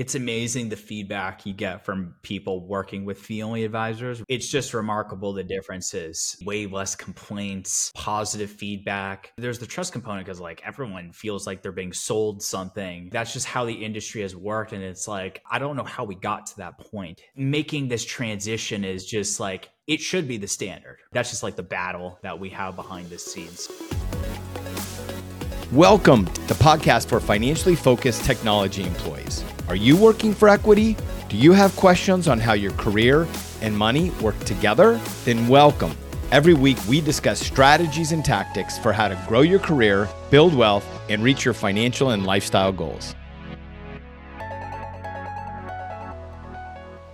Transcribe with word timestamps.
It's 0.00 0.14
amazing 0.14 0.70
the 0.70 0.76
feedback 0.76 1.44
you 1.44 1.52
get 1.52 1.84
from 1.84 2.14
people 2.22 2.66
working 2.66 3.04
with 3.04 3.18
fee 3.18 3.42
only 3.42 3.64
advisors. 3.64 4.22
It's 4.28 4.48
just 4.48 4.72
remarkable 4.72 5.34
the 5.34 5.44
differences. 5.44 6.38
Way 6.42 6.64
less 6.64 6.94
complaints, 6.94 7.92
positive 7.94 8.50
feedback. 8.50 9.34
There's 9.36 9.58
the 9.58 9.66
trust 9.66 9.92
component 9.92 10.24
because, 10.24 10.40
like, 10.40 10.62
everyone 10.64 11.12
feels 11.12 11.46
like 11.46 11.60
they're 11.60 11.70
being 11.70 11.92
sold 11.92 12.42
something. 12.42 13.10
That's 13.12 13.34
just 13.34 13.44
how 13.44 13.66
the 13.66 13.74
industry 13.74 14.22
has 14.22 14.34
worked. 14.34 14.72
And 14.72 14.82
it's 14.82 15.06
like, 15.06 15.42
I 15.50 15.58
don't 15.58 15.76
know 15.76 15.84
how 15.84 16.04
we 16.04 16.14
got 16.14 16.46
to 16.46 16.56
that 16.56 16.78
point. 16.78 17.20
Making 17.36 17.88
this 17.88 18.02
transition 18.02 18.86
is 18.86 19.04
just 19.04 19.38
like, 19.38 19.68
it 19.86 20.00
should 20.00 20.26
be 20.26 20.38
the 20.38 20.48
standard. 20.48 20.96
That's 21.12 21.28
just 21.28 21.42
like 21.42 21.56
the 21.56 21.62
battle 21.62 22.18
that 22.22 22.40
we 22.40 22.48
have 22.48 22.74
behind 22.74 23.10
the 23.10 23.18
scenes. 23.18 23.68
Welcome 25.72 26.24
to 26.24 26.48
the 26.48 26.54
podcast 26.54 27.08
for 27.08 27.20
financially 27.20 27.76
focused 27.76 28.24
technology 28.24 28.82
employees. 28.82 29.44
Are 29.70 29.76
you 29.76 29.96
working 29.96 30.34
for 30.34 30.48
equity? 30.48 30.96
Do 31.28 31.36
you 31.36 31.52
have 31.52 31.76
questions 31.76 32.26
on 32.26 32.40
how 32.40 32.54
your 32.54 32.72
career 32.72 33.28
and 33.60 33.78
money 33.78 34.10
work 34.20 34.36
together? 34.40 35.00
Then 35.24 35.46
welcome. 35.46 35.96
Every 36.32 36.54
week, 36.54 36.76
we 36.88 37.00
discuss 37.00 37.38
strategies 37.38 38.10
and 38.10 38.24
tactics 38.24 38.78
for 38.78 38.92
how 38.92 39.06
to 39.06 39.24
grow 39.28 39.42
your 39.42 39.60
career, 39.60 40.08
build 40.28 40.56
wealth, 40.56 40.84
and 41.08 41.22
reach 41.22 41.44
your 41.44 41.54
financial 41.54 42.10
and 42.10 42.26
lifestyle 42.26 42.72
goals. 42.72 43.14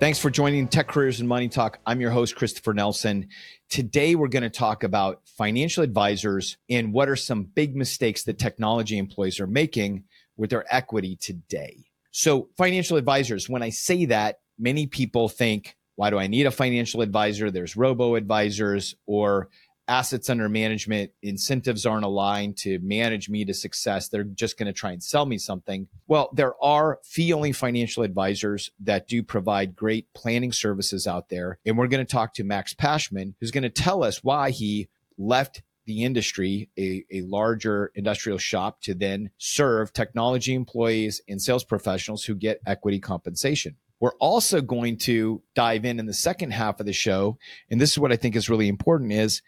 Thanks 0.01 0.19
for 0.19 0.31
joining 0.31 0.67
Tech 0.67 0.89
Careers 0.89 1.21
and 1.21 1.29
Money 1.29 1.51
Talk. 1.51 1.79
I'm 1.85 2.01
your 2.01 2.11
host, 2.11 2.37
Christopher 2.37 2.73
Nelson. 2.73 3.29
Today, 3.69 4.15
we're 4.15 4.29
going 4.29 4.45
to 4.45 4.49
talk 4.49 4.83
about 4.83 5.21
financial 5.27 5.85
advisors 5.85 6.57
and 6.71 6.95
what 6.95 7.11
are 7.11 7.17
some 7.17 7.43
big 7.43 7.77
mistakes 7.77 8.25
that 8.25 8.39
technology 8.39 8.97
employees 8.97 9.41
are 9.41 9.47
making 9.47 10.05
with 10.39 10.49
their 10.49 10.65
equity 10.75 11.17
today. 11.17 11.86
So 12.17 12.49
financial 12.57 12.97
advisors, 12.97 13.47
when 13.47 13.63
I 13.63 13.69
say 13.69 14.07
that, 14.07 14.39
many 14.59 14.87
people 14.87 15.29
think, 15.29 15.77
why 15.97 16.09
do 16.09 16.19
I 16.19 16.29
need 16.29 16.47
a 16.47 16.51
financial 16.51 17.03
advisor? 17.03 17.51
There's 17.51 17.77
robo 17.77 18.15
advisors 18.15 18.95
or 19.05 19.51
assets 19.87 20.31
under 20.31 20.49
management 20.49 21.11
incentives 21.21 21.85
aren't 21.85 22.07
aligned 22.07 22.57
to 22.57 22.79
manage 22.79 23.29
me 23.29 23.45
to 23.45 23.53
success. 23.53 24.09
They're 24.09 24.25
just 24.25 24.59
going 24.59 24.67
to 24.67 24.73
try 24.73 24.93
and 24.93 25.03
sell 25.03 25.27
me 25.27 25.37
something. 25.37 25.89
Well, 26.09 26.31
there 26.33 26.55
are 26.65 27.01
fee 27.05 27.35
only 27.35 27.53
financial 27.53 28.03
advisors 28.03 28.71
that 28.81 29.09
do 29.09 29.23
provide 29.23 29.77
great 29.77 30.11
planning 30.15 30.53
services 30.53 31.07
out 31.07 31.29
there. 31.29 31.59
And 31.67 31.77
we're 31.77 31.87
going 31.87 32.05
to 32.05 32.11
talk 32.11 32.33
to 32.35 32.45
Max 32.45 32.73
Pashman, 32.73 33.35
who's 33.41 33.51
going 33.51 33.63
to 33.63 33.69
tell 33.69 34.03
us 34.03 34.25
why 34.25 34.53
he 34.53 34.89
left 35.19 35.63
the 35.87 36.05
industry, 36.05 36.69
a, 36.79 37.05
a 37.11 37.23
larger 37.23 37.93
industrial 37.95 38.39
shop 38.39 38.81
to 38.83 38.95
then 38.95 39.31
serve 39.39 39.93
technology 39.93 40.55
employees 40.55 41.21
and 41.29 41.41
sales 41.41 41.65
professionals 41.65 42.25
who 42.25 42.35
get 42.35 42.61
equity 42.67 42.99
compensation. 42.99 43.77
We're 44.01 44.17
also 44.21 44.61
going 44.61 44.99
to 44.99 45.43
dive 45.55 45.85
in 45.85 45.99
in 45.99 46.07
the 46.07 46.13
second 46.13 46.53
half 46.53 46.81
of 46.81 46.87
the 46.87 46.93
show. 46.93 47.39
And 47.71 47.81
this 47.81 47.93
is 47.93 47.99
what 47.99 48.13
I 48.13 48.17
think 48.17 48.37
is 48.37 48.51
really 48.51 48.69
important 48.69 49.13
is 49.13 49.43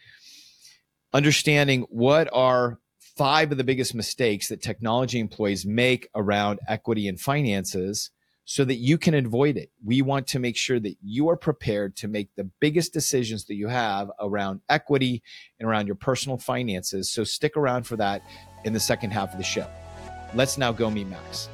understanding 1.12 1.82
what 1.90 2.28
are 2.32 2.78
five 3.16 3.50
of 3.50 3.58
the 3.58 3.64
biggest 3.64 3.94
mistakes 3.94 4.48
that 4.48 4.62
technology 4.62 5.18
employees 5.18 5.66
make 5.66 6.08
around 6.14 6.60
equity 6.68 7.08
and 7.08 7.20
finances 7.20 8.10
so 8.50 8.64
that 8.64 8.76
you 8.76 8.96
can 8.96 9.12
avoid 9.12 9.58
it. 9.58 9.70
We 9.84 10.00
want 10.00 10.26
to 10.28 10.38
make 10.38 10.56
sure 10.56 10.80
that 10.80 10.96
you 11.02 11.28
are 11.28 11.36
prepared 11.36 11.94
to 11.96 12.08
make 12.08 12.34
the 12.34 12.44
biggest 12.60 12.94
decisions 12.94 13.44
that 13.44 13.56
you 13.56 13.68
have 13.68 14.10
around 14.18 14.62
equity 14.70 15.22
and 15.60 15.68
around 15.68 15.86
your 15.86 15.96
personal 15.96 16.38
finances. 16.38 17.10
So 17.10 17.24
stick 17.24 17.58
around 17.58 17.82
for 17.82 17.96
that 17.96 18.22
in 18.64 18.72
the 18.72 18.80
second 18.80 19.10
half 19.10 19.32
of 19.32 19.38
the 19.38 19.44
show. 19.44 19.66
Let's 20.34 20.56
now 20.56 20.72
go 20.72 20.90
meet 20.90 21.08
Max. 21.08 21.50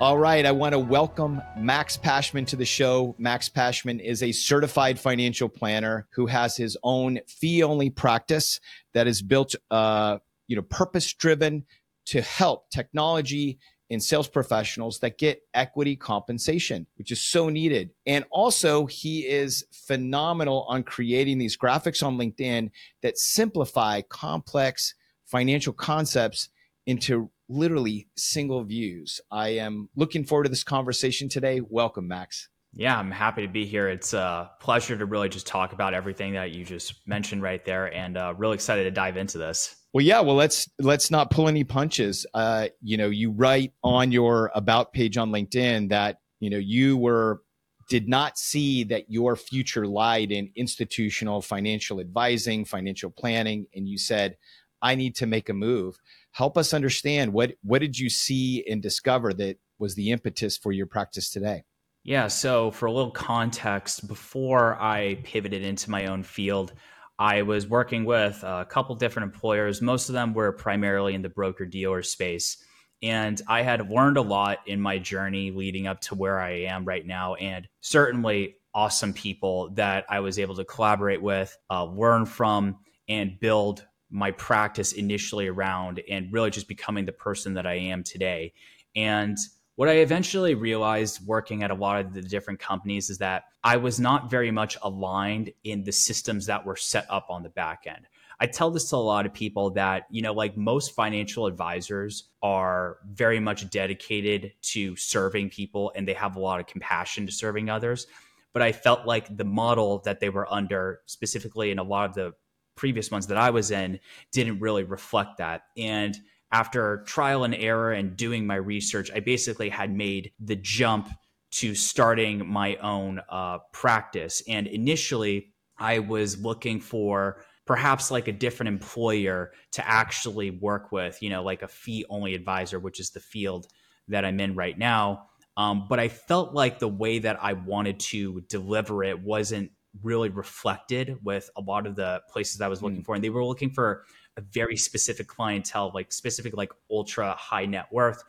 All 0.00 0.18
right, 0.18 0.44
I 0.44 0.50
want 0.50 0.72
to 0.72 0.80
welcome 0.80 1.40
Max 1.56 1.96
Pashman 1.96 2.44
to 2.48 2.56
the 2.56 2.64
show. 2.64 3.14
Max 3.18 3.48
Pashman 3.48 4.00
is 4.00 4.20
a 4.24 4.32
certified 4.32 4.98
financial 4.98 5.48
planner 5.48 6.08
who 6.10 6.26
has 6.26 6.56
his 6.56 6.76
own 6.82 7.20
fee-only 7.28 7.90
practice 7.90 8.58
that 8.94 9.06
is 9.06 9.22
built, 9.22 9.54
uh, 9.70 10.18
you 10.48 10.56
know, 10.56 10.62
purpose-driven 10.62 11.66
to 12.10 12.20
help 12.20 12.68
technology 12.70 13.58
and 13.88 14.02
sales 14.02 14.28
professionals 14.28 15.00
that 15.00 15.18
get 15.18 15.42
equity 15.54 15.96
compensation, 15.96 16.86
which 16.96 17.10
is 17.10 17.20
so 17.20 17.48
needed. 17.48 17.90
And 18.06 18.24
also, 18.30 18.86
he 18.86 19.20
is 19.20 19.64
phenomenal 19.72 20.64
on 20.68 20.82
creating 20.84 21.38
these 21.38 21.56
graphics 21.56 22.04
on 22.04 22.18
LinkedIn 22.18 22.70
that 23.02 23.18
simplify 23.18 24.02
complex 24.02 24.94
financial 25.26 25.72
concepts 25.72 26.48
into 26.86 27.30
literally 27.48 28.08
single 28.16 28.64
views. 28.64 29.20
I 29.30 29.48
am 29.50 29.88
looking 29.96 30.24
forward 30.24 30.44
to 30.44 30.50
this 30.50 30.64
conversation 30.64 31.28
today. 31.28 31.60
Welcome, 31.60 32.08
Max. 32.08 32.48
Yeah, 32.72 32.96
I'm 32.96 33.10
happy 33.10 33.42
to 33.42 33.52
be 33.52 33.66
here. 33.66 33.88
It's 33.88 34.14
a 34.14 34.50
pleasure 34.60 34.96
to 34.96 35.04
really 35.04 35.28
just 35.28 35.46
talk 35.46 35.72
about 35.72 35.94
everything 35.94 36.34
that 36.34 36.52
you 36.52 36.64
just 36.64 36.94
mentioned 37.06 37.42
right 37.42 37.64
there, 37.64 37.92
and 37.92 38.16
uh, 38.16 38.34
really 38.36 38.54
excited 38.54 38.84
to 38.84 38.92
dive 38.92 39.16
into 39.16 39.38
this. 39.38 39.74
Well, 39.92 40.04
yeah. 40.04 40.20
Well, 40.20 40.36
let's 40.36 40.68
let's 40.78 41.10
not 41.10 41.30
pull 41.30 41.48
any 41.48 41.64
punches. 41.64 42.24
Uh, 42.32 42.68
you 42.80 42.96
know, 42.96 43.08
you 43.08 43.32
write 43.32 43.72
on 43.82 44.12
your 44.12 44.52
about 44.54 44.92
page 44.92 45.16
on 45.16 45.30
LinkedIn 45.30 45.88
that 45.88 46.18
you 46.38 46.50
know 46.50 46.58
you 46.58 46.96
were 46.96 47.42
did 47.88 48.08
not 48.08 48.38
see 48.38 48.84
that 48.84 49.10
your 49.10 49.34
future 49.34 49.84
lied 49.84 50.30
in 50.30 50.52
institutional 50.54 51.42
financial 51.42 51.98
advising, 51.98 52.64
financial 52.64 53.10
planning, 53.10 53.66
and 53.74 53.88
you 53.88 53.98
said, 53.98 54.36
"I 54.80 54.94
need 54.94 55.16
to 55.16 55.26
make 55.26 55.48
a 55.48 55.54
move." 55.54 55.98
Help 56.32 56.56
us 56.56 56.72
understand 56.72 57.32
what 57.32 57.54
what 57.62 57.80
did 57.80 57.98
you 57.98 58.08
see 58.08 58.64
and 58.70 58.80
discover 58.80 59.34
that 59.34 59.58
was 59.80 59.96
the 59.96 60.12
impetus 60.12 60.56
for 60.56 60.70
your 60.70 60.86
practice 60.86 61.30
today. 61.30 61.64
Yeah. 62.04 62.28
So, 62.28 62.70
for 62.70 62.86
a 62.86 62.92
little 62.92 63.10
context, 63.10 64.06
before 64.06 64.80
I 64.80 65.16
pivoted 65.24 65.62
into 65.62 65.90
my 65.90 66.06
own 66.06 66.22
field, 66.22 66.72
I 67.20 67.42
was 67.42 67.68
working 67.68 68.06
with 68.06 68.42
a 68.42 68.66
couple 68.68 68.94
different 68.94 69.34
employers. 69.34 69.82
Most 69.82 70.08
of 70.08 70.14
them 70.14 70.32
were 70.32 70.52
primarily 70.52 71.14
in 71.14 71.20
the 71.20 71.28
broker 71.28 71.66
dealer 71.66 72.02
space. 72.02 72.56
And 73.02 73.40
I 73.46 73.60
had 73.60 73.90
learned 73.90 74.16
a 74.16 74.22
lot 74.22 74.60
in 74.66 74.80
my 74.80 74.98
journey 74.98 75.50
leading 75.50 75.86
up 75.86 76.00
to 76.02 76.14
where 76.14 76.40
I 76.40 76.62
am 76.62 76.86
right 76.86 77.06
now. 77.06 77.34
And 77.34 77.68
certainly 77.82 78.56
awesome 78.74 79.12
people 79.12 79.68
that 79.74 80.06
I 80.08 80.20
was 80.20 80.38
able 80.38 80.54
to 80.56 80.64
collaborate 80.64 81.20
with, 81.20 81.54
uh, 81.70 81.84
learn 81.84 82.24
from, 82.24 82.78
and 83.06 83.38
build 83.38 83.86
my 84.10 84.30
practice 84.30 84.92
initially 84.92 85.46
around, 85.46 86.00
and 86.08 86.32
really 86.32 86.50
just 86.50 86.68
becoming 86.68 87.04
the 87.04 87.12
person 87.12 87.54
that 87.54 87.66
I 87.66 87.74
am 87.74 88.02
today. 88.02 88.54
And 88.96 89.36
what 89.80 89.88
I 89.88 90.00
eventually 90.00 90.54
realized 90.54 91.26
working 91.26 91.62
at 91.62 91.70
a 91.70 91.74
lot 91.74 92.04
of 92.04 92.12
the 92.12 92.20
different 92.20 92.60
companies 92.60 93.08
is 93.08 93.16
that 93.16 93.44
I 93.64 93.78
was 93.78 93.98
not 93.98 94.28
very 94.28 94.50
much 94.50 94.76
aligned 94.82 95.52
in 95.64 95.84
the 95.84 95.90
systems 95.90 96.44
that 96.44 96.66
were 96.66 96.76
set 96.76 97.06
up 97.08 97.28
on 97.30 97.42
the 97.42 97.48
back 97.48 97.84
end. 97.86 98.06
I 98.38 98.44
tell 98.44 98.70
this 98.70 98.90
to 98.90 98.96
a 98.96 98.98
lot 98.98 99.24
of 99.24 99.32
people 99.32 99.70
that, 99.70 100.02
you 100.10 100.20
know, 100.20 100.34
like 100.34 100.54
most 100.54 100.94
financial 100.94 101.46
advisors 101.46 102.28
are 102.42 102.98
very 103.10 103.40
much 103.40 103.70
dedicated 103.70 104.52
to 104.64 104.96
serving 104.96 105.48
people 105.48 105.92
and 105.96 106.06
they 106.06 106.12
have 106.12 106.36
a 106.36 106.40
lot 106.40 106.60
of 106.60 106.66
compassion 106.66 107.24
to 107.24 107.32
serving 107.32 107.70
others. 107.70 108.06
But 108.52 108.60
I 108.60 108.72
felt 108.72 109.06
like 109.06 109.34
the 109.34 109.44
model 109.44 110.02
that 110.04 110.20
they 110.20 110.28
were 110.28 110.52
under, 110.52 111.00
specifically 111.06 111.70
in 111.70 111.78
a 111.78 111.84
lot 111.84 112.06
of 112.06 112.14
the 112.14 112.32
previous 112.76 113.10
ones 113.10 113.28
that 113.28 113.38
I 113.38 113.48
was 113.48 113.70
in, 113.70 113.98
didn't 114.30 114.60
really 114.60 114.84
reflect 114.84 115.38
that. 115.38 115.62
And 115.78 116.18
after 116.52 117.04
trial 117.06 117.44
and 117.44 117.54
error 117.54 117.92
and 117.92 118.16
doing 118.16 118.46
my 118.46 118.56
research, 118.56 119.10
I 119.14 119.20
basically 119.20 119.68
had 119.68 119.94
made 119.94 120.32
the 120.40 120.56
jump 120.56 121.10
to 121.52 121.74
starting 121.74 122.46
my 122.46 122.76
own 122.76 123.20
uh, 123.28 123.58
practice. 123.72 124.42
And 124.48 124.66
initially, 124.66 125.52
I 125.78 125.98
was 126.00 126.38
looking 126.38 126.80
for 126.80 127.42
perhaps 127.66 128.10
like 128.10 128.28
a 128.28 128.32
different 128.32 128.68
employer 128.68 129.52
to 129.72 129.88
actually 129.88 130.50
work 130.50 130.92
with, 130.92 131.22
you 131.22 131.30
know, 131.30 131.42
like 131.42 131.62
a 131.62 131.68
fee 131.68 132.04
only 132.10 132.34
advisor, 132.34 132.78
which 132.78 133.00
is 133.00 133.10
the 133.10 133.20
field 133.20 133.66
that 134.08 134.24
I'm 134.24 134.40
in 134.40 134.54
right 134.54 134.76
now. 134.76 135.26
Um, 135.56 135.86
but 135.88 135.98
I 135.98 136.08
felt 136.08 136.54
like 136.54 136.78
the 136.78 136.88
way 136.88 137.18
that 137.20 137.38
I 137.42 137.52
wanted 137.52 138.00
to 138.00 138.40
deliver 138.48 139.04
it 139.04 139.20
wasn't 139.20 139.70
really 140.02 140.28
reflected 140.28 141.18
with 141.22 141.50
a 141.56 141.60
lot 141.60 141.86
of 141.86 141.96
the 141.96 142.22
places 142.30 142.60
I 142.60 142.68
was 142.68 142.82
looking 142.82 143.02
mm. 143.02 143.04
for. 143.04 143.14
And 143.14 143.24
they 143.24 143.30
were 143.30 143.44
looking 143.44 143.70
for 143.70 144.04
a 144.40 144.44
very 144.52 144.76
specific 144.76 145.28
clientele, 145.28 145.92
like 145.94 146.12
specific, 146.12 146.56
like 146.56 146.72
ultra 146.90 147.34
high 147.34 147.66
net 147.66 147.86
worth. 147.92 148.24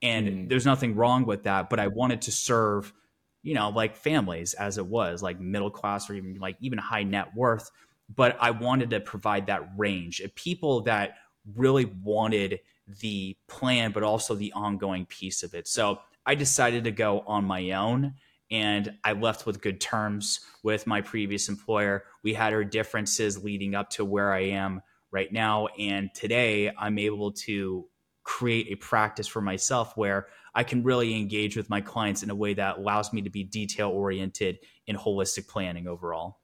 And 0.00 0.28
mm. 0.28 0.48
there's 0.48 0.64
nothing 0.64 0.94
wrong 0.94 1.26
with 1.26 1.42
that, 1.44 1.68
but 1.68 1.80
I 1.80 1.88
wanted 1.88 2.22
to 2.22 2.32
serve, 2.32 2.92
you 3.42 3.54
know, 3.54 3.70
like 3.70 3.96
families 3.96 4.54
as 4.54 4.78
it 4.78 4.86
was, 4.86 5.22
like 5.22 5.40
middle 5.40 5.70
class 5.70 6.08
or 6.08 6.14
even 6.14 6.36
like 6.36 6.56
even 6.60 6.78
high 6.78 7.02
net 7.02 7.34
worth. 7.34 7.70
But 8.14 8.36
I 8.40 8.52
wanted 8.52 8.90
to 8.90 9.00
provide 9.00 9.46
that 9.46 9.68
range 9.76 10.20
of 10.20 10.34
people 10.34 10.82
that 10.82 11.16
really 11.56 11.86
wanted 11.86 12.60
the 13.00 13.36
plan, 13.48 13.90
but 13.90 14.04
also 14.04 14.34
the 14.34 14.52
ongoing 14.52 15.06
piece 15.06 15.42
of 15.42 15.54
it. 15.54 15.66
So 15.66 15.98
I 16.24 16.36
decided 16.36 16.84
to 16.84 16.92
go 16.92 17.20
on 17.26 17.44
my 17.44 17.72
own 17.72 18.14
and 18.50 18.94
I 19.02 19.12
left 19.12 19.44
with 19.44 19.60
good 19.60 19.80
terms 19.80 20.40
with 20.62 20.86
my 20.86 21.00
previous 21.00 21.48
employer. 21.48 22.04
We 22.22 22.34
had 22.34 22.52
our 22.52 22.62
differences 22.62 23.42
leading 23.42 23.74
up 23.74 23.90
to 23.90 24.04
where 24.04 24.32
I 24.32 24.42
am 24.42 24.82
right 25.16 25.32
now. 25.32 25.66
And 25.78 26.10
today 26.14 26.70
I'm 26.78 26.98
able 26.98 27.32
to 27.46 27.86
create 28.22 28.66
a 28.70 28.74
practice 28.74 29.26
for 29.26 29.40
myself 29.40 29.96
where 29.96 30.26
I 30.54 30.62
can 30.62 30.82
really 30.82 31.16
engage 31.16 31.56
with 31.56 31.70
my 31.70 31.80
clients 31.80 32.22
in 32.22 32.28
a 32.28 32.34
way 32.34 32.52
that 32.52 32.76
allows 32.76 33.14
me 33.14 33.22
to 33.22 33.30
be 33.30 33.42
detail 33.42 33.88
oriented 33.88 34.58
in 34.86 34.94
holistic 34.94 35.48
planning 35.48 35.88
overall. 35.88 36.40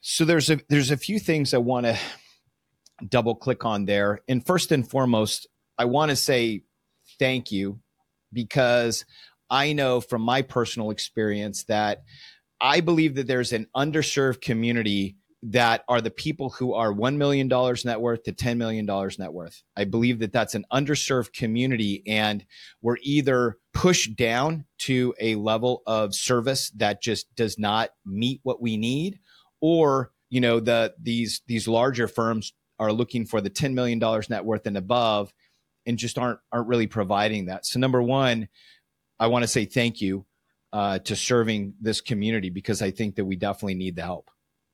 So 0.00 0.24
there's 0.24 0.50
a 0.50 0.60
there's 0.68 0.92
a 0.92 0.96
few 0.96 1.18
things 1.18 1.52
I 1.52 1.58
want 1.58 1.86
to 1.86 1.98
double 3.08 3.34
click 3.34 3.64
on 3.64 3.86
there. 3.86 4.20
And 4.28 4.46
first 4.46 4.70
and 4.70 4.88
foremost, 4.88 5.48
I 5.76 5.86
want 5.86 6.10
to 6.10 6.16
say 6.16 6.62
thank 7.18 7.50
you 7.50 7.80
because 8.32 9.04
I 9.48 9.72
know 9.72 10.00
from 10.00 10.22
my 10.22 10.42
personal 10.42 10.92
experience 10.92 11.64
that 11.64 12.04
I 12.60 12.82
believe 12.82 13.16
that 13.16 13.26
there's 13.26 13.52
an 13.52 13.66
underserved 13.74 14.42
community 14.42 15.16
that 15.42 15.84
are 15.88 16.00
the 16.00 16.10
people 16.10 16.50
who 16.50 16.74
are 16.74 16.92
$1 16.92 17.16
million 17.16 17.48
net 17.48 18.00
worth 18.00 18.22
to 18.24 18.32
$10 18.32 18.58
million 18.58 18.84
net 19.18 19.32
worth. 19.32 19.62
I 19.74 19.84
believe 19.84 20.18
that 20.18 20.32
that's 20.32 20.54
an 20.54 20.66
underserved 20.70 21.32
community 21.32 22.02
and 22.06 22.44
we're 22.82 22.98
either 23.00 23.56
pushed 23.72 24.16
down 24.16 24.66
to 24.80 25.14
a 25.18 25.36
level 25.36 25.82
of 25.86 26.14
service 26.14 26.70
that 26.76 27.00
just 27.00 27.34
does 27.36 27.58
not 27.58 27.90
meet 28.04 28.40
what 28.42 28.60
we 28.60 28.76
need 28.76 29.18
or, 29.62 30.12
you 30.28 30.42
know, 30.42 30.60
the, 30.60 30.94
these, 31.00 31.40
these 31.46 31.66
larger 31.66 32.06
firms 32.06 32.52
are 32.78 32.92
looking 32.92 33.24
for 33.24 33.40
the 33.40 33.50
$10 33.50 33.72
million 33.72 33.98
net 34.28 34.44
worth 34.44 34.66
and 34.66 34.76
above 34.76 35.32
and 35.86 35.96
just 35.96 36.18
aren't, 36.18 36.38
aren't 36.52 36.68
really 36.68 36.86
providing 36.86 37.46
that. 37.46 37.64
So 37.64 37.80
number 37.80 38.02
one, 38.02 38.48
I 39.18 39.28
want 39.28 39.42
to 39.42 39.48
say 39.48 39.64
thank 39.64 40.02
you 40.02 40.26
uh, 40.72 40.98
to 41.00 41.16
serving 41.16 41.74
this 41.80 42.02
community 42.02 42.50
because 42.50 42.82
I 42.82 42.90
think 42.90 43.16
that 43.16 43.24
we 43.24 43.36
definitely 43.36 43.74
need 43.74 43.96
the 43.96 44.02
help. 44.02 44.30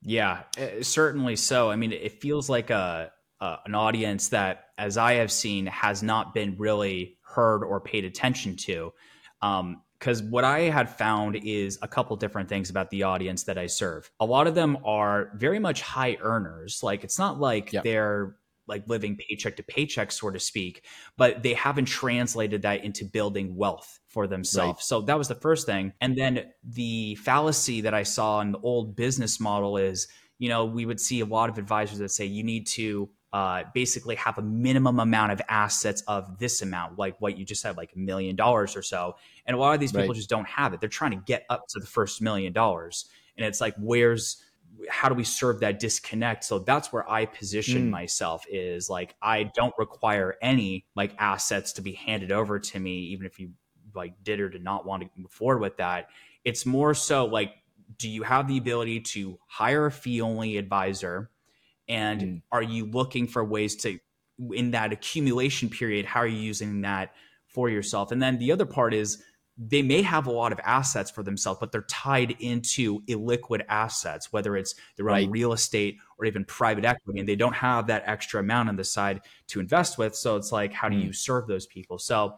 Yeah, 0.06 0.44
eh, 0.56 0.82
certainly 0.82 1.34
so. 1.34 1.68
I 1.68 1.76
mean, 1.76 1.92
it 1.92 2.20
feels 2.20 2.48
like 2.48 2.70
a, 2.70 3.10
a, 3.40 3.56
an 3.66 3.74
audience 3.74 4.28
that, 4.28 4.66
as 4.78 4.96
I 4.96 5.14
have 5.14 5.32
seen, 5.32 5.66
has 5.66 6.00
not 6.00 6.32
been 6.32 6.54
really 6.58 7.18
heard 7.22 7.64
or 7.64 7.80
paid 7.80 8.04
attention 8.04 8.56
to. 8.56 8.92
Because 9.40 10.20
um, 10.22 10.30
what 10.30 10.44
I 10.44 10.60
had 10.60 10.88
found 10.88 11.34
is 11.34 11.80
a 11.82 11.88
couple 11.88 12.14
different 12.16 12.48
things 12.48 12.70
about 12.70 12.90
the 12.90 13.02
audience 13.02 13.42
that 13.44 13.58
I 13.58 13.66
serve. 13.66 14.08
A 14.20 14.24
lot 14.24 14.46
of 14.46 14.54
them 14.54 14.78
are 14.84 15.32
very 15.34 15.58
much 15.58 15.82
high 15.82 16.16
earners. 16.20 16.84
Like 16.84 17.02
it's 17.02 17.18
not 17.18 17.40
like 17.40 17.72
yeah. 17.72 17.80
they're 17.82 18.36
like 18.66 18.88
living 18.88 19.16
paycheck 19.16 19.56
to 19.56 19.62
paycheck, 19.62 20.12
so 20.12 20.30
to 20.30 20.40
speak, 20.40 20.84
but 21.16 21.42
they 21.42 21.54
haven't 21.54 21.86
translated 21.86 22.62
that 22.62 22.84
into 22.84 23.04
building 23.04 23.56
wealth 23.56 24.00
for 24.08 24.26
themselves. 24.26 24.78
Right. 24.78 24.82
So 24.82 25.00
that 25.02 25.18
was 25.18 25.28
the 25.28 25.34
first 25.34 25.66
thing. 25.66 25.92
And 26.00 26.16
then 26.16 26.52
the 26.64 27.14
fallacy 27.16 27.82
that 27.82 27.94
I 27.94 28.02
saw 28.02 28.40
in 28.40 28.52
the 28.52 28.58
old 28.58 28.96
business 28.96 29.40
model 29.40 29.76
is, 29.76 30.08
you 30.38 30.48
know, 30.48 30.64
we 30.64 30.84
would 30.84 31.00
see 31.00 31.20
a 31.20 31.26
lot 31.26 31.48
of 31.48 31.58
advisors 31.58 31.98
that 31.98 32.10
say 32.10 32.26
you 32.26 32.42
need 32.42 32.66
to 32.68 33.08
uh, 33.32 33.64
basically 33.74 34.14
have 34.16 34.38
a 34.38 34.42
minimum 34.42 34.98
amount 34.98 35.32
of 35.32 35.42
assets 35.48 36.02
of 36.08 36.38
this 36.38 36.62
amount, 36.62 36.98
like 36.98 37.20
what 37.20 37.36
you 37.36 37.44
just 37.44 37.60
said, 37.60 37.76
like 37.76 37.92
a 37.94 37.98
million 37.98 38.36
dollars 38.36 38.76
or 38.76 38.82
so. 38.82 39.16
And 39.44 39.54
a 39.54 39.60
lot 39.60 39.74
of 39.74 39.80
these 39.80 39.92
people 39.92 40.08
right. 40.08 40.16
just 40.16 40.30
don't 40.30 40.48
have 40.48 40.72
it. 40.72 40.80
They're 40.80 40.88
trying 40.88 41.10
to 41.10 41.22
get 41.24 41.44
up 41.50 41.66
to 41.68 41.80
the 41.80 41.86
first 41.86 42.22
million 42.22 42.52
dollars. 42.52 43.10
And 43.36 43.44
it's 43.44 43.60
like, 43.60 43.74
where's 43.78 44.42
how 44.88 45.08
do 45.08 45.14
we 45.14 45.24
serve 45.24 45.60
that 45.60 45.78
disconnect 45.80 46.44
so 46.44 46.58
that's 46.58 46.92
where 46.92 47.08
i 47.10 47.24
position 47.24 47.86
mm. 47.86 47.90
myself 47.90 48.44
is 48.50 48.88
like 48.90 49.14
i 49.22 49.44
don't 49.54 49.74
require 49.78 50.36
any 50.42 50.86
like 50.94 51.14
assets 51.18 51.72
to 51.72 51.82
be 51.82 51.92
handed 51.92 52.32
over 52.32 52.58
to 52.58 52.78
me 52.78 52.98
even 52.98 53.26
if 53.26 53.38
you 53.38 53.50
like 53.94 54.12
did 54.22 54.40
or 54.40 54.48
did 54.48 54.62
not 54.62 54.86
want 54.86 55.02
to 55.02 55.08
move 55.16 55.30
forward 55.30 55.60
with 55.60 55.76
that 55.76 56.08
it's 56.44 56.66
more 56.66 56.94
so 56.94 57.24
like 57.24 57.52
do 57.98 58.08
you 58.08 58.22
have 58.22 58.48
the 58.48 58.58
ability 58.58 59.00
to 59.00 59.38
hire 59.46 59.86
a 59.86 59.90
fee 59.90 60.20
only 60.20 60.56
advisor 60.56 61.30
and 61.88 62.20
mm. 62.20 62.42
are 62.52 62.62
you 62.62 62.86
looking 62.86 63.26
for 63.26 63.44
ways 63.44 63.76
to 63.76 63.98
in 64.52 64.72
that 64.72 64.92
accumulation 64.92 65.68
period 65.68 66.04
how 66.04 66.20
are 66.20 66.26
you 66.26 66.38
using 66.38 66.82
that 66.82 67.14
for 67.46 67.70
yourself 67.70 68.12
and 68.12 68.20
then 68.20 68.38
the 68.38 68.52
other 68.52 68.66
part 68.66 68.92
is 68.92 69.22
they 69.58 69.82
may 69.82 70.02
have 70.02 70.26
a 70.26 70.30
lot 70.30 70.52
of 70.52 70.60
assets 70.64 71.10
for 71.10 71.22
themselves, 71.22 71.58
but 71.58 71.72
they're 71.72 71.82
tied 71.82 72.32
into 72.40 73.00
illiquid 73.06 73.62
assets, 73.68 74.32
whether 74.32 74.56
it's 74.56 74.74
their 74.96 75.06
right. 75.06 75.24
own 75.24 75.30
real 75.30 75.52
estate 75.52 75.98
or 76.18 76.26
even 76.26 76.44
private 76.44 76.84
equity, 76.84 77.20
and 77.20 77.28
they 77.28 77.36
don't 77.36 77.54
have 77.54 77.86
that 77.86 78.02
extra 78.06 78.40
amount 78.40 78.68
on 78.68 78.76
the 78.76 78.84
side 78.84 79.22
to 79.48 79.60
invest 79.60 79.96
with. 79.96 80.14
So 80.14 80.36
it's 80.36 80.52
like, 80.52 80.72
how 80.72 80.88
do 80.88 80.96
you 80.96 81.06
hmm. 81.06 81.12
serve 81.12 81.46
those 81.46 81.66
people? 81.66 81.98
So 81.98 82.34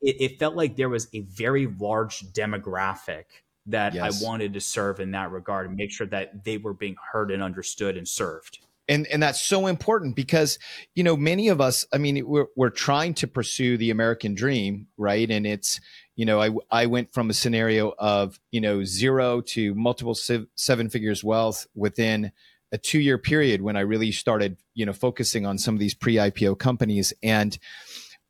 it, 0.00 0.16
it, 0.20 0.38
felt 0.38 0.54
like 0.54 0.76
there 0.76 0.88
was 0.88 1.08
a 1.12 1.20
very 1.20 1.66
large 1.66 2.20
demographic 2.32 3.24
that 3.66 3.94
yes. 3.94 4.22
I 4.22 4.26
wanted 4.26 4.52
to 4.54 4.60
serve 4.60 5.00
in 5.00 5.12
that 5.12 5.30
regard 5.30 5.66
and 5.68 5.76
make 5.76 5.90
sure 5.90 6.06
that 6.08 6.44
they 6.44 6.58
were 6.58 6.74
being 6.74 6.96
heard 7.12 7.30
and 7.30 7.42
understood 7.42 7.96
and 7.96 8.06
served 8.06 8.58
and 8.88 9.06
and 9.08 9.22
that's 9.22 9.40
so 9.40 9.66
important 9.66 10.16
because 10.16 10.58
you 10.94 11.04
know 11.04 11.16
many 11.16 11.48
of 11.48 11.60
us 11.60 11.86
i 11.92 11.98
mean 11.98 12.26
we're, 12.26 12.46
we're 12.56 12.70
trying 12.70 13.14
to 13.14 13.26
pursue 13.26 13.76
the 13.76 13.90
american 13.90 14.34
dream 14.34 14.86
right 14.96 15.30
and 15.30 15.46
it's 15.46 15.80
you 16.16 16.24
know 16.24 16.40
i 16.40 16.50
i 16.70 16.86
went 16.86 17.12
from 17.12 17.30
a 17.30 17.34
scenario 17.34 17.92
of 17.98 18.38
you 18.50 18.60
know 18.60 18.84
zero 18.84 19.40
to 19.40 19.74
multiple 19.74 20.14
seven 20.14 20.88
figures 20.88 21.24
wealth 21.24 21.66
within 21.74 22.32
a 22.72 22.78
two 22.78 23.00
year 23.00 23.18
period 23.18 23.62
when 23.62 23.76
i 23.76 23.80
really 23.80 24.12
started 24.12 24.56
you 24.74 24.86
know 24.86 24.92
focusing 24.92 25.46
on 25.46 25.58
some 25.58 25.74
of 25.74 25.80
these 25.80 25.94
pre 25.94 26.16
ipo 26.16 26.58
companies 26.58 27.12
and 27.22 27.58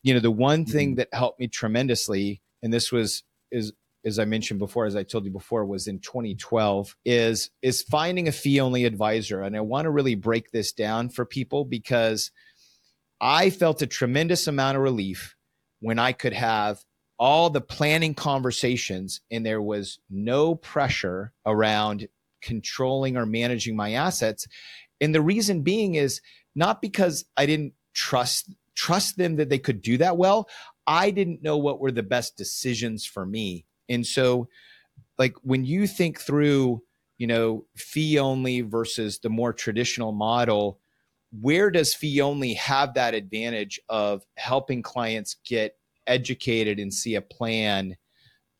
you 0.03 0.15
know 0.15 0.21
the 0.21 0.31
one 0.31 0.65
thing 0.65 0.91
mm-hmm. 0.91 0.97
that 0.97 1.09
helped 1.13 1.41
me 1.41 1.49
tremendously 1.49 2.41
and 2.63 2.73
this 2.73 2.93
was 2.93 3.25
is 3.51 3.73
as 4.05 4.19
I 4.19 4.25
mentioned 4.25 4.59
before, 4.59 4.87
as 4.87 4.97
I 4.97 5.05
told 5.05 5.25
you 5.25 5.31
before, 5.31 5.65
was 5.65 5.87
in 5.87 6.01
2012, 6.01 6.97
is 7.05 7.51
is 7.63 7.83
finding 7.83 8.29
a 8.29 8.33
fee 8.33 8.61
only 8.61 8.85
advisor. 8.85 9.43
And 9.43 9.57
I 9.57 9.61
want 9.61 9.85
to 9.85 9.91
really 9.91 10.15
break 10.15 10.51
this 10.51 10.73
down 10.73 11.09
for 11.09 11.25
people 11.25 11.65
because 11.65 12.31
I 13.21 13.51
felt 13.51 13.83
a 13.83 13.87
tremendous 13.87 14.49
amount 14.49 14.77
of 14.77 14.83
relief 14.83 15.37
when 15.81 15.99
I 15.99 16.13
could 16.13 16.33
have 16.33 16.83
all 17.23 17.51
the 17.51 17.61
planning 17.61 18.15
conversations 18.15 19.21
and 19.31 19.47
there 19.47 19.63
was 19.63 20.01
no 20.11 20.57
pressure 20.57 21.33
around 21.47 22.09
controlling 22.43 23.17
or 23.17 23.25
managing 23.25 23.77
my 23.77 23.93
assets. 23.93 24.49
And 25.01 25.15
the 25.15 25.21
reason 25.21 25.63
being 25.63 25.95
is 25.95 26.21
not 26.57 26.83
because 26.83 27.25
I 27.37 27.47
didn't 27.47 27.75
trust 27.95 28.53
trust 28.75 29.19
them 29.19 29.37
that 29.37 29.51
they 29.51 29.59
could 29.61 29.83
do 29.83 29.99
that 29.99 30.17
well. 30.17 30.49
I 30.89 31.13
didn't 31.13 31.45
know 31.45 31.59
what 31.59 31.79
were 31.79 31.93
the 31.93 32.03
best 32.03 32.37
decisions 32.37 33.07
for 33.07 33.25
me 33.25 33.67
and 33.89 34.05
so, 34.05 34.49
like 35.17 35.35
when 35.43 35.65
you 35.65 35.87
think 35.87 36.19
through, 36.19 36.83
you 37.19 37.29
know, 37.29 37.67
fee 37.77 38.19
only 38.19 38.63
versus 38.63 39.19
the 39.19 39.29
more 39.29 39.53
traditional 39.53 40.11
model, 40.11 40.81
where 41.41 41.71
does 41.71 41.95
fee 41.95 42.21
only 42.21 42.55
have 42.55 42.95
that 42.95 43.15
advantage 43.15 43.79
of 43.89 44.25
helping 44.37 44.83
clients 44.83 45.37
get 45.47 45.77
educated 46.07 46.79
and 46.79 46.93
see 46.93 47.15
a 47.15 47.23
plan 47.23 47.97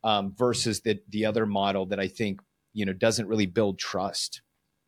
um, 0.03 0.33
versus 0.37 0.81
the 0.81 0.99
the 1.09 1.25
other 1.25 1.45
model 1.45 1.85
that 1.87 1.99
I 1.99 2.07
think 2.07 2.41
you 2.73 2.85
know 2.85 2.93
doesn't 2.93 3.27
really 3.27 3.45
build 3.45 3.79
trust? 3.79 4.41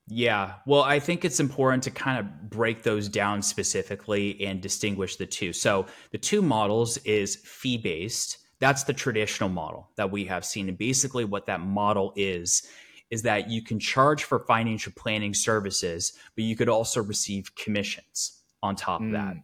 Yeah. 0.07 0.53
Well, 0.67 0.83
I 0.83 0.99
think 0.99 1.25
it's 1.25 1.39
important 1.39 1.81
to 1.83 1.91
kind 1.91 2.19
of 2.19 2.49
break 2.49 2.83
those 2.83 3.09
down 3.09 3.41
specifically 3.41 4.39
and 4.45 4.61
distinguish 4.61 5.15
the 5.15 5.25
two. 5.25 5.51
So 5.51 5.87
the 6.11 6.19
two 6.19 6.43
models 6.43 6.97
is 6.97 7.37
fee 7.37 7.77
based 7.77 8.37
that's 8.59 8.83
the 8.83 8.93
traditional 8.93 9.49
model 9.49 9.89
that 9.97 10.11
we 10.11 10.25
have 10.25 10.45
seen. 10.45 10.69
And 10.69 10.77
basically, 10.77 11.25
what 11.25 11.45
that 11.47 11.59
model 11.59 12.13
is, 12.15 12.63
is 13.09 13.21
that 13.23 13.49
you 13.49 13.61
can 13.61 13.79
charge 13.79 14.23
for 14.23 14.39
financial 14.39 14.93
planning 14.95 15.33
services, 15.33 16.13
but 16.35 16.43
you 16.43 16.55
could 16.55 16.69
also 16.69 17.03
receive 17.03 17.53
commissions 17.55 18.41
on 18.63 18.75
top 18.75 19.01
mm. 19.01 19.07
of 19.07 19.11
that. 19.13 19.35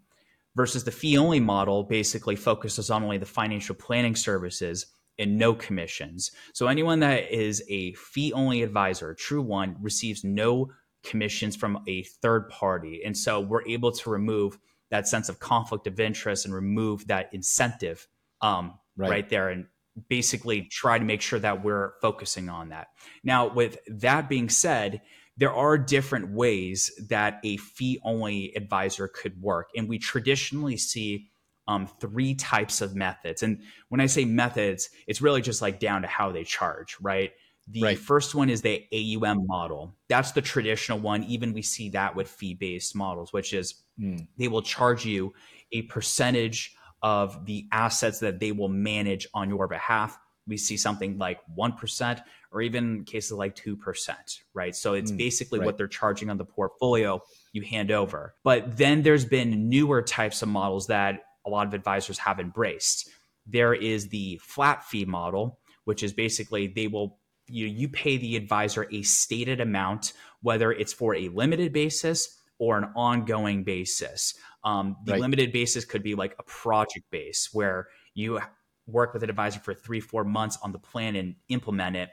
Versus 0.55 0.83
the 0.83 0.91
fee 0.91 1.17
only 1.17 1.39
model 1.39 1.83
basically 1.83 2.35
focuses 2.35 2.89
on 2.89 3.03
only 3.03 3.17
the 3.17 3.25
financial 3.25 3.75
planning 3.75 4.15
services 4.15 4.87
and 5.17 5.37
no 5.37 5.53
commissions. 5.53 6.31
So 6.53 6.67
anyone 6.67 6.99
that 7.01 7.31
is 7.31 7.63
a 7.69 7.93
fee 7.93 8.33
only 8.33 8.63
advisor, 8.63 9.11
a 9.11 9.15
true 9.15 9.41
one, 9.41 9.77
receives 9.81 10.23
no 10.23 10.71
commissions 11.03 11.55
from 11.55 11.83
a 11.87 12.03
third 12.03 12.49
party. 12.49 13.01
And 13.05 13.17
so 13.17 13.39
we're 13.39 13.65
able 13.67 13.91
to 13.91 14.09
remove 14.09 14.57
that 14.89 15.07
sense 15.07 15.29
of 15.29 15.39
conflict 15.39 15.87
of 15.87 15.99
interest 15.99 16.45
and 16.45 16.53
remove 16.53 17.07
that 17.07 17.29
incentive 17.33 18.07
um, 18.41 18.77
right. 18.97 19.09
right 19.09 19.29
there 19.29 19.49
and 19.49 19.65
basically 20.09 20.63
try 20.63 20.97
to 20.97 21.05
make 21.05 21.21
sure 21.21 21.39
that 21.39 21.63
we're 21.63 21.93
focusing 22.01 22.49
on 22.49 22.69
that. 22.69 22.87
Now, 23.23 23.47
with 23.53 23.77
that 23.87 24.29
being 24.29 24.49
said, 24.49 25.01
there 25.41 25.51
are 25.51 25.75
different 25.75 26.29
ways 26.29 26.91
that 27.09 27.39
a 27.43 27.57
fee 27.57 27.99
only 28.03 28.55
advisor 28.55 29.07
could 29.07 29.41
work. 29.41 29.71
And 29.75 29.89
we 29.89 29.97
traditionally 29.97 30.77
see 30.77 31.31
um, 31.67 31.89
three 31.99 32.35
types 32.35 32.79
of 32.79 32.95
methods. 32.95 33.41
And 33.41 33.63
when 33.89 33.99
I 34.01 34.05
say 34.05 34.23
methods, 34.23 34.89
it's 35.07 35.19
really 35.19 35.41
just 35.41 35.59
like 35.59 35.79
down 35.79 36.03
to 36.03 36.07
how 36.07 36.31
they 36.31 36.43
charge, 36.43 36.95
right? 37.01 37.31
The 37.67 37.81
right. 37.81 37.97
first 37.97 38.35
one 38.35 38.51
is 38.51 38.61
the 38.61 38.85
AUM 38.93 39.47
model. 39.47 39.95
That's 40.09 40.31
the 40.31 40.43
traditional 40.43 40.99
one. 40.99 41.23
Even 41.23 41.53
we 41.53 41.63
see 41.63 41.89
that 41.89 42.15
with 42.15 42.27
fee 42.27 42.53
based 42.53 42.95
models, 42.95 43.33
which 43.33 43.51
is 43.51 43.81
mm. 43.99 44.27
they 44.37 44.47
will 44.47 44.61
charge 44.61 45.07
you 45.07 45.33
a 45.71 45.81
percentage 45.83 46.75
of 47.01 47.47
the 47.47 47.65
assets 47.71 48.19
that 48.19 48.39
they 48.39 48.51
will 48.51 48.69
manage 48.69 49.25
on 49.33 49.49
your 49.49 49.67
behalf. 49.67 50.19
We 50.47 50.57
see 50.57 50.77
something 50.77 51.17
like 51.17 51.39
1% 51.57 52.21
or 52.51 52.61
even 52.61 53.03
cases 53.03 53.31
like 53.31 53.55
2%, 53.55 54.15
right? 54.53 54.75
So 54.75 54.93
it's 54.93 55.11
mm, 55.11 55.17
basically 55.17 55.59
right. 55.59 55.65
what 55.65 55.77
they're 55.77 55.87
charging 55.87 56.29
on 56.29 56.37
the 56.37 56.45
portfolio 56.45 57.21
you 57.53 57.61
hand 57.61 57.91
over. 57.91 58.35
But 58.43 58.77
then 58.77 59.03
there's 59.03 59.25
been 59.25 59.69
newer 59.69 60.01
types 60.01 60.41
of 60.41 60.49
models 60.49 60.87
that 60.87 61.21
a 61.45 61.49
lot 61.49 61.67
of 61.67 61.73
advisors 61.73 62.17
have 62.19 62.39
embraced. 62.39 63.09
There 63.45 63.73
is 63.73 64.09
the 64.09 64.39
flat 64.43 64.83
fee 64.83 65.05
model, 65.05 65.59
which 65.85 66.03
is 66.03 66.13
basically 66.13 66.67
they 66.67 66.87
will 66.87 67.19
you 67.47 67.65
you 67.65 67.89
pay 67.89 68.17
the 68.17 68.35
advisor 68.35 68.87
a 68.91 69.01
stated 69.01 69.59
amount, 69.59 70.13
whether 70.41 70.71
it's 70.71 70.93
for 70.93 71.15
a 71.15 71.29
limited 71.29 71.73
basis 71.73 72.37
or 72.59 72.77
an 72.77 72.89
ongoing 72.95 73.63
basis. 73.63 74.35
Um, 74.63 74.95
the 75.05 75.13
right. 75.13 75.21
limited 75.21 75.51
basis 75.51 75.85
could 75.85 76.03
be 76.03 76.15
like 76.15 76.35
a 76.37 76.43
project 76.43 77.09
base 77.09 77.49
where 77.51 77.87
you 78.13 78.39
work 78.87 79.13
with 79.13 79.23
an 79.23 79.29
advisor 79.29 79.59
for 79.59 79.73
three, 79.73 79.99
four 79.99 80.23
months 80.23 80.57
on 80.61 80.71
the 80.71 80.79
plan 80.79 81.15
and 81.15 81.35
implement 81.49 81.95
it 81.95 82.09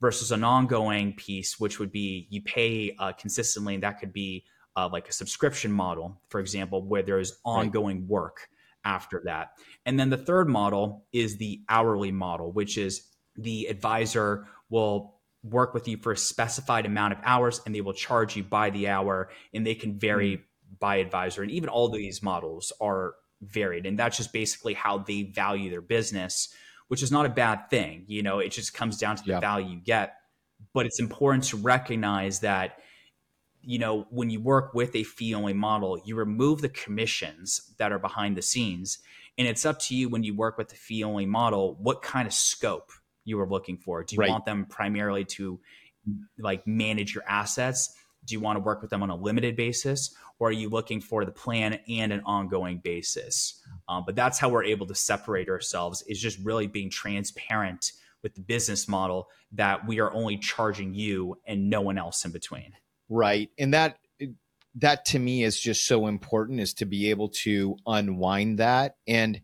versus 0.00 0.32
an 0.32 0.44
ongoing 0.44 1.14
piece, 1.14 1.60
which 1.60 1.78
would 1.78 1.92
be 1.92 2.26
you 2.30 2.42
pay 2.42 2.94
uh, 2.98 3.12
consistently. 3.12 3.74
And 3.74 3.82
that 3.82 4.00
could 4.00 4.12
be 4.12 4.44
uh, 4.76 4.88
like 4.92 5.08
a 5.08 5.12
subscription 5.12 5.72
model, 5.72 6.20
for 6.28 6.40
example, 6.40 6.82
where 6.82 7.02
there's 7.02 7.38
ongoing 7.44 8.00
right. 8.00 8.08
work 8.08 8.48
after 8.84 9.22
that. 9.24 9.52
And 9.86 9.98
then 9.98 10.10
the 10.10 10.16
third 10.16 10.48
model 10.48 11.04
is 11.12 11.36
the 11.36 11.62
hourly 11.68 12.10
model, 12.10 12.50
which 12.52 12.76
is 12.78 13.02
the 13.36 13.66
advisor 13.66 14.46
will 14.70 15.14
work 15.42 15.74
with 15.74 15.88
you 15.88 15.96
for 15.96 16.12
a 16.12 16.16
specified 16.16 16.86
amount 16.86 17.12
of 17.12 17.18
hours 17.24 17.60
and 17.66 17.74
they 17.74 17.80
will 17.80 17.92
charge 17.92 18.36
you 18.36 18.42
by 18.42 18.70
the 18.70 18.88
hour 18.88 19.28
and 19.52 19.66
they 19.66 19.74
can 19.74 19.98
vary 19.98 20.36
mm. 20.36 20.42
by 20.78 20.96
advisor. 20.96 21.42
And 21.42 21.50
even 21.50 21.68
all 21.68 21.88
these 21.88 22.22
models 22.22 22.72
are 22.80 23.14
varied. 23.42 23.86
And 23.86 23.98
that's 23.98 24.16
just 24.16 24.32
basically 24.32 24.74
how 24.74 24.98
they 24.98 25.24
value 25.24 25.70
their 25.70 25.80
business, 25.80 26.48
which 26.88 27.02
is 27.02 27.10
not 27.10 27.26
a 27.26 27.28
bad 27.28 27.68
thing. 27.70 28.04
You 28.06 28.22
know, 28.22 28.38
it 28.38 28.50
just 28.50 28.74
comes 28.74 28.98
down 28.98 29.16
to 29.16 29.24
the 29.24 29.32
yeah. 29.32 29.40
value 29.40 29.70
you 29.70 29.80
get. 29.80 30.14
But 30.72 30.86
it's 30.86 31.00
important 31.00 31.44
to 31.44 31.56
recognize 31.56 32.40
that, 32.40 32.78
you 33.60 33.78
know, 33.78 34.06
when 34.10 34.30
you 34.30 34.40
work 34.40 34.74
with 34.74 34.94
a 34.94 35.02
fee 35.02 35.34
only 35.34 35.52
model, 35.52 36.00
you 36.04 36.14
remove 36.16 36.60
the 36.60 36.68
commissions 36.68 37.74
that 37.78 37.92
are 37.92 37.98
behind 37.98 38.36
the 38.36 38.42
scenes. 38.42 38.98
And 39.38 39.48
it's 39.48 39.66
up 39.66 39.78
to 39.80 39.96
you 39.96 40.08
when 40.08 40.22
you 40.22 40.34
work 40.34 40.58
with 40.58 40.68
the 40.68 40.76
fee 40.76 41.02
only 41.02 41.26
model, 41.26 41.76
what 41.80 42.02
kind 42.02 42.26
of 42.26 42.32
scope 42.32 42.90
you 43.24 43.40
are 43.40 43.48
looking 43.48 43.76
for. 43.76 44.04
Do 44.04 44.14
you 44.14 44.20
right. 44.20 44.30
want 44.30 44.44
them 44.44 44.66
primarily 44.66 45.24
to 45.24 45.58
like 46.38 46.66
manage 46.66 47.14
your 47.14 47.24
assets? 47.28 47.94
Do 48.24 48.34
you 48.34 48.40
want 48.40 48.56
to 48.56 48.60
work 48.60 48.82
with 48.82 48.90
them 48.90 49.02
on 49.02 49.10
a 49.10 49.16
limited 49.16 49.56
basis? 49.56 50.14
Or 50.38 50.48
are 50.48 50.52
you 50.52 50.68
looking 50.68 51.00
for 51.00 51.24
the 51.24 51.32
plan 51.32 51.80
and 51.88 52.12
an 52.12 52.22
ongoing 52.24 52.78
basis? 52.78 53.60
Um, 53.88 54.04
but 54.06 54.16
that's 54.16 54.38
how 54.38 54.48
we're 54.48 54.64
able 54.64 54.86
to 54.86 54.94
separate 54.94 55.48
ourselves 55.48 56.02
is 56.06 56.20
just 56.20 56.38
really 56.44 56.66
being 56.66 56.90
transparent 56.90 57.92
with 58.22 58.34
the 58.34 58.40
business 58.40 58.88
model 58.88 59.28
that 59.52 59.86
we 59.86 60.00
are 60.00 60.12
only 60.12 60.38
charging 60.38 60.94
you 60.94 61.36
and 61.46 61.68
no 61.68 61.80
one 61.80 61.98
else 61.98 62.24
in 62.24 62.30
between. 62.30 62.72
Right. 63.08 63.50
And 63.58 63.74
that 63.74 63.98
that 64.76 65.04
to 65.04 65.18
me 65.18 65.44
is 65.44 65.60
just 65.60 65.86
so 65.86 66.06
important 66.06 66.58
is 66.58 66.72
to 66.72 66.86
be 66.86 67.10
able 67.10 67.28
to 67.28 67.76
unwind 67.86 68.58
that 68.58 68.96
and 69.06 69.42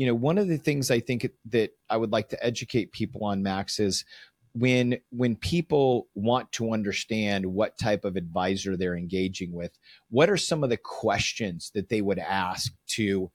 you 0.00 0.06
know, 0.06 0.14
one 0.14 0.38
of 0.38 0.48
the 0.48 0.56
things 0.56 0.90
I 0.90 1.00
think 1.00 1.28
that 1.50 1.72
I 1.90 1.98
would 1.98 2.10
like 2.10 2.30
to 2.30 2.42
educate 2.42 2.90
people 2.90 3.24
on, 3.24 3.42
Max, 3.42 3.78
is 3.78 4.06
when 4.52 4.98
when 5.10 5.36
people 5.36 6.08
want 6.14 6.50
to 6.52 6.72
understand 6.72 7.46
what 7.46 7.78
type 7.78 8.04
of 8.04 8.16
advisor 8.16 8.76
they're 8.76 8.96
engaging 8.96 9.52
with, 9.52 9.78
what 10.10 10.30
are 10.30 10.36
some 10.36 10.64
of 10.64 10.70
the 10.70 10.76
questions 10.76 11.70
that 11.74 11.88
they 11.88 12.00
would 12.00 12.18
ask 12.18 12.72
to 12.88 13.30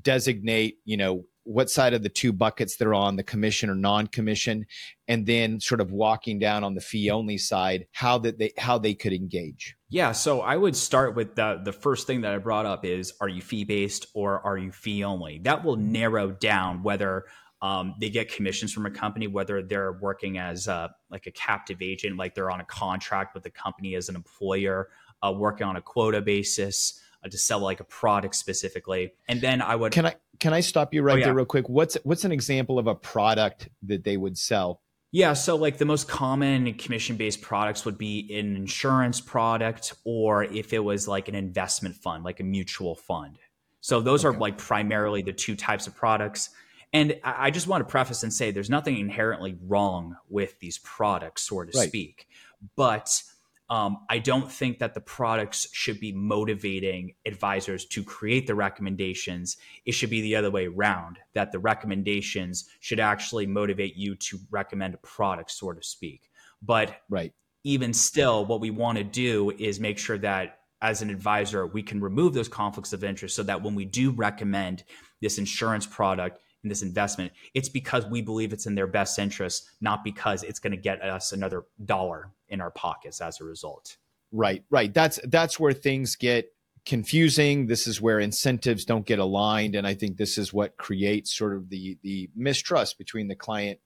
designate, 0.00 0.78
you 0.84 0.96
know, 0.96 1.24
what 1.44 1.70
side 1.70 1.94
of 1.94 2.02
the 2.02 2.08
two 2.08 2.32
buckets 2.32 2.76
they're 2.76 2.94
on, 2.94 3.16
the 3.16 3.22
commission 3.22 3.70
or 3.70 3.74
non-commission, 3.74 4.66
and 5.06 5.26
then 5.26 5.60
sort 5.60 5.80
of 5.80 5.92
walking 5.92 6.40
down 6.40 6.64
on 6.64 6.74
the 6.74 6.80
fee 6.80 7.08
only 7.08 7.38
side, 7.38 7.86
how 7.92 8.18
that 8.18 8.38
they 8.38 8.52
how 8.58 8.78
they 8.78 8.94
could 8.94 9.12
engage. 9.12 9.76
Yeah, 9.88 10.12
so 10.12 10.40
I 10.40 10.56
would 10.56 10.74
start 10.74 11.14
with 11.14 11.36
the 11.36 11.60
the 11.62 11.72
first 11.72 12.06
thing 12.06 12.22
that 12.22 12.32
I 12.32 12.38
brought 12.38 12.66
up 12.66 12.84
is 12.84 13.12
are 13.20 13.28
you 13.28 13.40
fee 13.40 13.64
based 13.64 14.06
or 14.14 14.44
are 14.44 14.58
you 14.58 14.72
fee 14.72 15.04
only? 15.04 15.38
That 15.44 15.64
will 15.64 15.76
narrow 15.76 16.32
down 16.32 16.82
whether 16.82 17.24
um, 17.62 17.94
they 18.00 18.10
get 18.10 18.32
commissions 18.32 18.72
from 18.72 18.86
a 18.86 18.90
company, 18.90 19.26
whether 19.26 19.62
they're 19.62 19.92
working 19.92 20.38
as 20.38 20.66
a, 20.66 20.94
like 21.10 21.26
a 21.26 21.30
captive 21.30 21.80
agent, 21.80 22.16
like 22.16 22.34
they're 22.34 22.50
on 22.50 22.60
a 22.60 22.64
contract 22.64 23.34
with 23.34 23.42
the 23.44 23.50
company 23.50 23.94
as 23.94 24.08
an 24.08 24.14
employer, 24.14 24.90
uh, 25.22 25.32
working 25.32 25.66
on 25.66 25.76
a 25.76 25.80
quota 25.80 26.20
basis 26.20 27.00
uh, 27.24 27.28
to 27.28 27.38
sell 27.38 27.60
like 27.60 27.80
a 27.80 27.84
product 27.84 28.34
specifically. 28.34 29.12
And 29.28 29.40
then 29.40 29.62
I 29.62 29.76
would 29.76 29.92
can 29.92 30.06
I 30.06 30.16
can 30.38 30.52
I 30.52 30.60
stop 30.60 30.92
you 30.92 31.02
right 31.02 31.14
oh, 31.14 31.16
yeah. 31.16 31.24
there 31.26 31.34
real 31.34 31.46
quick? 31.46 31.68
What's 31.68 31.96
what's 32.04 32.24
an 32.24 32.32
example 32.32 32.78
of 32.78 32.86
a 32.86 32.94
product 32.94 33.68
that 33.84 34.04
they 34.04 34.16
would 34.16 34.36
sell? 34.36 34.82
Yeah, 35.12 35.32
so 35.32 35.56
like 35.56 35.78
the 35.78 35.86
most 35.86 36.08
common 36.08 36.74
commission 36.74 37.16
based 37.16 37.40
products 37.40 37.84
would 37.86 37.96
be 37.96 38.28
an 38.38 38.54
insurance 38.54 39.20
product, 39.20 39.94
or 40.04 40.44
if 40.44 40.72
it 40.74 40.80
was 40.80 41.08
like 41.08 41.28
an 41.28 41.34
investment 41.34 41.94
fund, 41.96 42.22
like 42.22 42.40
a 42.40 42.44
mutual 42.44 42.94
fund. 42.94 43.38
So 43.80 44.00
those 44.00 44.24
okay. 44.24 44.36
are 44.36 44.38
like 44.38 44.58
primarily 44.58 45.22
the 45.22 45.32
two 45.32 45.56
types 45.56 45.86
of 45.86 45.94
products. 45.94 46.50
And 46.96 47.20
I 47.22 47.50
just 47.50 47.66
want 47.66 47.82
to 47.86 47.90
preface 47.90 48.22
and 48.22 48.32
say 48.32 48.50
there's 48.50 48.70
nothing 48.70 48.96
inherently 48.96 49.58
wrong 49.66 50.16
with 50.30 50.58
these 50.60 50.78
products, 50.78 51.42
so 51.42 51.62
to 51.62 51.76
right. 51.76 51.88
speak. 51.88 52.26
But 52.74 53.22
um, 53.68 53.98
I 54.08 54.18
don't 54.18 54.50
think 54.50 54.78
that 54.78 54.94
the 54.94 55.02
products 55.02 55.68
should 55.72 56.00
be 56.00 56.12
motivating 56.12 57.12
advisors 57.26 57.84
to 57.86 58.02
create 58.02 58.46
the 58.46 58.54
recommendations. 58.54 59.58
It 59.84 59.92
should 59.92 60.08
be 60.08 60.22
the 60.22 60.36
other 60.36 60.50
way 60.50 60.68
around, 60.68 61.18
that 61.34 61.52
the 61.52 61.58
recommendations 61.58 62.66
should 62.80 62.98
actually 62.98 63.46
motivate 63.46 63.94
you 63.96 64.14
to 64.14 64.38
recommend 64.50 64.94
a 64.94 64.98
product, 64.98 65.50
so 65.50 65.72
to 65.72 65.82
speak. 65.82 66.30
But 66.62 67.02
right. 67.10 67.34
even 67.62 67.92
still, 67.92 68.46
what 68.46 68.62
we 68.62 68.70
want 68.70 68.96
to 68.96 69.04
do 69.04 69.50
is 69.50 69.78
make 69.78 69.98
sure 69.98 70.18
that 70.18 70.60
as 70.80 71.02
an 71.02 71.10
advisor, 71.10 71.66
we 71.66 71.82
can 71.82 72.00
remove 72.00 72.32
those 72.32 72.48
conflicts 72.48 72.94
of 72.94 73.04
interest 73.04 73.36
so 73.36 73.42
that 73.42 73.62
when 73.62 73.74
we 73.74 73.84
do 73.84 74.12
recommend 74.12 74.82
this 75.20 75.36
insurance 75.36 75.84
product, 75.86 76.40
in 76.66 76.68
this 76.68 76.82
investment, 76.82 77.32
it's 77.54 77.68
because 77.68 78.04
we 78.06 78.20
believe 78.20 78.52
it's 78.52 78.66
in 78.66 78.74
their 78.74 78.88
best 78.88 79.20
interest, 79.20 79.70
not 79.80 80.02
because 80.02 80.42
it's 80.42 80.58
going 80.58 80.72
to 80.72 80.76
get 80.76 81.00
us 81.00 81.30
another 81.30 81.62
dollar 81.84 82.32
in 82.48 82.60
our 82.60 82.72
pockets 82.72 83.20
as 83.20 83.40
a 83.40 83.44
result. 83.44 83.96
Right, 84.32 84.64
right. 84.68 84.92
That's 84.92 85.20
that's 85.24 85.60
where 85.60 85.72
things 85.72 86.16
get 86.16 86.52
confusing. 86.84 87.68
This 87.68 87.86
is 87.86 88.00
where 88.00 88.18
incentives 88.18 88.84
don't 88.84 89.06
get 89.06 89.20
aligned, 89.20 89.76
and 89.76 89.86
I 89.86 89.94
think 89.94 90.16
this 90.16 90.36
is 90.36 90.52
what 90.52 90.76
creates 90.76 91.36
sort 91.36 91.54
of 91.54 91.70
the 91.70 91.96
the 92.02 92.28
mistrust 92.34 92.98
between 92.98 93.28
the 93.28 93.36
client 93.36 93.78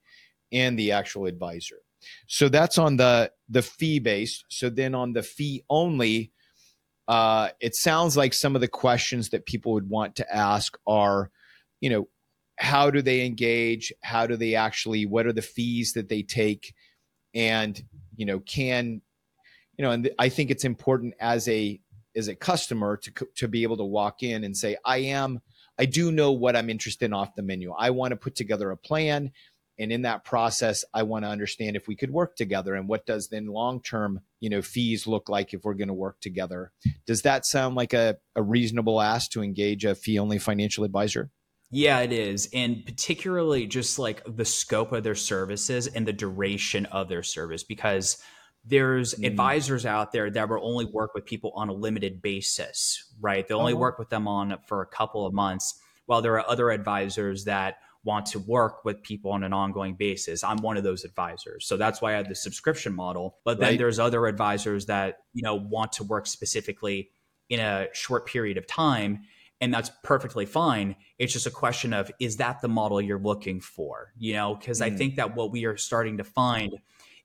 and 0.51 0.79
the 0.79 0.93
actual 0.93 1.27
advisor. 1.27 1.77
So 2.27 2.49
that's 2.49 2.79
on 2.79 2.97
the 2.97 3.31
the 3.51 3.61
fee 3.63 3.99
based. 3.99 4.47
So 4.49 4.71
then 4.71 4.95
on 4.95 5.13
the 5.13 5.23
fee 5.23 5.65
only, 5.69 6.33
uh, 7.07 7.51
it 7.61 7.75
sounds 7.75 8.17
like 8.17 8.33
some 8.33 8.55
of 8.55 8.63
the 8.63 8.69
questions 8.69 9.29
that 9.29 9.45
people 9.45 9.75
would 9.75 9.91
want 9.91 10.17
to 10.17 10.35
ask 10.35 10.79
are, 10.87 11.31
you 11.83 11.91
know, 11.91 12.09
how 12.61 12.91
do 12.91 13.03
they 13.03 13.25
engage? 13.25 13.93
How 14.03 14.27
do 14.27 14.37
they 14.37 14.55
actually 14.55 15.07
what 15.07 15.27
are 15.27 15.33
the 15.33 15.43
fees 15.43 15.95
that 15.95 16.09
they 16.09 16.23
take? 16.23 16.75
And 17.35 17.83
you 18.21 18.27
know 18.27 18.39
can 18.41 19.01
you 19.79 19.83
know 19.83 19.91
and 19.91 20.11
i 20.19 20.29
think 20.29 20.51
it's 20.51 20.65
important 20.65 21.15
as 21.21 21.49
a 21.49 21.81
as 22.15 22.29
a 22.29 22.35
customer 22.35 22.99
to 22.99 23.11
to 23.35 23.49
be 23.49 23.63
able 23.63 23.79
to 23.79 23.85
walk 23.85 24.23
in 24.23 24.45
and 24.45 24.55
say 24.55 24.77
i 24.85 24.99
am 24.99 25.41
i 25.79 25.87
do 25.87 26.13
know 26.13 26.31
what 26.31 26.55
i'm 26.55 26.69
interested 26.69 27.07
in 27.07 27.15
off 27.15 27.35
the 27.35 27.43
menu. 27.43 27.73
I 27.73 27.91
want 27.91 28.13
to 28.13 28.17
put 28.17 28.35
together 28.37 28.71
a 28.71 28.77
plan 28.77 29.33
and 29.79 29.91
in 29.91 30.03
that 30.03 30.23
process 30.23 30.85
i 30.93 31.03
want 31.03 31.25
to 31.25 31.31
understand 31.31 31.77
if 31.77 31.89
we 31.89 31.97
could 31.97 32.11
work 32.11 32.37
together 32.37 32.75
and 32.75 32.87
what 32.87 33.07
does 33.07 33.29
then 33.29 33.47
long 33.47 33.81
term 33.81 34.21
you 34.41 34.51
know 34.51 34.61
fees 34.61 35.07
look 35.07 35.31
like 35.31 35.55
if 35.55 35.65
we're 35.65 35.75
going 35.75 35.89
to 35.89 35.95
work 35.95 36.21
together? 36.21 36.73
Does 37.07 37.23
that 37.23 37.47
sound 37.47 37.75
like 37.75 37.95
a, 37.95 38.19
a 38.37 38.43
reasonable 38.43 39.01
ask 39.01 39.31
to 39.31 39.43
engage 39.43 39.87
a 39.87 39.95
fee 39.95 40.19
only 40.19 40.39
financial 40.39 40.85
advisor 40.85 41.31
yeah, 41.71 42.01
it 42.01 42.13
is. 42.13 42.49
And 42.53 42.85
particularly 42.85 43.67
just 43.67 43.99
like 43.99 44.23
the 44.27 44.45
scope 44.45 44.93
of 44.93 45.05
their 45.05 45.15
services 45.15 45.87
and 45.87 46.07
the 46.07 46.13
duration 46.13 46.87
of 46.87 47.09
their 47.09 47.23
service, 47.23 47.63
because 47.63 48.19
there's 48.65 49.15
mm. 49.15 49.27
advisors 49.27 49.87
out 49.87 50.13
there 50.13 50.31
that 50.31 50.49
will 50.49 50.61
only 50.63 50.85
work 50.85 51.15
with 51.15 51.25
people 51.25 51.53
on 51.55 51.69
a 51.69 51.73
limited 51.73 52.21
basis, 52.21 53.13
right? 53.21 53.47
They'll 53.47 53.61
only 53.61 53.73
oh. 53.73 53.79
work 53.79 53.99
with 53.99 54.11
them 54.11 54.29
on 54.29 54.59
for 54.67 54.83
a 54.83 54.87
couple 54.87 55.27
of 55.27 55.33
months, 55.33 55.81
while 56.07 56.21
there 56.21 56.35
are 56.35 56.49
other 56.49 56.71
advisors 56.71 57.45
that 57.45 57.77
want 58.03 58.27
to 58.27 58.39
work 58.41 58.85
with 58.85 59.03
people 59.03 59.31
on 59.31 59.45
an 59.45 59.53
ongoing 59.53 59.95
basis. 59.95 60.43
I'm 60.43 60.59
one 60.59 60.77
of 60.77 60.85
those 60.85 61.05
advisors. 61.05 61.67
So 61.67 61.77
that's 61.77 62.01
why 62.01 62.15
I 62.15 62.17
had 62.17 62.29
the 62.29 62.35
subscription 62.35 62.95
model. 62.95 63.37
But 63.45 63.61
then 63.61 63.71
right. 63.71 63.79
there's 63.79 63.99
other 63.99 64.27
advisors 64.27 64.87
that, 64.87 65.19
you 65.35 65.43
know, 65.43 65.55
want 65.55 65.93
to 65.93 66.05
work 66.05 66.27
specifically 66.27 67.11
in 67.49 67.61
a 67.61 67.89
short 67.93 68.27
period 68.27 68.57
of 68.57 68.67
time 68.67 69.21
and 69.61 69.73
that's 69.73 69.91
perfectly 70.03 70.47
fine 70.47 70.97
it's 71.19 71.33
just 71.33 71.47
a 71.47 71.51
question 71.51 71.93
of 71.93 72.11
is 72.19 72.37
that 72.37 72.61
the 72.61 72.69
model 72.69 73.01
you're 73.01 73.19
looking 73.19 73.61
for 73.61 74.13
you 74.19 74.33
know 74.33 74.55
because 74.55 74.81
mm. 74.81 74.85
i 74.85 74.91
think 74.91 75.17
that 75.17 75.37
what 75.37 75.51
we 75.51 75.65
are 75.65 75.77
starting 75.77 76.17
to 76.17 76.25
find 76.25 76.73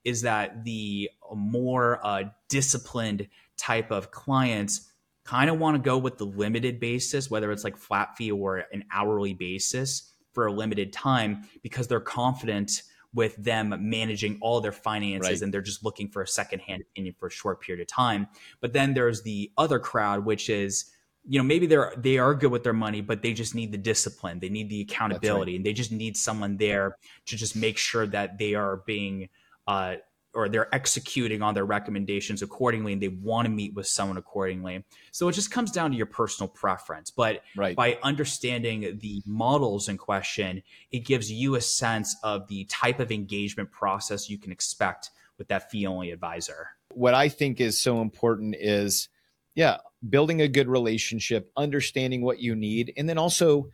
is 0.04 0.22
that 0.22 0.64
the 0.64 1.10
more 1.34 2.00
uh, 2.06 2.24
disciplined 2.48 3.28
type 3.58 3.92
of 3.92 4.12
clients 4.12 4.92
kind 5.24 5.50
of 5.50 5.58
want 5.58 5.76
to 5.76 5.82
go 5.82 5.98
with 5.98 6.18
the 6.18 6.26
limited 6.26 6.80
basis 6.80 7.30
whether 7.30 7.52
it's 7.52 7.64
like 7.64 7.78
flat 7.78 8.16
fee 8.16 8.32
or 8.32 8.64
an 8.72 8.84
hourly 8.92 9.34
basis 9.34 10.14
for 10.34 10.48
a 10.48 10.52
limited 10.52 10.94
time 10.94 11.44
because 11.64 11.88
they're 11.88 12.00
confident 12.00 12.84
with 13.14 13.36
them 13.38 13.74
managing 13.80 14.38
all 14.42 14.60
their 14.60 14.74
finances 14.74 15.30
right. 15.30 15.42
and 15.42 15.54
they're 15.54 15.62
just 15.62 15.86
looking 15.86 16.10
for 16.10 16.22
a 16.22 16.28
secondhand 16.28 16.82
opinion 16.82 17.16
for 17.18 17.28
a 17.28 17.32
short 17.32 17.62
period 17.62 17.82
of 17.82 17.88
time 17.88 18.28
but 18.60 18.74
then 18.74 18.94
there's 18.94 19.24
the 19.24 19.50
other 19.58 19.80
crowd 19.80 20.26
which 20.26 20.50
is 20.50 20.92
you 21.28 21.40
know 21.40 21.44
maybe 21.44 21.66
they're 21.66 21.94
they 21.98 22.18
are 22.18 22.34
good 22.34 22.52
with 22.52 22.64
their 22.64 22.74
money 22.74 23.02
but 23.02 23.22
they 23.22 23.34
just 23.34 23.56
need 23.56 23.72
the 23.72 23.78
discipline 23.78 24.40
they 24.40 24.50
need 24.50 24.70
the 24.70 24.82
accountability 24.82 25.54
right. 25.54 25.58
and 25.58 25.66
they 25.66 25.74
just 25.74 25.92
need 25.92 26.16
someone 26.16 26.58
there 26.58 26.98
to 27.26 27.36
just 27.36 27.56
make 27.56 27.78
sure 27.78 28.06
that 28.06 28.38
they 28.38 28.54
are 28.54 28.78
being 28.86 29.30
uh, 29.68 29.96
or 30.34 30.50
they're 30.50 30.74
executing 30.76 31.42
on 31.42 31.54
their 31.54 31.66
recommendations 31.66 32.42
accordingly 32.42 32.92
and 32.92 33.02
they 33.02 33.08
want 33.08 33.46
to 33.46 33.50
meet 33.50 33.74
with 33.74 33.88
someone 33.88 34.18
accordingly 34.18 34.84
so 35.12 35.28
it 35.28 35.32
just 35.32 35.50
comes 35.50 35.72
down 35.72 35.90
to 35.92 35.98
your 35.98 36.06
personal 36.06 36.48
preference 36.48 37.10
but 37.10 37.42
right. 37.56 37.76
by 37.76 37.98
understanding 38.04 39.00
the 39.02 39.24
models 39.26 39.90
in 39.90 39.98
question 39.98 40.62
it 40.92 41.00
gives 41.00 41.32
you 41.32 41.56
a 41.56 41.62
sense 41.62 42.16
of 42.24 42.48
the 42.48 42.66
type 42.66 43.00
of 43.00 43.12
engagement 43.12 43.72
process 43.72 44.30
you 44.30 44.38
can 44.38 44.52
expect 44.52 45.10
with 45.38 45.48
that 45.48 45.72
fee 45.72 45.88
only 45.88 46.12
advisor 46.12 46.68
what 46.94 47.14
i 47.14 47.28
think 47.30 47.60
is 47.60 47.80
so 47.80 48.02
important 48.02 48.56
is 48.60 49.10
yeah 49.56 49.78
building 50.10 50.42
a 50.42 50.48
good 50.48 50.68
relationship 50.68 51.52
understanding 51.58 52.22
what 52.22 52.40
you 52.40 52.56
need 52.56 52.94
and 52.98 53.08
then 53.08 53.18
also 53.18 53.68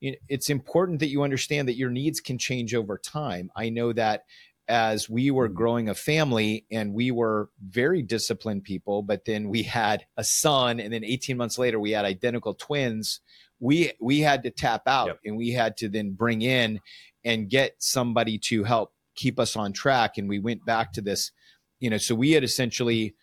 it's 0.00 0.50
important 0.50 1.00
that 1.00 1.08
you 1.08 1.22
understand 1.22 1.66
that 1.66 1.76
your 1.76 1.90
needs 1.90 2.20
can 2.20 2.38
change 2.38 2.74
over 2.74 2.98
time 2.98 3.50
i 3.56 3.68
know 3.68 3.92
that 3.92 4.24
as 4.68 5.10
we 5.10 5.30
were 5.30 5.48
growing 5.48 5.88
a 5.88 5.94
family 5.94 6.64
and 6.70 6.94
we 6.94 7.10
were 7.10 7.50
very 7.68 8.02
disciplined 8.02 8.64
people, 8.64 9.02
but 9.02 9.24
then 9.24 9.48
we 9.48 9.62
had 9.62 10.06
a 10.16 10.24
son, 10.24 10.80
and 10.80 10.92
then 10.92 11.04
18 11.04 11.36
months 11.36 11.58
later 11.58 11.78
we 11.78 11.90
had 11.90 12.04
identical 12.04 12.54
twins. 12.54 13.20
We 13.60 13.92
we 14.00 14.20
had 14.20 14.42
to 14.44 14.50
tap 14.50 14.82
out 14.86 15.08
yep. 15.08 15.18
and 15.24 15.36
we 15.36 15.50
had 15.50 15.76
to 15.78 15.88
then 15.88 16.12
bring 16.12 16.42
in 16.42 16.80
and 17.24 17.48
get 17.48 17.76
somebody 17.78 18.38
to 18.38 18.64
help 18.64 18.92
keep 19.14 19.38
us 19.38 19.56
on 19.56 19.72
track. 19.72 20.18
And 20.18 20.28
we 20.28 20.38
went 20.38 20.64
back 20.64 20.92
to 20.94 21.00
this, 21.00 21.30
you 21.78 21.90
know, 21.90 21.98
so 21.98 22.14
we 22.14 22.32
had 22.32 22.44
essentially 22.44 23.14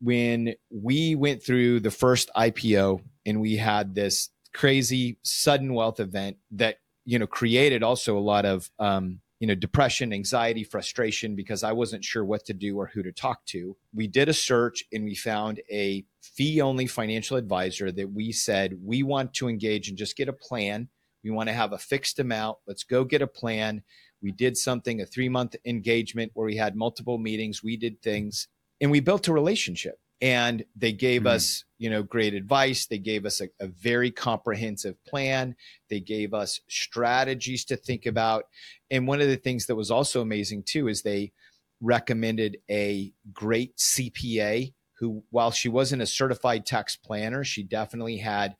when 0.00 0.54
we 0.70 1.14
went 1.14 1.42
through 1.42 1.80
the 1.80 1.90
first 1.90 2.30
IPO 2.36 3.00
and 3.24 3.40
we 3.40 3.56
had 3.56 3.94
this 3.94 4.30
crazy 4.52 5.18
sudden 5.22 5.74
wealth 5.74 6.00
event 6.00 6.36
that 6.50 6.78
you 7.04 7.18
know 7.18 7.26
created 7.26 7.82
also 7.82 8.16
a 8.16 8.20
lot 8.20 8.44
of 8.44 8.70
um, 8.78 9.20
you 9.38 9.46
know, 9.46 9.54
depression, 9.54 10.12
anxiety, 10.12 10.64
frustration 10.64 11.34
because 11.34 11.62
I 11.62 11.72
wasn't 11.72 12.04
sure 12.04 12.24
what 12.24 12.46
to 12.46 12.54
do 12.54 12.78
or 12.78 12.86
who 12.86 13.02
to 13.02 13.12
talk 13.12 13.44
to. 13.46 13.76
We 13.94 14.06
did 14.06 14.28
a 14.28 14.34
search 14.34 14.84
and 14.92 15.04
we 15.04 15.14
found 15.14 15.60
a 15.70 16.04
fee 16.22 16.62
only 16.62 16.86
financial 16.86 17.36
advisor 17.36 17.92
that 17.92 18.10
we 18.10 18.32
said 18.32 18.78
we 18.82 19.02
want 19.02 19.34
to 19.34 19.48
engage 19.48 19.88
and 19.88 19.98
just 19.98 20.16
get 20.16 20.28
a 20.28 20.32
plan. 20.32 20.88
We 21.22 21.30
want 21.30 21.48
to 21.48 21.54
have 21.54 21.72
a 21.72 21.78
fixed 21.78 22.18
amount. 22.18 22.58
Let's 22.66 22.84
go 22.84 23.04
get 23.04 23.20
a 23.20 23.26
plan. 23.26 23.82
We 24.22 24.32
did 24.32 24.56
something, 24.56 25.02
a 25.02 25.06
three 25.06 25.28
month 25.28 25.54
engagement 25.66 26.32
where 26.34 26.46
we 26.46 26.56
had 26.56 26.74
multiple 26.74 27.18
meetings. 27.18 27.62
We 27.62 27.76
did 27.76 28.00
things 28.00 28.48
and 28.80 28.90
we 28.90 29.00
built 29.00 29.28
a 29.28 29.32
relationship. 29.32 29.98
And 30.22 30.64
they 30.74 30.92
gave 30.92 31.22
mm-hmm. 31.22 31.36
us 31.36 31.64
you 31.78 31.90
know 31.90 32.02
great 32.02 32.32
advice. 32.32 32.86
They 32.86 32.98
gave 32.98 33.26
us 33.26 33.42
a, 33.42 33.48
a, 33.60 33.66
very 33.66 34.10
comprehensive 34.10 34.96
plan. 35.04 35.54
They 35.90 36.00
gave 36.00 36.32
us 36.32 36.60
strategies 36.68 37.66
to 37.66 37.76
think 37.76 38.06
about. 38.06 38.44
And 38.90 39.06
one 39.06 39.20
of 39.20 39.28
the 39.28 39.36
things 39.36 39.66
that 39.66 39.76
was 39.76 39.90
also 39.90 40.22
amazing 40.22 40.62
too 40.62 40.88
is 40.88 41.02
they 41.02 41.32
recommended 41.80 42.56
a 42.70 43.12
great 43.32 43.76
cpa 43.76 44.72
who 44.98 45.22
while 45.30 45.50
she 45.50 45.68
wasn't 45.68 46.00
a 46.00 46.06
certified 46.06 46.64
tax 46.64 46.96
planner 46.96 47.44
she 47.44 47.62
definitely 47.62 48.16
had 48.16 48.56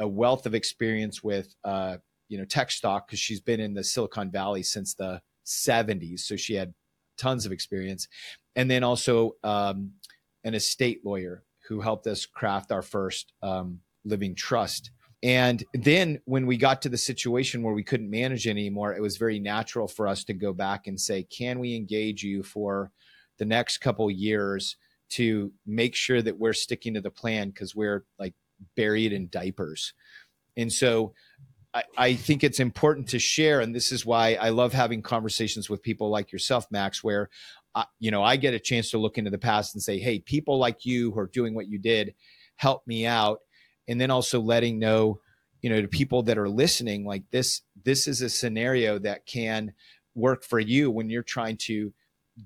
a 0.00 0.08
wealth 0.08 0.46
of 0.46 0.54
experience 0.54 1.22
with 1.22 1.54
uh, 1.64 1.96
you 2.28 2.36
know 2.36 2.44
tech 2.44 2.70
stock 2.70 3.06
because 3.06 3.20
she's 3.20 3.40
been 3.40 3.60
in 3.60 3.74
the 3.74 3.84
silicon 3.84 4.30
valley 4.30 4.64
since 4.64 4.94
the 4.94 5.20
70s 5.46 6.20
so 6.20 6.34
she 6.34 6.54
had 6.54 6.74
tons 7.16 7.46
of 7.46 7.52
experience 7.52 8.08
and 8.54 8.70
then 8.70 8.82
also 8.82 9.36
um, 9.44 9.92
an 10.44 10.54
estate 10.54 11.04
lawyer 11.04 11.42
who 11.68 11.80
helped 11.80 12.06
us 12.06 12.26
craft 12.26 12.72
our 12.72 12.82
first 12.82 13.32
um, 13.42 13.80
living 14.04 14.34
trust. 14.34 14.90
And 15.22 15.64
then 15.74 16.20
when 16.26 16.46
we 16.46 16.56
got 16.56 16.82
to 16.82 16.88
the 16.88 16.98
situation 16.98 17.62
where 17.62 17.74
we 17.74 17.82
couldn't 17.82 18.10
manage 18.10 18.46
anymore, 18.46 18.94
it 18.94 19.02
was 19.02 19.16
very 19.16 19.40
natural 19.40 19.88
for 19.88 20.06
us 20.06 20.24
to 20.24 20.34
go 20.34 20.52
back 20.52 20.86
and 20.86 21.00
say, 21.00 21.24
can 21.24 21.58
we 21.58 21.74
engage 21.74 22.22
you 22.22 22.42
for 22.42 22.92
the 23.38 23.44
next 23.44 23.78
couple 23.78 24.10
years 24.10 24.76
to 25.08 25.52
make 25.66 25.94
sure 25.94 26.22
that 26.22 26.38
we're 26.38 26.52
sticking 26.52 26.94
to 26.94 27.00
the 27.00 27.10
plan 27.10 27.48
because 27.50 27.74
we're 27.74 28.04
like 28.18 28.34
buried 28.76 29.12
in 29.12 29.28
diapers. 29.28 29.92
And 30.56 30.72
so 30.72 31.12
I, 31.96 32.14
think 32.14 32.44
it's 32.44 32.60
important 32.60 33.08
to 33.08 33.18
share, 33.18 33.60
and 33.60 33.74
this 33.74 33.92
is 33.92 34.06
why 34.06 34.34
I 34.34 34.50
love 34.50 34.72
having 34.72 35.02
conversations 35.02 35.68
with 35.68 35.82
people 35.82 36.10
like 36.10 36.32
yourself, 36.32 36.66
Max, 36.70 37.02
where 37.02 37.28
you 37.98 38.10
know, 38.10 38.22
I 38.22 38.36
get 38.36 38.54
a 38.54 38.58
chance 38.58 38.90
to 38.90 38.98
look 38.98 39.18
into 39.18 39.30
the 39.30 39.38
past 39.38 39.74
and 39.74 39.82
say, 39.82 39.98
hey, 39.98 40.18
people 40.18 40.58
like 40.58 40.86
you 40.86 41.10
who 41.12 41.20
are 41.20 41.26
doing 41.26 41.54
what 41.54 41.68
you 41.68 41.78
did, 41.78 42.14
help 42.56 42.86
me 42.86 43.06
out. 43.06 43.40
And 43.88 44.00
then 44.00 44.10
also 44.10 44.40
letting 44.40 44.78
know, 44.78 45.20
you 45.60 45.70
know, 45.70 45.80
to 45.80 45.88
people 45.88 46.22
that 46.24 46.38
are 46.38 46.48
listening, 46.48 47.04
like 47.04 47.24
this, 47.30 47.62
this 47.84 48.08
is 48.08 48.22
a 48.22 48.28
scenario 48.28 48.98
that 49.00 49.26
can 49.26 49.72
work 50.14 50.42
for 50.42 50.58
you 50.58 50.90
when 50.90 51.10
you're 51.10 51.22
trying 51.22 51.56
to 51.56 51.92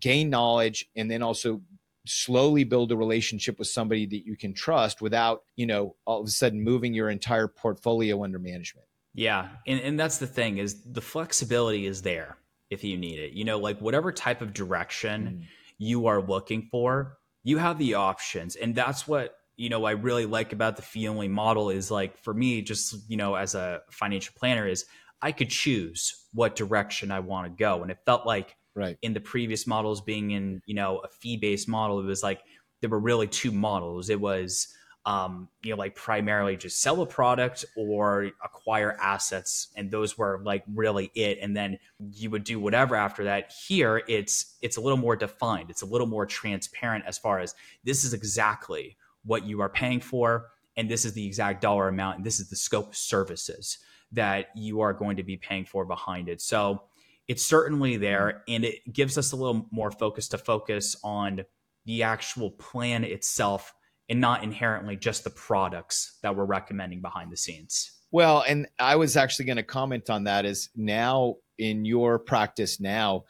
gain 0.00 0.30
knowledge 0.30 0.88
and 0.96 1.10
then 1.10 1.22
also 1.22 1.60
slowly 2.06 2.64
build 2.64 2.90
a 2.92 2.96
relationship 2.96 3.58
with 3.58 3.68
somebody 3.68 4.06
that 4.06 4.26
you 4.26 4.36
can 4.36 4.52
trust 4.52 5.00
without, 5.00 5.42
you 5.56 5.66
know, 5.66 5.94
all 6.04 6.20
of 6.20 6.26
a 6.26 6.30
sudden 6.30 6.62
moving 6.62 6.92
your 6.92 7.10
entire 7.10 7.46
portfolio 7.46 8.24
under 8.24 8.38
management. 8.38 8.86
Yeah. 9.14 9.48
And, 9.66 9.80
and 9.80 9.98
that's 9.98 10.18
the 10.18 10.26
thing 10.26 10.58
is 10.58 10.82
the 10.84 11.00
flexibility 11.00 11.86
is 11.86 12.02
there 12.02 12.36
if 12.70 12.84
you 12.84 12.96
need 12.96 13.18
it. 13.18 13.32
You 13.32 13.44
know, 13.44 13.58
like 13.58 13.80
whatever 13.80 14.12
type 14.12 14.40
of 14.42 14.52
direction 14.52 15.40
mm. 15.42 15.46
you 15.78 16.06
are 16.06 16.22
looking 16.22 16.68
for, 16.70 17.18
you 17.42 17.58
have 17.58 17.78
the 17.78 17.94
options. 17.94 18.56
And 18.56 18.74
that's 18.74 19.08
what, 19.08 19.36
you 19.56 19.68
know, 19.68 19.84
I 19.84 19.92
really 19.92 20.26
like 20.26 20.52
about 20.52 20.76
the 20.76 20.82
fee 20.82 21.08
only 21.08 21.28
model 21.28 21.70
is 21.70 21.90
like 21.90 22.16
for 22.18 22.32
me, 22.32 22.62
just, 22.62 22.96
you 23.08 23.16
know, 23.16 23.34
as 23.34 23.54
a 23.54 23.82
financial 23.90 24.34
planner, 24.38 24.66
is 24.66 24.86
I 25.20 25.32
could 25.32 25.50
choose 25.50 26.26
what 26.32 26.56
direction 26.56 27.10
I 27.10 27.20
want 27.20 27.46
to 27.46 27.58
go. 27.58 27.82
And 27.82 27.90
it 27.90 27.98
felt 28.06 28.26
like 28.26 28.56
right. 28.74 28.96
in 29.02 29.12
the 29.12 29.20
previous 29.20 29.66
models 29.66 30.00
being 30.00 30.30
in, 30.30 30.62
you 30.66 30.74
know, 30.74 30.98
a 30.98 31.08
fee 31.08 31.36
based 31.36 31.68
model, 31.68 32.00
it 32.00 32.06
was 32.06 32.22
like 32.22 32.40
there 32.80 32.90
were 32.90 33.00
really 33.00 33.26
two 33.26 33.50
models. 33.52 34.08
It 34.08 34.20
was, 34.20 34.68
um, 35.06 35.48
you 35.62 35.70
know, 35.70 35.76
like 35.76 35.94
primarily 35.94 36.56
just 36.56 36.82
sell 36.82 37.00
a 37.00 37.06
product 37.06 37.64
or 37.76 38.30
acquire 38.44 38.96
assets, 39.00 39.68
and 39.74 39.90
those 39.90 40.18
were 40.18 40.40
like 40.44 40.62
really 40.74 41.10
it. 41.14 41.38
And 41.40 41.56
then 41.56 41.78
you 42.12 42.30
would 42.30 42.44
do 42.44 42.60
whatever 42.60 42.96
after 42.96 43.24
that. 43.24 43.52
Here, 43.66 44.02
it's 44.08 44.56
it's 44.60 44.76
a 44.76 44.80
little 44.80 44.98
more 44.98 45.16
defined. 45.16 45.70
It's 45.70 45.82
a 45.82 45.86
little 45.86 46.06
more 46.06 46.26
transparent 46.26 47.04
as 47.06 47.16
far 47.16 47.40
as 47.40 47.54
this 47.82 48.04
is 48.04 48.12
exactly 48.12 48.96
what 49.24 49.44
you 49.44 49.60
are 49.62 49.70
paying 49.70 50.00
for, 50.00 50.48
and 50.76 50.90
this 50.90 51.04
is 51.04 51.14
the 51.14 51.26
exact 51.26 51.62
dollar 51.62 51.88
amount, 51.88 52.18
and 52.18 52.26
this 52.26 52.38
is 52.38 52.50
the 52.50 52.56
scope 52.56 52.88
of 52.88 52.96
services 52.96 53.78
that 54.12 54.48
you 54.54 54.80
are 54.80 54.92
going 54.92 55.16
to 55.16 55.22
be 55.22 55.36
paying 55.36 55.64
for 55.64 55.84
behind 55.84 56.28
it. 56.28 56.40
So 56.42 56.82
it's 57.26 57.46
certainly 57.46 57.96
there, 57.96 58.42
and 58.48 58.64
it 58.64 58.92
gives 58.92 59.16
us 59.16 59.32
a 59.32 59.36
little 59.36 59.66
more 59.70 59.90
focus 59.90 60.28
to 60.28 60.38
focus 60.38 60.96
on 61.02 61.44
the 61.86 62.02
actual 62.02 62.50
plan 62.50 63.04
itself 63.04 63.72
and 64.10 64.20
not 64.20 64.42
inherently 64.42 64.96
just 64.96 65.22
the 65.22 65.30
products 65.30 66.18
that 66.22 66.34
we're 66.34 66.44
recommending 66.44 67.00
behind 67.00 67.30
the 67.30 67.36
scenes. 67.36 67.92
Well, 68.10 68.44
and 68.46 68.66
I 68.80 68.96
was 68.96 69.16
actually 69.16 69.44
going 69.44 69.56
to 69.56 69.62
comment 69.62 70.10
on 70.10 70.24
that 70.24 70.44
is 70.44 70.68
now 70.74 71.36
in 71.58 71.84
your 71.84 72.18
practice 72.18 72.80
now, 72.80 73.24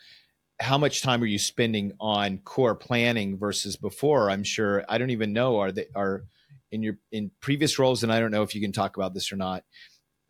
how 0.58 0.78
much 0.78 1.02
time 1.02 1.22
are 1.22 1.26
you 1.26 1.38
spending 1.38 1.92
on 2.00 2.38
core 2.38 2.74
planning 2.74 3.38
versus 3.38 3.76
before? 3.76 4.30
I'm 4.30 4.42
sure 4.42 4.84
I 4.88 4.96
don't 4.96 5.10
even 5.10 5.34
know 5.34 5.58
are 5.58 5.70
they 5.70 5.86
are 5.94 6.24
in 6.72 6.82
your 6.82 6.96
in 7.12 7.30
previous 7.40 7.78
roles, 7.78 8.02
and 8.02 8.12
I 8.12 8.20
don't 8.20 8.30
know 8.30 8.42
if 8.42 8.54
you 8.54 8.60
can 8.60 8.72
talk 8.72 8.96
about 8.96 9.12
this 9.12 9.32
or 9.32 9.36
not. 9.36 9.64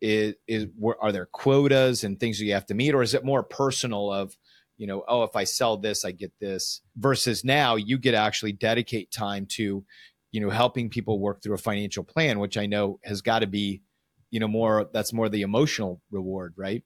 Is, 0.01 0.33
is 0.47 0.67
are 1.01 1.11
there 1.11 1.27
quotas 1.27 2.03
and 2.03 2.19
things 2.19 2.39
that 2.39 2.45
you 2.45 2.53
have 2.53 2.65
to 2.67 2.73
meet, 2.73 2.95
or 2.95 3.01
is 3.01 3.13
it 3.13 3.23
more 3.23 3.43
personal 3.43 4.11
of 4.11 4.35
you 4.81 4.87
know, 4.87 5.03
oh, 5.07 5.21
if 5.21 5.35
I 5.35 5.43
sell 5.43 5.77
this, 5.77 6.03
I 6.03 6.11
get 6.11 6.31
this 6.39 6.81
versus 6.95 7.45
now 7.45 7.75
you 7.75 7.99
get 7.99 8.15
actually 8.15 8.53
dedicate 8.53 9.11
time 9.11 9.45
to 9.51 9.85
you 10.31 10.41
know 10.41 10.49
helping 10.49 10.89
people 10.89 11.19
work 11.19 11.41
through 11.41 11.53
a 11.53 11.57
financial 11.57 12.03
plan 12.03 12.39
which 12.39 12.57
i 12.57 12.65
know 12.65 12.99
has 13.03 13.21
got 13.21 13.39
to 13.39 13.47
be 13.47 13.81
you 14.29 14.39
know 14.39 14.47
more 14.47 14.89
that's 14.93 15.13
more 15.13 15.29
the 15.29 15.41
emotional 15.41 16.01
reward 16.11 16.53
right 16.57 16.83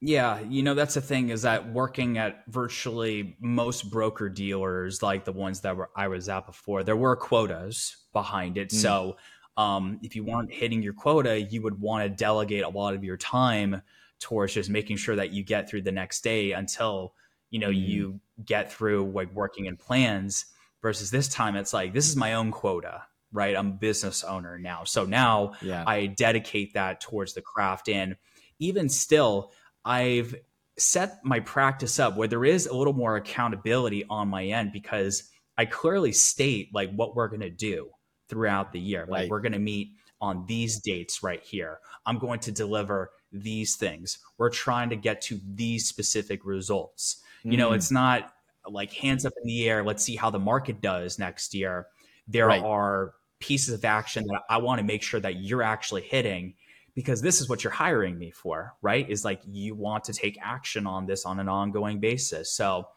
yeah 0.00 0.40
you 0.40 0.62
know 0.62 0.74
that's 0.74 0.94
the 0.94 1.00
thing 1.00 1.30
is 1.30 1.42
that 1.42 1.72
working 1.72 2.18
at 2.18 2.44
virtually 2.48 3.36
most 3.40 3.90
broker 3.90 4.28
dealers 4.28 5.02
like 5.02 5.24
the 5.24 5.32
ones 5.32 5.60
that 5.60 5.76
were 5.76 5.90
i 5.96 6.06
was 6.08 6.28
at 6.28 6.46
before 6.46 6.82
there 6.82 6.96
were 6.96 7.16
quotas 7.16 7.96
behind 8.12 8.56
it 8.56 8.70
mm. 8.70 8.74
so 8.74 9.16
um, 9.58 9.98
if 10.02 10.14
you 10.14 10.22
weren't 10.22 10.52
hitting 10.52 10.82
your 10.82 10.92
quota 10.92 11.40
you 11.40 11.62
would 11.62 11.80
want 11.80 12.04
to 12.04 12.10
delegate 12.10 12.62
a 12.62 12.68
lot 12.68 12.94
of 12.94 13.02
your 13.02 13.16
time 13.16 13.80
towards 14.20 14.52
just 14.52 14.68
making 14.68 14.98
sure 14.98 15.16
that 15.16 15.32
you 15.32 15.42
get 15.42 15.66
through 15.68 15.80
the 15.80 15.92
next 15.92 16.22
day 16.22 16.52
until 16.52 17.14
you 17.48 17.58
know 17.58 17.70
mm. 17.70 17.88
you 17.88 18.20
get 18.44 18.70
through 18.70 19.10
like 19.12 19.32
working 19.34 19.64
in 19.64 19.76
plans 19.76 20.46
versus 20.86 21.10
this 21.10 21.26
time 21.26 21.56
it's 21.56 21.72
like 21.72 21.92
this 21.92 22.08
is 22.08 22.14
my 22.14 22.34
own 22.34 22.52
quota 22.52 23.02
right 23.32 23.56
i'm 23.56 23.66
a 23.66 23.72
business 23.72 24.22
owner 24.22 24.56
now 24.56 24.84
so 24.84 25.04
now 25.04 25.52
yeah. 25.60 25.82
i 25.84 26.06
dedicate 26.06 26.74
that 26.74 27.00
towards 27.00 27.34
the 27.34 27.42
craft 27.42 27.88
and 27.88 28.14
even 28.60 28.88
still 28.88 29.50
i've 29.84 30.32
set 30.78 31.18
my 31.24 31.40
practice 31.40 31.98
up 31.98 32.16
where 32.16 32.28
there 32.28 32.44
is 32.44 32.66
a 32.66 32.76
little 32.76 32.92
more 32.92 33.16
accountability 33.16 34.04
on 34.08 34.28
my 34.28 34.44
end 34.44 34.70
because 34.70 35.24
i 35.58 35.64
clearly 35.64 36.12
state 36.12 36.72
like 36.72 36.92
what 36.92 37.16
we're 37.16 37.26
going 37.26 37.40
to 37.40 37.50
do 37.50 37.90
throughout 38.28 38.70
the 38.70 38.78
year 38.78 39.00
right. 39.00 39.22
like 39.22 39.30
we're 39.30 39.40
going 39.40 39.50
to 39.50 39.58
meet 39.58 39.90
on 40.20 40.46
these 40.46 40.80
dates 40.80 41.22
right 41.22 41.42
here. 41.42 41.78
I'm 42.06 42.18
going 42.18 42.40
to 42.40 42.52
deliver 42.52 43.10
these 43.32 43.76
things. 43.76 44.18
We're 44.38 44.50
trying 44.50 44.88
to 44.90 44.96
get 44.96 45.20
to 45.22 45.38
these 45.44 45.86
specific 45.86 46.44
results. 46.44 47.22
Mm. 47.44 47.52
You 47.52 47.58
know, 47.58 47.70
mm. 47.70 47.76
it's 47.76 47.90
not 47.90 48.32
like 48.68 48.92
hands 48.92 49.24
up 49.24 49.32
in 49.40 49.46
the 49.46 49.68
air, 49.68 49.84
let's 49.84 50.02
see 50.02 50.16
how 50.16 50.30
the 50.30 50.38
market 50.38 50.80
does 50.80 51.18
next 51.18 51.54
year. 51.54 51.86
There 52.28 52.46
right. 52.48 52.62
are 52.62 53.14
pieces 53.38 53.74
of 53.74 53.84
action 53.84 54.24
that 54.28 54.42
I 54.48 54.58
want 54.58 54.78
to 54.78 54.84
make 54.84 55.02
sure 55.02 55.20
that 55.20 55.36
you're 55.36 55.62
actually 55.62 56.02
hitting 56.02 56.54
because 56.94 57.20
this 57.20 57.40
is 57.40 57.48
what 57.48 57.62
you're 57.62 57.72
hiring 57.72 58.18
me 58.18 58.30
for, 58.30 58.74
right? 58.80 59.08
Is 59.08 59.24
like 59.24 59.40
you 59.46 59.74
want 59.74 60.04
to 60.04 60.12
take 60.12 60.38
action 60.42 60.86
on 60.86 61.06
this 61.06 61.26
on 61.26 61.38
an 61.38 61.48
ongoing 61.48 62.00
basis. 62.00 62.50
So 62.52 62.88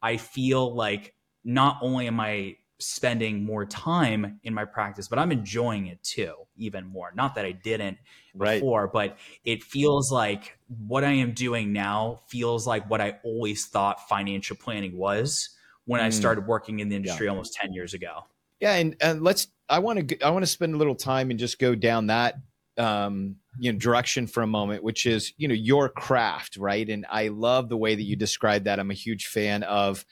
I 0.00 0.16
feel 0.16 0.74
like 0.74 1.14
not 1.44 1.78
only 1.82 2.06
am 2.06 2.20
I 2.20 2.56
spending 2.78 3.44
more 3.44 3.64
time 3.64 4.38
in 4.44 4.54
my 4.54 4.64
practice, 4.64 5.08
but 5.08 5.18
I'm 5.18 5.32
enjoying 5.32 5.86
it 5.86 6.02
too, 6.02 6.34
even 6.56 6.86
more. 6.86 7.12
Not 7.14 7.34
that 7.34 7.44
I 7.44 7.52
didn't 7.52 7.98
before, 8.36 8.86
but 8.86 9.16
it 9.44 9.62
feels 9.62 10.12
like 10.12 10.58
what 10.86 11.02
I 11.02 11.12
am 11.12 11.32
doing 11.32 11.72
now 11.72 12.20
feels 12.28 12.66
like 12.66 12.88
what 12.88 13.00
I 13.00 13.18
always 13.24 13.66
thought 13.66 14.08
financial 14.08 14.56
planning 14.56 14.96
was 14.96 15.50
when 15.86 16.00
mm. 16.00 16.04
I 16.04 16.10
started 16.10 16.46
working 16.46 16.80
in 16.80 16.88
the 16.88 16.96
industry 16.96 17.26
yeah. 17.26 17.30
almost 17.30 17.54
10 17.54 17.72
years 17.72 17.94
ago. 17.94 18.24
Yeah. 18.60 18.74
And, 18.74 18.96
and 19.00 19.22
let's, 19.22 19.48
I 19.68 19.80
want 19.80 20.08
to, 20.08 20.20
I 20.20 20.30
want 20.30 20.42
to 20.42 20.50
spend 20.50 20.74
a 20.74 20.78
little 20.78 20.94
time 20.94 21.30
and 21.30 21.38
just 21.38 21.58
go 21.58 21.74
down 21.74 22.06
that 22.08 22.36
um, 22.78 23.36
you 23.58 23.72
know 23.72 23.78
direction 23.78 24.26
for 24.26 24.42
a 24.42 24.46
moment 24.46 24.84
which 24.84 25.04
is 25.04 25.32
you 25.36 25.48
know 25.48 25.54
your 25.54 25.88
craft 25.88 26.56
right? 26.56 26.88
And 26.88 27.04
i 27.10 27.28
love 27.28 27.68
the 27.68 27.76
way 27.76 27.94
that 27.94 28.02
you 28.02 28.16
describe 28.16 28.64
that. 28.64 28.78
I'm 28.78 28.90
a 28.90 28.94
huge 28.94 29.26
fan 29.26 29.62
of 29.64 30.04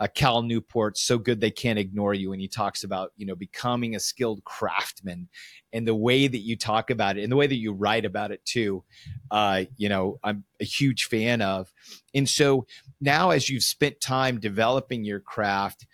uh, 0.00 0.08
cal 0.14 0.42
newport 0.42 0.96
so 0.98 1.18
good 1.18 1.40
they 1.40 1.50
can't 1.50 1.78
ignore 1.78 2.14
you 2.14 2.32
and 2.32 2.40
he 2.40 2.48
talks 2.48 2.84
about 2.84 3.12
you 3.16 3.26
know 3.26 3.36
becoming 3.36 3.94
a 3.94 4.00
skilled 4.00 4.42
craftsman 4.44 5.28
and 5.72 5.86
the 5.86 5.94
way 5.94 6.26
that 6.26 6.38
you 6.38 6.56
talk 6.56 6.90
about 6.90 7.16
it 7.18 7.22
and 7.22 7.32
the 7.32 7.36
way 7.36 7.46
that 7.46 7.56
you 7.56 7.72
write 7.72 8.04
about 8.04 8.30
it 8.30 8.44
too 8.44 8.82
uh, 9.30 9.64
you 9.76 9.88
know 9.88 10.18
i'm 10.24 10.44
a 10.60 10.64
huge 10.64 11.04
fan 11.04 11.42
of. 11.42 11.72
And 12.14 12.28
so 12.28 12.66
now 13.00 13.30
as 13.30 13.48
you've 13.48 13.62
spent 13.62 14.00
time 14.00 14.40
developing 14.40 15.04
your 15.04 15.20
craft 15.20 15.86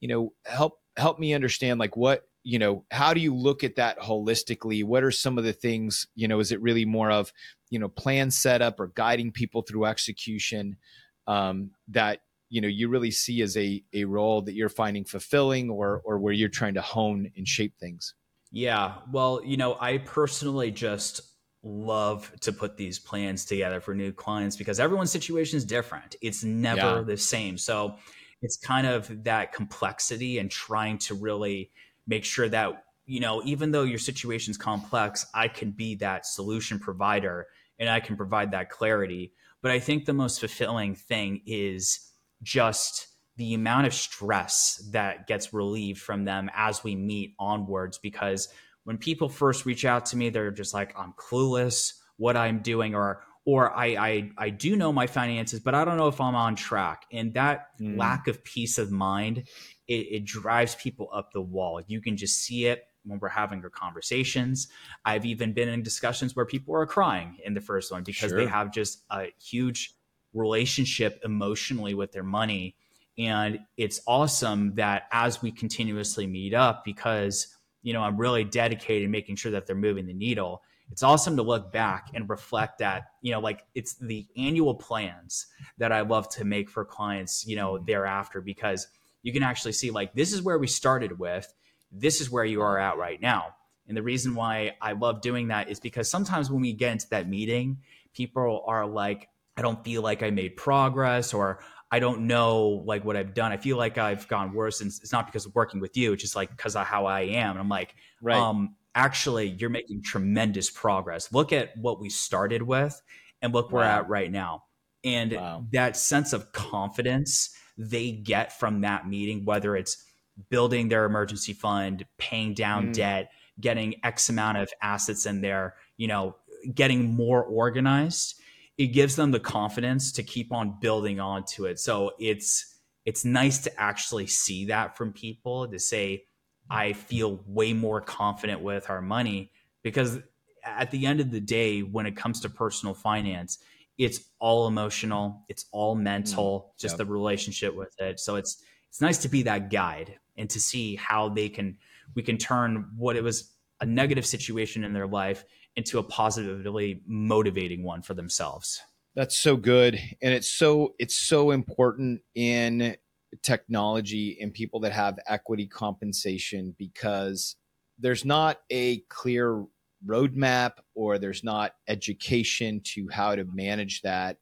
you 0.00 0.08
know 0.08 0.32
help 0.46 0.80
help 0.96 1.18
me 1.18 1.34
understand 1.34 1.78
like 1.78 1.96
what 1.96 2.27
you 2.48 2.58
know 2.58 2.82
how 2.90 3.12
do 3.12 3.20
you 3.20 3.34
look 3.34 3.62
at 3.62 3.76
that 3.76 3.98
holistically? 3.98 4.82
What 4.82 5.04
are 5.04 5.10
some 5.10 5.36
of 5.36 5.44
the 5.44 5.52
things 5.52 6.06
you 6.14 6.26
know 6.26 6.40
is 6.40 6.50
it 6.50 6.62
really 6.62 6.86
more 6.86 7.10
of 7.10 7.30
you 7.68 7.78
know 7.78 7.88
plan 7.88 8.30
setup 8.30 8.80
or 8.80 8.86
guiding 8.94 9.32
people 9.32 9.60
through 9.60 9.84
execution 9.84 10.78
um, 11.26 11.72
that 11.88 12.20
you 12.48 12.62
know 12.62 12.68
you 12.68 12.88
really 12.88 13.10
see 13.10 13.42
as 13.42 13.54
a 13.58 13.84
a 13.92 14.06
role 14.06 14.40
that 14.40 14.54
you're 14.54 14.70
finding 14.70 15.04
fulfilling 15.04 15.68
or 15.68 16.00
or 16.06 16.18
where 16.18 16.32
you're 16.32 16.48
trying 16.48 16.72
to 16.72 16.80
hone 16.80 17.30
and 17.36 17.46
shape 17.46 17.74
things? 17.78 18.14
Yeah. 18.50 18.94
Well 19.12 19.42
you 19.44 19.58
know 19.58 19.76
i 19.78 19.98
personally 19.98 20.70
just 20.70 21.20
love 21.62 22.32
to 22.40 22.50
put 22.50 22.78
these 22.78 22.98
plans 22.98 23.44
together 23.44 23.78
for 23.78 23.94
new 23.94 24.10
clients 24.10 24.56
because 24.56 24.80
everyone's 24.80 25.10
situation 25.10 25.58
is 25.58 25.66
different. 25.66 26.16
It's 26.22 26.44
never 26.44 26.98
yeah. 26.98 27.02
the 27.02 27.18
same. 27.18 27.58
So 27.58 27.96
it's 28.40 28.56
kind 28.56 28.86
of 28.86 29.24
that 29.24 29.52
complexity 29.52 30.38
and 30.38 30.50
trying 30.50 30.98
to 30.98 31.14
really 31.14 31.72
make 32.08 32.24
sure 32.24 32.48
that 32.48 32.82
you 33.06 33.20
know 33.20 33.40
even 33.44 33.70
though 33.70 33.84
your 33.84 33.98
situation's 33.98 34.56
complex 34.56 35.26
i 35.34 35.46
can 35.46 35.70
be 35.70 35.94
that 35.94 36.26
solution 36.26 36.78
provider 36.78 37.46
and 37.78 37.88
i 37.88 38.00
can 38.00 38.16
provide 38.16 38.50
that 38.50 38.70
clarity 38.70 39.32
but 39.62 39.70
i 39.70 39.78
think 39.78 40.04
the 40.04 40.12
most 40.12 40.40
fulfilling 40.40 40.94
thing 40.94 41.40
is 41.46 42.12
just 42.42 43.06
the 43.36 43.54
amount 43.54 43.86
of 43.86 43.94
stress 43.94 44.84
that 44.90 45.28
gets 45.28 45.54
relieved 45.54 46.00
from 46.00 46.24
them 46.24 46.50
as 46.54 46.82
we 46.82 46.96
meet 46.96 47.34
onwards 47.38 47.98
because 47.98 48.48
when 48.82 48.98
people 48.98 49.28
first 49.28 49.64
reach 49.64 49.84
out 49.84 50.06
to 50.06 50.16
me 50.16 50.30
they're 50.30 50.50
just 50.50 50.74
like 50.74 50.92
i'm 50.98 51.12
clueless 51.12 51.92
what 52.16 52.36
i'm 52.36 52.58
doing 52.60 52.94
or 52.94 53.22
or 53.44 53.74
I, 53.74 53.86
I 53.86 54.30
I 54.36 54.50
do 54.50 54.76
know 54.76 54.92
my 54.92 55.06
finances, 55.06 55.58
but 55.58 55.74
I 55.74 55.82
don't 55.86 55.96
know 55.96 56.08
if 56.08 56.20
I'm 56.20 56.34
on 56.34 56.54
track. 56.54 57.06
And 57.10 57.32
that 57.32 57.68
mm. 57.80 57.96
lack 57.96 58.28
of 58.28 58.44
peace 58.44 58.76
of 58.76 58.90
mind 58.90 59.44
it, 59.88 60.06
it 60.10 60.24
drives 60.24 60.74
people 60.76 61.08
up 61.12 61.32
the 61.32 61.40
wall. 61.40 61.80
You 61.86 62.00
can 62.00 62.16
just 62.16 62.38
see 62.38 62.66
it 62.66 62.84
when 63.04 63.18
we're 63.18 63.28
having 63.28 63.62
our 63.64 63.70
conversations. 63.70 64.68
I've 65.04 65.24
even 65.24 65.52
been 65.52 65.68
in 65.68 65.82
discussions 65.82 66.36
where 66.36 66.44
people 66.44 66.74
are 66.76 66.86
crying 66.86 67.38
in 67.44 67.54
the 67.54 67.60
first 67.60 67.90
one 67.90 68.04
because 68.04 68.30
sure. 68.30 68.38
they 68.38 68.46
have 68.46 68.72
just 68.72 69.02
a 69.10 69.26
huge 69.42 69.94
relationship 70.34 71.20
emotionally 71.24 71.94
with 71.94 72.12
their 72.12 72.22
money. 72.22 72.76
And 73.16 73.60
it's 73.76 74.00
awesome 74.06 74.74
that 74.76 75.04
as 75.10 75.42
we 75.42 75.50
continuously 75.50 76.26
meet 76.26 76.54
up, 76.54 76.84
because 76.84 77.56
you 77.82 77.92
know 77.92 78.02
I'm 78.02 78.16
really 78.16 78.44
dedicated 78.44 79.08
making 79.08 79.36
sure 79.36 79.52
that 79.52 79.66
they're 79.66 79.74
moving 79.74 80.06
the 80.06 80.14
needle. 80.14 80.62
It's 80.90 81.02
awesome 81.02 81.36
to 81.36 81.42
look 81.42 81.70
back 81.70 82.08
and 82.14 82.28
reflect 82.30 82.78
that, 82.78 83.08
you 83.20 83.30
know, 83.30 83.40
like 83.40 83.66
it's 83.74 83.96
the 83.96 84.26
annual 84.38 84.74
plans 84.74 85.46
that 85.76 85.92
I 85.92 86.00
love 86.00 86.30
to 86.30 86.46
make 86.46 86.70
for 86.70 86.82
clients, 86.84 87.46
you 87.46 87.56
know, 87.56 87.74
mm-hmm. 87.74 87.84
thereafter 87.84 88.40
because 88.40 88.88
you 89.22 89.32
can 89.32 89.42
actually 89.42 89.72
see 89.72 89.90
like 89.90 90.14
this 90.14 90.32
is 90.32 90.42
where 90.42 90.58
we 90.58 90.66
started 90.66 91.18
with, 91.18 91.52
this 91.90 92.20
is 92.20 92.30
where 92.30 92.44
you 92.44 92.62
are 92.62 92.78
at 92.78 92.96
right 92.96 93.20
now. 93.20 93.54
And 93.86 93.96
the 93.96 94.02
reason 94.02 94.34
why 94.34 94.76
I 94.80 94.92
love 94.92 95.22
doing 95.22 95.48
that 95.48 95.70
is 95.70 95.80
because 95.80 96.10
sometimes 96.10 96.50
when 96.50 96.60
we 96.60 96.74
get 96.74 96.92
into 96.92 97.08
that 97.10 97.28
meeting, 97.28 97.78
people 98.14 98.62
are 98.66 98.86
like, 98.86 99.28
I 99.56 99.62
don't 99.62 99.82
feel 99.82 100.02
like 100.02 100.22
I 100.22 100.30
made 100.30 100.56
progress 100.56 101.32
or 101.32 101.60
I 101.90 101.98
don't 102.00 102.26
know 102.26 102.82
like 102.84 103.04
what 103.04 103.16
I've 103.16 103.32
done. 103.32 103.50
I 103.50 103.56
feel 103.56 103.78
like 103.78 103.96
I've 103.96 104.28
gone 104.28 104.52
worse. 104.52 104.80
And 104.82 104.88
it's 104.88 105.12
not 105.12 105.26
because 105.26 105.46
of 105.46 105.54
working 105.54 105.80
with 105.80 105.96
you, 105.96 106.12
it's 106.12 106.22
just 106.22 106.36
like 106.36 106.50
because 106.50 106.76
of 106.76 106.86
how 106.86 107.06
I 107.06 107.22
am. 107.22 107.52
And 107.52 107.60
I'm 107.60 107.68
like, 107.68 107.94
right. 108.20 108.36
um, 108.36 108.76
actually, 108.94 109.48
you're 109.48 109.70
making 109.70 110.02
tremendous 110.02 110.70
progress. 110.70 111.32
Look 111.32 111.52
at 111.52 111.76
what 111.76 111.98
we 111.98 112.10
started 112.10 112.62
with 112.62 113.00
and 113.40 113.54
look 113.54 113.72
where 113.72 113.84
wow. 113.84 113.88
we're 113.88 114.00
at 114.00 114.08
right 114.08 114.30
now. 114.30 114.64
And 115.02 115.32
wow. 115.32 115.64
that 115.72 115.96
sense 115.96 116.32
of 116.32 116.52
confidence 116.52 117.50
they 117.78 118.10
get 118.10 118.58
from 118.58 118.82
that 118.82 119.08
meeting, 119.08 119.44
whether 119.44 119.76
it's 119.76 120.04
building 120.50 120.88
their 120.88 121.04
emergency 121.04 121.52
fund, 121.52 122.04
paying 122.18 122.54
down 122.54 122.88
mm. 122.88 122.92
debt, 122.92 123.30
getting 123.60 123.94
X 124.04 124.28
amount 124.28 124.58
of 124.58 124.70
assets 124.82 125.26
in 125.26 125.40
there, 125.40 125.76
you 125.96 126.08
know, 126.08 126.36
getting 126.74 127.14
more 127.14 127.42
organized, 127.42 128.40
it 128.76 128.88
gives 128.88 129.16
them 129.16 129.30
the 129.30 129.40
confidence 129.40 130.12
to 130.12 130.22
keep 130.22 130.52
on 130.52 130.78
building 130.80 131.20
onto 131.20 131.64
it. 131.66 131.78
So 131.78 132.12
it's 132.18 132.76
it's 133.04 133.24
nice 133.24 133.58
to 133.58 133.80
actually 133.80 134.26
see 134.26 134.66
that 134.66 134.96
from 134.96 135.12
people 135.12 135.66
to 135.68 135.78
say, 135.78 136.24
I 136.68 136.92
feel 136.92 137.40
way 137.46 137.72
more 137.72 138.02
confident 138.02 138.60
with 138.60 138.90
our 138.90 139.00
money 139.00 139.50
because 139.82 140.18
at 140.62 140.90
the 140.90 141.06
end 141.06 141.20
of 141.20 141.30
the 141.30 141.40
day, 141.40 141.80
when 141.80 142.04
it 142.04 142.16
comes 142.16 142.40
to 142.40 142.50
personal 142.50 142.94
finance, 142.94 143.58
it's 143.98 144.20
all 144.38 144.68
emotional 144.68 145.44
it's 145.48 145.66
all 145.72 145.94
mental 145.94 146.72
mm, 146.72 146.80
just 146.80 146.92
yep. 146.92 146.98
the 146.98 147.06
relationship 147.06 147.74
with 147.74 147.94
it. 147.98 148.20
So 148.20 148.36
it's 148.36 148.62
it's 148.88 149.00
nice 149.00 149.18
to 149.18 149.28
be 149.28 149.42
that 149.42 149.70
guide 149.70 150.18
and 150.36 150.48
to 150.50 150.60
see 150.60 150.96
how 150.96 151.28
they 151.28 151.48
can 151.48 151.76
we 152.14 152.22
can 152.22 152.38
turn 152.38 152.90
what 152.96 153.16
it 153.16 153.22
was 153.22 153.52
a 153.80 153.86
negative 153.86 154.26
situation 154.26 154.84
in 154.84 154.92
their 154.92 155.06
life 155.06 155.44
into 155.76 155.98
a 155.98 156.02
positively 156.02 157.02
motivating 157.06 157.84
one 157.84 158.02
for 158.02 158.14
themselves. 158.14 158.80
That's 159.14 159.36
so 159.36 159.56
good. 159.56 159.98
And 160.22 160.34
it's 160.34 160.48
so 160.48 160.94
it's 160.98 161.16
so 161.16 161.50
important 161.50 162.20
in 162.34 162.96
technology 163.42 164.38
and 164.40 164.52
people 164.52 164.80
that 164.80 164.92
have 164.92 165.18
equity 165.26 165.66
compensation 165.66 166.74
because 166.78 167.56
there's 167.98 168.24
not 168.24 168.60
a 168.70 169.00
clear 169.08 169.64
roadmap 170.06 170.72
or 170.94 171.18
there's 171.18 171.44
not 171.44 171.72
education 171.86 172.80
to 172.84 173.08
how 173.10 173.34
to 173.34 173.44
manage 173.44 174.02
that. 174.02 174.38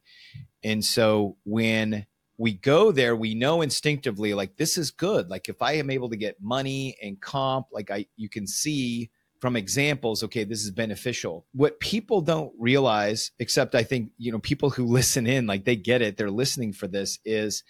And 0.63 0.83
so 0.83 1.37
when 1.43 2.05
we 2.37 2.53
go 2.53 2.91
there, 2.91 3.15
we 3.15 3.33
know 3.33 3.61
instinctively 3.61 4.33
like 4.33 4.57
this 4.57 4.77
is 4.77 4.91
good. 4.91 5.29
Like 5.29 5.49
if 5.49 5.61
I 5.61 5.73
am 5.73 5.89
able 5.89 6.09
to 6.09 6.17
get 6.17 6.41
money 6.41 6.95
and 7.01 7.19
comp, 7.19 7.67
like 7.71 7.89
I 7.89 8.05
you 8.15 8.29
can 8.29 8.47
see 8.47 9.09
from 9.39 9.55
examples, 9.55 10.23
okay, 10.23 10.43
this 10.43 10.63
is 10.63 10.71
beneficial. 10.71 11.45
What 11.53 11.79
people 11.79 12.21
don't 12.21 12.51
realize, 12.57 13.31
except 13.39 13.75
I 13.75 13.83
think, 13.83 14.11
you 14.17 14.31
know, 14.31 14.39
people 14.39 14.69
who 14.69 14.85
listen 14.87 15.27
in, 15.27 15.47
like 15.47 15.65
they 15.65 15.75
get 15.75 16.01
it, 16.01 16.17
they're 16.17 16.31
listening 16.31 16.73
for 16.73 16.87
this, 16.87 17.19
is 17.25 17.63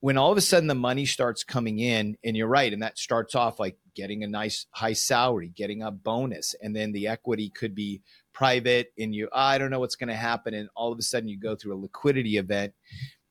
when 0.00 0.16
all 0.16 0.30
of 0.30 0.38
a 0.38 0.42
sudden 0.42 0.68
the 0.68 0.74
money 0.74 1.06
starts 1.06 1.42
coming 1.42 1.78
in, 1.78 2.16
and 2.24 2.36
you're 2.36 2.46
right, 2.46 2.72
and 2.72 2.82
that 2.82 2.98
starts 2.98 3.34
off 3.34 3.58
like 3.58 3.76
getting 3.98 4.22
a 4.22 4.28
nice 4.28 4.66
high 4.70 4.92
salary, 4.92 5.52
getting 5.56 5.82
a 5.82 5.90
bonus, 5.90 6.54
and 6.62 6.74
then 6.74 6.92
the 6.92 7.08
equity 7.08 7.50
could 7.50 7.74
be 7.74 8.00
private, 8.32 8.92
and 8.96 9.12
you, 9.12 9.28
I 9.32 9.58
don't 9.58 9.70
know 9.72 9.80
what's 9.80 9.96
going 9.96 10.08
to 10.08 10.14
happen, 10.14 10.54
and 10.54 10.68
all 10.76 10.92
of 10.92 10.98
a 11.00 11.02
sudden 11.02 11.28
you 11.28 11.36
go 11.36 11.56
through 11.56 11.74
a 11.74 11.82
liquidity 11.82 12.36
event, 12.36 12.74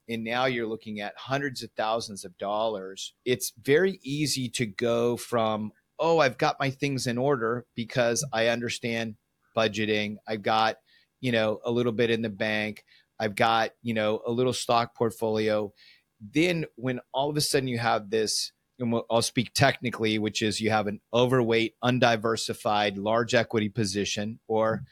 and 0.09 0.25
now 0.25 0.43
you're 0.43 0.67
looking 0.67 0.99
at 0.99 1.13
hundreds 1.15 1.63
of 1.63 1.71
thousands 1.77 2.25
of 2.25 2.37
dollars. 2.37 3.13
It's 3.23 3.53
very 3.61 4.01
easy 4.03 4.49
to 4.49 4.65
go 4.65 5.15
from, 5.15 5.71
oh, 5.99 6.19
I've 6.19 6.37
got 6.37 6.59
my 6.59 6.69
things 6.69 7.07
in 7.07 7.17
order 7.17 7.65
because 7.73 8.27
I 8.33 8.47
understand 8.47 9.15
budgeting. 9.55 10.17
I've 10.27 10.41
got, 10.43 10.75
you 11.21 11.31
know, 11.31 11.61
a 11.63 11.71
little 11.71 11.93
bit 11.93 12.11
in 12.11 12.21
the 12.21 12.29
bank. 12.29 12.83
I've 13.17 13.35
got, 13.35 13.71
you 13.81 13.93
know, 13.93 14.21
a 14.27 14.31
little 14.31 14.53
stock 14.53 14.95
portfolio 14.95 15.71
then 16.19 16.65
when 16.75 16.99
all 17.13 17.29
of 17.29 17.37
a 17.37 17.41
sudden 17.41 17.67
you 17.67 17.77
have 17.77 18.09
this 18.09 18.51
and 18.79 18.95
I'll 19.09 19.21
speak 19.21 19.53
technically, 19.53 20.19
which 20.19 20.41
is 20.41 20.61
you 20.61 20.69
have 20.69 20.87
an 20.87 21.01
overweight, 21.13 21.75
undiversified, 21.81 22.97
large 22.97 23.33
equity 23.33 23.69
position, 23.69 24.39
or, 24.47 24.83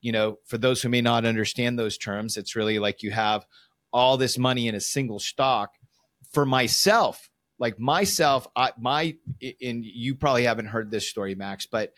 you 0.00 0.12
know, 0.12 0.38
for 0.46 0.58
those 0.58 0.82
who 0.82 0.88
may 0.88 1.00
not 1.00 1.24
understand 1.24 1.78
those 1.78 1.98
terms, 1.98 2.36
it's 2.36 2.56
really 2.56 2.78
like 2.78 3.02
you 3.02 3.10
have 3.10 3.46
all 3.92 4.16
this 4.16 4.38
money 4.38 4.68
in 4.68 4.74
a 4.74 4.80
single 4.80 5.18
stock. 5.18 5.72
For 6.32 6.44
myself, 6.44 7.30
like 7.58 7.78
myself, 7.78 8.48
I, 8.56 8.72
my, 8.78 9.16
and 9.62 9.84
you 9.84 10.14
probably 10.14 10.44
haven't 10.44 10.66
heard 10.66 10.90
this 10.90 11.08
story, 11.08 11.34
Max, 11.34 11.66
but 11.66 11.92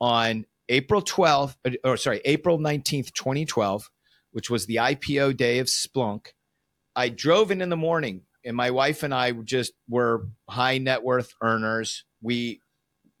on 0.00 0.46
April 0.68 1.02
12th, 1.02 1.56
uh, 1.64 1.70
or 1.84 1.96
sorry, 1.96 2.20
April 2.24 2.58
19th, 2.58 3.12
2012, 3.12 3.90
which 4.30 4.48
was 4.48 4.66
the 4.66 4.76
IPO 4.76 5.36
day 5.36 5.58
of 5.58 5.66
Splunk, 5.66 6.28
I 6.96 7.08
drove 7.08 7.50
in 7.50 7.60
in 7.60 7.68
the 7.68 7.76
morning 7.76 8.22
and 8.44 8.56
my 8.56 8.70
wife 8.70 9.02
and 9.02 9.14
I 9.14 9.32
just 9.32 9.72
were 9.88 10.26
high 10.48 10.78
net 10.78 11.02
worth 11.02 11.34
earners. 11.40 12.04
We 12.20 12.60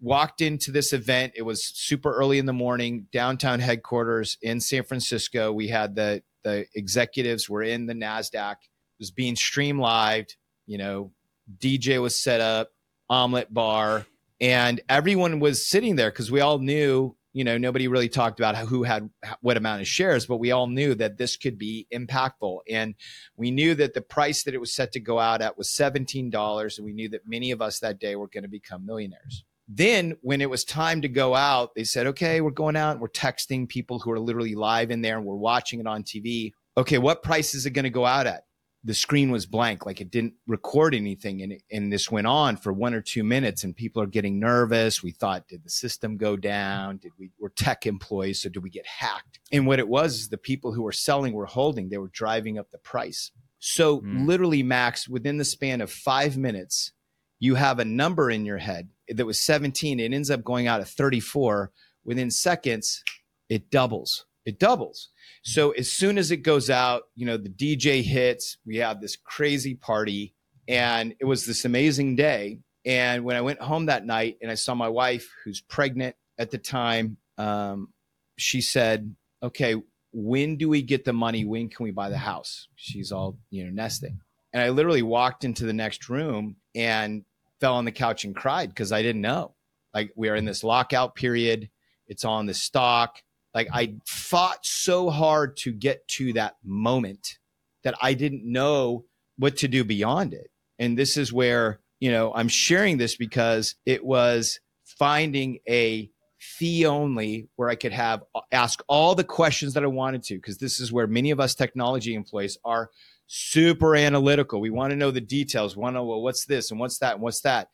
walked 0.00 0.40
into 0.40 0.70
this 0.72 0.92
event. 0.92 1.32
It 1.36 1.42
was 1.42 1.64
super 1.64 2.12
early 2.12 2.38
in 2.38 2.46
the 2.46 2.52
morning, 2.52 3.06
downtown 3.12 3.60
headquarters 3.60 4.36
in 4.42 4.60
San 4.60 4.82
Francisco. 4.82 5.52
We 5.52 5.68
had 5.68 5.94
the 5.94 6.22
the 6.44 6.66
executives 6.74 7.48
were 7.48 7.62
in 7.62 7.86
the 7.86 7.94
Nasdaq. 7.94 8.52
It 8.54 8.98
was 8.98 9.12
being 9.12 9.36
streamed 9.36 9.78
live. 9.78 10.26
You 10.66 10.78
know, 10.78 11.12
DJ 11.58 12.00
was 12.00 12.20
set 12.20 12.40
up, 12.40 12.70
omelet 13.08 13.52
bar, 13.52 14.06
and 14.40 14.80
everyone 14.88 15.38
was 15.38 15.66
sitting 15.68 15.96
there 15.96 16.10
because 16.10 16.30
we 16.30 16.40
all 16.40 16.58
knew 16.58 17.16
you 17.32 17.44
know, 17.44 17.56
nobody 17.56 17.88
really 17.88 18.08
talked 18.08 18.38
about 18.38 18.56
who 18.56 18.82
had 18.82 19.08
what 19.40 19.56
amount 19.56 19.80
of 19.80 19.88
shares, 19.88 20.26
but 20.26 20.36
we 20.36 20.50
all 20.50 20.66
knew 20.66 20.94
that 20.94 21.16
this 21.16 21.36
could 21.36 21.58
be 21.58 21.86
impactful. 21.92 22.60
And 22.68 22.94
we 23.36 23.50
knew 23.50 23.74
that 23.76 23.94
the 23.94 24.02
price 24.02 24.42
that 24.44 24.54
it 24.54 24.60
was 24.60 24.74
set 24.74 24.92
to 24.92 25.00
go 25.00 25.18
out 25.18 25.40
at 25.40 25.56
was 25.56 25.68
$17. 25.68 26.78
And 26.78 26.84
we 26.84 26.92
knew 26.92 27.08
that 27.10 27.26
many 27.26 27.50
of 27.50 27.62
us 27.62 27.80
that 27.80 27.98
day 27.98 28.16
were 28.16 28.28
going 28.28 28.42
to 28.42 28.48
become 28.48 28.84
millionaires. 28.84 29.44
Then, 29.68 30.16
when 30.20 30.42
it 30.42 30.50
was 30.50 30.64
time 30.64 31.00
to 31.02 31.08
go 31.08 31.34
out, 31.34 31.74
they 31.74 31.84
said, 31.84 32.06
okay, 32.08 32.40
we're 32.40 32.50
going 32.50 32.76
out 32.76 32.92
and 32.92 33.00
we're 33.00 33.08
texting 33.08 33.68
people 33.68 33.98
who 33.98 34.10
are 34.10 34.20
literally 34.20 34.54
live 34.54 34.90
in 34.90 35.00
there 35.00 35.16
and 35.16 35.24
we're 35.24 35.34
watching 35.36 35.80
it 35.80 35.86
on 35.86 36.02
TV. 36.02 36.52
Okay, 36.76 36.98
what 36.98 37.22
price 37.22 37.54
is 37.54 37.64
it 37.64 37.70
going 37.70 37.84
to 37.84 37.90
go 37.90 38.04
out 38.04 38.26
at? 38.26 38.44
The 38.84 38.94
screen 38.94 39.30
was 39.30 39.46
blank, 39.46 39.86
like 39.86 40.00
it 40.00 40.10
didn't 40.10 40.34
record 40.46 40.94
anything. 40.94 41.42
And, 41.42 41.54
and 41.70 41.92
this 41.92 42.10
went 42.10 42.26
on 42.26 42.56
for 42.56 42.72
one 42.72 42.94
or 42.94 43.00
two 43.00 43.22
minutes, 43.22 43.62
and 43.62 43.76
people 43.76 44.02
are 44.02 44.06
getting 44.06 44.40
nervous. 44.40 45.02
We 45.02 45.12
thought, 45.12 45.46
did 45.46 45.62
the 45.62 45.70
system 45.70 46.16
go 46.16 46.36
down? 46.36 46.96
Did 46.96 47.12
we, 47.18 47.30
we're 47.38 47.50
tech 47.50 47.86
employees, 47.86 48.42
so 48.42 48.48
did 48.48 48.62
we 48.62 48.70
get 48.70 48.86
hacked? 48.86 49.38
And 49.52 49.66
what 49.66 49.78
it 49.78 49.88
was 49.88 50.14
is 50.14 50.28
the 50.28 50.38
people 50.38 50.72
who 50.72 50.82
were 50.82 50.92
selling 50.92 51.32
were 51.32 51.46
holding, 51.46 51.88
they 51.88 51.98
were 51.98 52.10
driving 52.12 52.58
up 52.58 52.70
the 52.70 52.78
price. 52.78 53.30
So, 53.60 54.00
mm. 54.00 54.26
literally, 54.26 54.64
Max, 54.64 55.08
within 55.08 55.36
the 55.36 55.44
span 55.44 55.80
of 55.80 55.90
five 55.92 56.36
minutes, 56.36 56.90
you 57.38 57.54
have 57.54 57.78
a 57.78 57.84
number 57.84 58.30
in 58.30 58.44
your 58.44 58.58
head 58.58 58.88
that 59.08 59.26
was 59.26 59.40
17. 59.40 60.00
It 60.00 60.12
ends 60.12 60.30
up 60.30 60.42
going 60.42 60.66
out 60.66 60.80
at 60.80 60.88
34. 60.88 61.70
Within 62.04 62.32
seconds, 62.32 63.04
it 63.48 63.70
doubles. 63.70 64.26
It 64.44 64.58
doubles. 64.58 65.08
So 65.42 65.70
as 65.72 65.92
soon 65.92 66.18
as 66.18 66.30
it 66.30 66.38
goes 66.38 66.68
out, 66.68 67.04
you 67.14 67.26
know, 67.26 67.36
the 67.36 67.48
DJ 67.48 68.02
hits, 68.02 68.58
we 68.66 68.76
have 68.78 69.00
this 69.00 69.16
crazy 69.16 69.74
party, 69.74 70.34
and 70.68 71.14
it 71.20 71.24
was 71.24 71.46
this 71.46 71.64
amazing 71.64 72.16
day. 72.16 72.58
And 72.84 73.24
when 73.24 73.36
I 73.36 73.40
went 73.40 73.60
home 73.60 73.86
that 73.86 74.04
night 74.04 74.38
and 74.42 74.50
I 74.50 74.54
saw 74.54 74.74
my 74.74 74.88
wife, 74.88 75.28
who's 75.44 75.60
pregnant 75.60 76.16
at 76.38 76.50
the 76.50 76.58
time, 76.58 77.18
um, 77.38 77.92
she 78.36 78.60
said, 78.60 79.14
"Okay, 79.42 79.76
when 80.12 80.56
do 80.56 80.68
we 80.68 80.82
get 80.82 81.04
the 81.04 81.12
money? 81.12 81.44
When 81.44 81.68
can 81.68 81.84
we 81.84 81.92
buy 81.92 82.10
the 82.10 82.18
house?" 82.18 82.66
She's 82.74 83.12
all 83.12 83.38
you 83.50 83.64
know 83.64 83.70
nesting, 83.70 84.20
and 84.52 84.62
I 84.62 84.70
literally 84.70 85.02
walked 85.02 85.44
into 85.44 85.64
the 85.64 85.72
next 85.72 86.08
room 86.08 86.56
and 86.74 87.24
fell 87.60 87.74
on 87.74 87.84
the 87.84 87.92
couch 87.92 88.24
and 88.24 88.34
cried 88.34 88.70
because 88.70 88.90
I 88.90 89.02
didn't 89.02 89.22
know. 89.22 89.54
Like 89.94 90.12
we 90.16 90.28
are 90.28 90.36
in 90.36 90.44
this 90.44 90.64
lockout 90.64 91.14
period. 91.14 91.70
It's 92.08 92.24
on 92.24 92.46
the 92.46 92.54
stock. 92.54 93.22
Like 93.54 93.68
I 93.72 93.94
fought 94.06 94.64
so 94.64 95.10
hard 95.10 95.56
to 95.58 95.72
get 95.72 96.06
to 96.08 96.32
that 96.34 96.56
moment 96.64 97.38
that 97.84 97.94
I 98.00 98.14
didn't 98.14 98.44
know 98.44 99.04
what 99.36 99.56
to 99.58 99.68
do 99.68 99.84
beyond 99.84 100.34
it. 100.34 100.50
And 100.78 100.96
this 100.96 101.16
is 101.16 101.32
where, 101.32 101.80
you 102.00 102.10
know, 102.10 102.32
I'm 102.34 102.48
sharing 102.48 102.98
this 102.98 103.16
because 103.16 103.74
it 103.84 104.04
was 104.04 104.60
finding 104.84 105.58
a 105.68 106.10
fee 106.38 106.86
only 106.86 107.48
where 107.56 107.68
I 107.68 107.76
could 107.76 107.92
have 107.92 108.24
ask 108.50 108.82
all 108.88 109.14
the 109.14 109.24
questions 109.24 109.74
that 109.74 109.84
I 109.84 109.88
wanted 109.88 110.24
to 110.24 110.34
because 110.34 110.58
this 110.58 110.80
is 110.80 110.92
where 110.92 111.06
many 111.06 111.30
of 111.30 111.38
us 111.38 111.54
technology 111.54 112.14
employees 112.14 112.58
are 112.64 112.90
super 113.26 113.94
analytical. 113.94 114.60
We 114.60 114.70
want 114.70 114.90
to 114.90 114.96
know 114.96 115.10
the 115.10 115.20
details. 115.20 115.76
We 115.76 115.82
want 115.82 115.94
to 115.94 115.98
know 115.98 116.04
well, 116.04 116.22
what's 116.22 116.46
this 116.46 116.70
and 116.70 116.80
what's 116.80 116.98
that 116.98 117.14
and 117.14 117.22
what's 117.22 117.42
that. 117.42 117.68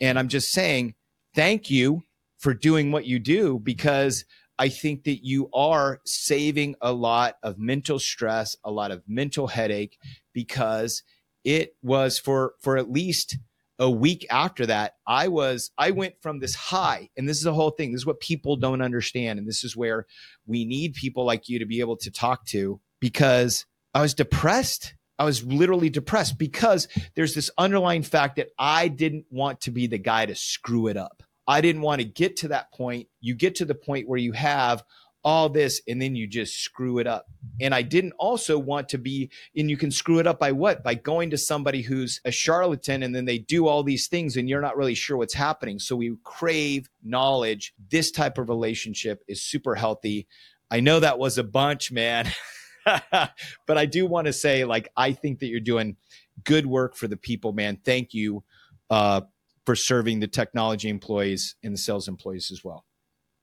And 0.00 0.18
I'm 0.18 0.28
just 0.28 0.50
saying, 0.50 0.94
thank 1.34 1.70
you 1.70 2.02
for 2.38 2.52
doing 2.52 2.90
what 2.90 3.06
you 3.06 3.18
do 3.18 3.60
because 3.60 4.24
I 4.60 4.68
think 4.68 5.04
that 5.04 5.24
you 5.24 5.48
are 5.54 6.02
saving 6.04 6.76
a 6.82 6.92
lot 6.92 7.36
of 7.42 7.58
mental 7.58 7.98
stress, 7.98 8.56
a 8.62 8.70
lot 8.70 8.90
of 8.90 9.02
mental 9.08 9.46
headache 9.46 9.96
because 10.34 11.02
it 11.44 11.74
was 11.82 12.18
for 12.18 12.52
for 12.60 12.76
at 12.76 12.90
least 12.90 13.38
a 13.78 13.90
week 13.90 14.26
after 14.28 14.66
that 14.66 14.92
i 15.06 15.26
was 15.26 15.70
i 15.78 15.90
went 15.90 16.14
from 16.20 16.38
this 16.38 16.54
high 16.54 17.08
and 17.16 17.26
this 17.26 17.38
is 17.38 17.44
the 17.44 17.54
whole 17.54 17.70
thing 17.70 17.92
this 17.92 18.02
is 18.02 18.06
what 18.06 18.20
people 18.20 18.56
don't 18.56 18.82
understand 18.82 19.38
and 19.38 19.48
this 19.48 19.64
is 19.64 19.74
where 19.74 20.06
we 20.46 20.66
need 20.66 20.92
people 20.92 21.24
like 21.24 21.48
you 21.48 21.58
to 21.58 21.64
be 21.64 21.80
able 21.80 21.96
to 21.96 22.10
talk 22.10 22.44
to 22.44 22.78
because 23.00 23.64
i 23.94 24.02
was 24.02 24.14
depressed. 24.14 24.94
I 25.18 25.24
was 25.24 25.44
literally 25.44 25.90
depressed 25.90 26.38
because 26.38 26.88
there's 27.14 27.34
this 27.34 27.50
underlying 27.56 28.02
fact 28.02 28.36
that 28.36 28.48
i 28.58 28.88
didn't 28.88 29.24
want 29.30 29.62
to 29.62 29.70
be 29.70 29.86
the 29.86 29.98
guy 29.98 30.26
to 30.26 30.34
screw 30.34 30.86
it 30.86 30.98
up 30.98 31.22
I 31.46 31.60
didn't 31.60 31.82
want 31.82 32.00
to 32.00 32.06
get 32.06 32.36
to 32.38 32.48
that 32.48 32.72
point. 32.72 33.08
You 33.20 33.34
get 33.34 33.56
to 33.56 33.64
the 33.64 33.74
point 33.74 34.08
where 34.08 34.18
you 34.18 34.32
have 34.32 34.84
all 35.22 35.48
this 35.48 35.82
and 35.86 36.00
then 36.00 36.14
you 36.14 36.26
just 36.26 36.60
screw 36.62 36.98
it 36.98 37.06
up. 37.06 37.26
And 37.60 37.74
I 37.74 37.82
didn't 37.82 38.12
also 38.12 38.58
want 38.58 38.88
to 38.90 38.98
be, 38.98 39.30
and 39.54 39.68
you 39.68 39.76
can 39.76 39.90
screw 39.90 40.18
it 40.18 40.26
up 40.26 40.38
by 40.38 40.52
what? 40.52 40.82
By 40.82 40.94
going 40.94 41.30
to 41.30 41.38
somebody 41.38 41.82
who's 41.82 42.20
a 42.24 42.30
charlatan 42.30 43.02
and 43.02 43.14
then 43.14 43.26
they 43.26 43.38
do 43.38 43.66
all 43.66 43.82
these 43.82 44.06
things 44.06 44.36
and 44.36 44.48
you're 44.48 44.62
not 44.62 44.76
really 44.76 44.94
sure 44.94 45.16
what's 45.16 45.34
happening. 45.34 45.78
So 45.78 45.96
we 45.96 46.16
crave 46.24 46.88
knowledge. 47.02 47.74
This 47.90 48.10
type 48.10 48.38
of 48.38 48.48
relationship 48.48 49.22
is 49.28 49.42
super 49.42 49.74
healthy. 49.74 50.26
I 50.70 50.80
know 50.80 51.00
that 51.00 51.18
was 51.18 51.36
a 51.36 51.44
bunch, 51.44 51.92
man. 51.92 52.30
but 52.86 53.78
I 53.78 53.86
do 53.86 54.06
want 54.06 54.26
to 54.26 54.32
say, 54.32 54.64
like, 54.64 54.90
I 54.96 55.12
think 55.12 55.40
that 55.40 55.48
you're 55.48 55.60
doing 55.60 55.96
good 56.44 56.64
work 56.64 56.96
for 56.96 57.08
the 57.08 57.16
people, 57.16 57.52
man. 57.52 57.78
Thank 57.84 58.14
you. 58.14 58.42
Uh, 58.88 59.22
for 59.66 59.74
serving 59.74 60.20
the 60.20 60.28
technology 60.28 60.88
employees 60.88 61.54
and 61.62 61.74
the 61.74 61.78
sales 61.78 62.08
employees 62.08 62.50
as 62.50 62.64
well. 62.64 62.84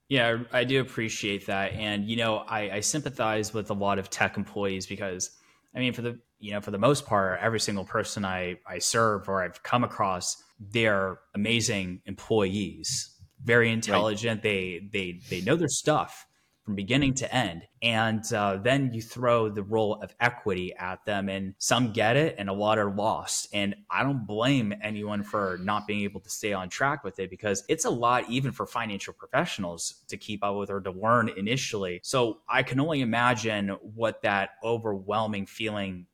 Yeah, 0.10 0.44
I 0.54 0.64
do 0.64 0.80
appreciate 0.80 1.48
that, 1.48 1.74
and 1.74 2.08
you 2.08 2.16
know, 2.16 2.38
I, 2.38 2.72
I 2.72 2.80
sympathize 2.80 3.54
with 3.54 3.70
a 3.70 3.74
lot 3.74 4.00
of 4.00 4.10
tech 4.10 4.38
employees 4.38 4.86
because, 4.86 5.32
I 5.76 5.80
mean, 5.80 5.92
for 5.94 6.02
the 6.02 6.20
you 6.40 6.52
know, 6.52 6.62
for 6.62 6.72
the 6.72 6.78
most 6.78 7.06
part, 7.06 7.40
every 7.42 7.60
single 7.60 7.84
person 7.84 8.24
I 8.24 8.60
I 8.68 8.80
serve 8.80 9.28
or 9.28 9.44
I've 9.44 9.64
come 9.64 9.84
across, 9.84 10.38
they're 10.60 11.20
amazing 11.34 12.02
employees, 12.06 13.16
very 13.44 13.72
intelligent. 13.72 14.38
Right. 14.38 14.44
They 14.44 14.90
they 14.94 15.20
they 15.30 15.42
know 15.42 15.56
their 15.56 15.68
stuff, 15.68 16.27
from 16.68 16.76
beginning 16.76 17.14
to 17.14 17.34
end. 17.34 17.66
And 17.82 18.22
uh, 18.34 18.58
then 18.58 18.94
you 18.94 19.02
throw 19.02 19.48
the 19.48 19.64
role 19.64 20.02
of 20.02 20.14
equity 20.20 20.76
at 20.76 21.06
them, 21.06 21.30
and 21.30 21.54
some 21.60 21.94
get 21.94 22.18
it, 22.18 22.36
and 22.38 22.50
a 22.50 22.54
lot 22.54 22.78
are 22.78 22.94
lost. 22.94 23.48
And 23.54 23.74
I 23.90 24.04
don't 24.04 24.28
blame 24.28 24.74
anyone 24.82 25.24
for 25.24 25.60
not 25.64 25.88
being 25.88 26.02
able 26.02 26.20
to 26.20 26.30
stay 26.30 26.52
on 26.52 26.68
track 26.68 27.06
with 27.06 27.20
it 27.20 27.30
because 27.30 27.64
it's 27.70 27.86
a 27.86 27.90
lot, 27.90 28.30
even 28.30 28.52
for 28.52 28.66
financial 28.66 29.14
professionals, 29.14 30.04
to 30.10 30.18
keep 30.18 30.44
up 30.44 30.58
with 30.58 30.70
or 30.70 30.82
to 30.82 30.92
learn 30.92 31.30
initially. 31.38 32.02
So 32.04 32.40
I 32.50 32.64
can 32.64 32.82
only 32.82 33.00
imagine 33.00 33.70
what 33.96 34.22
that 34.24 34.50
overwhelming 34.62 35.46
feeling 35.46 36.08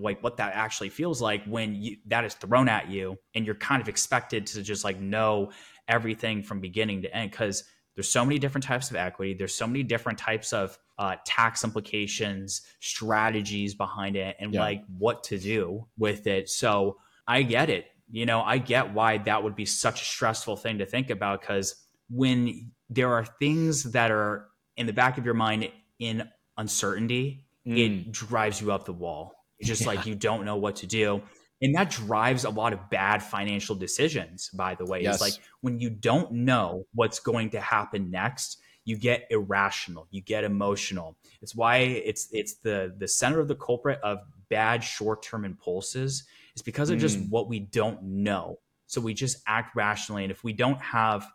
like 0.00 0.22
what 0.22 0.36
that 0.36 0.52
actually 0.54 0.88
feels 0.88 1.22
like 1.22 1.42
when 1.44 1.74
you, 1.74 1.96
that 2.06 2.24
is 2.24 2.34
thrown 2.34 2.68
at 2.68 2.90
you 2.90 3.16
and 3.34 3.46
you're 3.46 3.54
kind 3.54 3.80
of 3.80 3.88
expected 3.88 4.46
to 4.48 4.62
just 4.62 4.82
like 4.82 5.00
know 5.00 5.52
everything 5.86 6.42
from 6.42 6.60
beginning 6.60 7.02
to 7.02 7.16
end 7.16 7.30
because 7.30 7.62
there's 7.98 8.08
so 8.08 8.24
many 8.24 8.38
different 8.38 8.62
types 8.62 8.90
of 8.90 8.96
equity. 8.96 9.34
There's 9.34 9.56
so 9.56 9.66
many 9.66 9.82
different 9.82 10.20
types 10.20 10.52
of 10.52 10.78
uh, 11.00 11.16
tax 11.26 11.64
implications, 11.64 12.62
strategies 12.78 13.74
behind 13.74 14.14
it, 14.14 14.36
and 14.38 14.54
yeah. 14.54 14.60
like 14.60 14.84
what 14.98 15.24
to 15.24 15.36
do 15.36 15.84
with 15.98 16.28
it. 16.28 16.48
So 16.48 16.98
I 17.26 17.42
get 17.42 17.70
it. 17.70 17.86
You 18.08 18.24
know, 18.24 18.40
I 18.40 18.58
get 18.58 18.94
why 18.94 19.18
that 19.18 19.42
would 19.42 19.56
be 19.56 19.64
such 19.64 20.00
a 20.00 20.04
stressful 20.04 20.58
thing 20.58 20.78
to 20.78 20.86
think 20.86 21.10
about 21.10 21.40
because 21.40 21.74
when 22.08 22.70
there 22.88 23.12
are 23.12 23.24
things 23.24 23.82
that 23.90 24.12
are 24.12 24.46
in 24.76 24.86
the 24.86 24.92
back 24.92 25.18
of 25.18 25.24
your 25.24 25.34
mind 25.34 25.68
in 25.98 26.22
uncertainty, 26.56 27.46
mm. 27.66 27.76
it 27.76 28.12
drives 28.12 28.60
you 28.60 28.70
up 28.70 28.84
the 28.84 28.92
wall. 28.92 29.44
It's 29.58 29.68
just 29.68 29.80
yeah. 29.80 29.88
like 29.88 30.06
you 30.06 30.14
don't 30.14 30.44
know 30.44 30.54
what 30.54 30.76
to 30.76 30.86
do 30.86 31.20
and 31.60 31.74
that 31.74 31.90
drives 31.90 32.44
a 32.44 32.50
lot 32.50 32.72
of 32.72 32.90
bad 32.90 33.22
financial 33.22 33.74
decisions 33.74 34.50
by 34.50 34.74
the 34.74 34.84
way 34.84 35.02
yes. 35.02 35.14
it's 35.14 35.20
like 35.20 35.44
when 35.60 35.80
you 35.80 35.90
don't 35.90 36.32
know 36.32 36.84
what's 36.94 37.20
going 37.20 37.50
to 37.50 37.60
happen 37.60 38.10
next 38.10 38.60
you 38.84 38.96
get 38.96 39.26
irrational 39.30 40.06
you 40.10 40.20
get 40.20 40.44
emotional 40.44 41.16
it's 41.42 41.54
why 41.54 41.78
it's 41.78 42.28
it's 42.32 42.54
the 42.56 42.94
the 42.98 43.08
center 43.08 43.40
of 43.40 43.48
the 43.48 43.56
culprit 43.56 44.00
of 44.02 44.18
bad 44.48 44.82
short-term 44.82 45.44
impulses 45.44 46.24
is 46.54 46.62
because 46.62 46.90
of 46.90 46.98
just 46.98 47.18
mm. 47.18 47.28
what 47.30 47.48
we 47.48 47.60
don't 47.60 48.02
know 48.02 48.58
So 48.88 49.00
we 49.00 49.14
just 49.14 49.42
act 49.46 49.76
rationally. 49.76 50.24
And 50.24 50.32
if 50.32 50.42
we 50.42 50.52
don't 50.52 50.80
have 50.80 51.26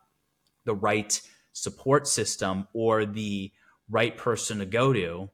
the 0.66 0.76
right 0.76 1.22
support 1.54 2.08
system 2.08 2.68
or 2.74 3.06
the 3.06 3.52
right 3.90 4.18
person 4.18 4.60
to 4.60 4.66
go 4.66 4.92
to, 4.92 5.30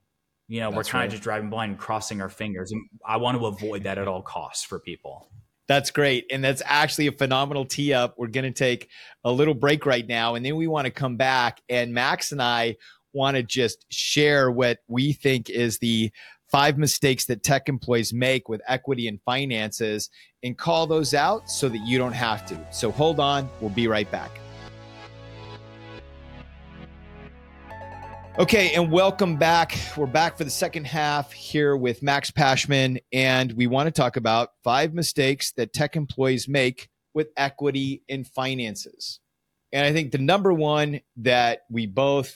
you 0.50 0.60
know, 0.60 0.72
That's 0.72 0.90
we're 0.90 0.92
kind 0.92 1.02
right. 1.02 1.06
of 1.06 1.12
just 1.12 1.24
driving 1.24 1.50
blind 1.50 1.72
and 1.72 1.80
crossing 1.80 2.22
our 2.22 2.28
fingers. 2.28 2.72
And 2.72 2.84
I 3.08 3.18
want 3.18 3.38
to 3.38 3.46
avoid 3.46 3.84
that 3.84 3.98
at 3.98 4.08
all 4.08 4.24
costs 4.24 4.66
for 4.66 4.80
people. 4.80 5.30
That's 5.68 5.92
great. 5.92 6.26
And 6.32 6.44
that's 6.44 6.64
actually 6.66 7.06
a 7.06 7.12
phenomenal 7.12 7.64
tee 7.64 7.94
up. 7.94 8.16
We're 8.18 8.28
going 8.28 8.52
to 8.52 8.58
take 8.58 8.90
a 9.24 9.32
little 9.32 9.54
break 9.54 9.86
right 9.86 10.06
now. 10.08 10.34
And 10.34 10.44
then 10.44 10.56
we 10.56 10.66
want 10.66 10.86
to 10.86 10.92
come 10.92 11.16
back. 11.16 11.62
And 11.70 11.94
Max 11.94 12.32
and 12.32 12.42
I 12.42 12.78
want 13.14 13.38
to 13.38 13.44
just 13.44 13.86
share 13.92 14.50
what 14.50 14.80
we 14.88 15.14
think 15.14 15.52
is 15.52 15.78
the 15.78 16.12
five 16.52 16.80
mistakes 16.80 17.26
that 17.26 17.44
tech 17.44 17.70
employees 17.70 18.12
make 18.12 18.50
with 18.50 18.62
equity 18.68 19.08
and 19.08 19.22
finances 19.22 20.10
and 20.42 20.58
call 20.58 20.88
those 20.88 21.14
out 21.14 21.48
so 21.48 21.70
that 21.70 21.86
you 21.86 22.00
don't 22.00 22.14
have 22.14 22.44
to. 22.48 22.60
So 22.72 22.92
hold 22.92 23.20
on. 23.20 23.48
We'll 23.62 23.70
be 23.70 23.88
right 23.88 24.10
back. 24.10 24.32
Okay, 28.40 28.72
and 28.74 28.90
welcome 28.90 29.36
back. 29.36 29.78
We're 29.98 30.06
back 30.06 30.38
for 30.38 30.46
the 30.46 30.50
second 30.50 30.88
half 30.88 31.34
here 31.34 31.76
with 31.76 32.02
Max 32.02 32.32
Pashman, 32.32 33.00
and 33.12 33.52
we 33.52 33.68
want 33.68 33.88
to 33.88 33.92
talk 33.92 34.16
about 34.16 34.52
five 34.64 34.94
mistakes 34.94 35.52
that 35.58 35.74
tech 35.74 35.98
employees 35.98 36.48
make 36.48 36.88
with 37.14 37.28
equity 37.36 38.02
and 38.08 38.26
finances. 38.26 39.20
And 39.74 39.86
I 39.86 39.92
think 39.92 40.14
the 40.14 40.20
number 40.20 40.54
one 40.54 41.02
that 41.18 41.64
we 41.70 41.86
both 41.86 42.34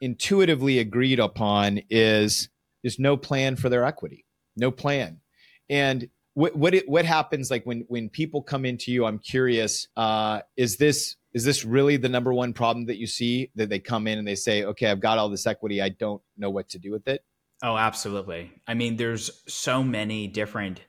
intuitively 0.00 0.78
agreed 0.78 1.18
upon 1.18 1.80
is 1.90 2.48
there's 2.84 3.00
no 3.00 3.16
plan 3.16 3.56
for 3.56 3.68
their 3.68 3.84
equity, 3.84 4.24
no 4.54 4.70
plan. 4.70 5.22
And 5.68 6.08
what 6.34 6.54
what 6.54 6.72
it, 6.72 6.88
what 6.88 7.04
happens 7.04 7.50
like 7.50 7.64
when 7.64 7.84
when 7.88 8.10
people 8.10 8.42
come 8.42 8.64
into 8.64 8.92
you? 8.92 9.06
I'm 9.06 9.18
curious. 9.18 9.88
Uh, 9.96 10.42
is 10.56 10.76
this 10.76 11.16
is 11.34 11.44
this 11.44 11.64
really 11.64 11.96
the 11.96 12.08
number 12.08 12.32
one 12.32 12.52
problem 12.52 12.86
that 12.86 12.98
you 12.98 13.06
see 13.06 13.50
that 13.54 13.68
they 13.68 13.78
come 13.78 14.06
in 14.06 14.18
and 14.18 14.26
they 14.26 14.34
say 14.34 14.64
okay 14.64 14.90
i've 14.90 15.00
got 15.00 15.18
all 15.18 15.28
this 15.28 15.46
equity 15.46 15.80
i 15.80 15.88
don't 15.88 16.22
know 16.36 16.50
what 16.50 16.68
to 16.68 16.78
do 16.78 16.90
with 16.92 17.06
it 17.08 17.24
oh 17.62 17.76
absolutely. 17.76 18.52
I 18.66 18.74
mean 18.74 18.96
there's 18.96 19.42
so 19.48 19.82
many 19.82 20.26
different 20.26 20.80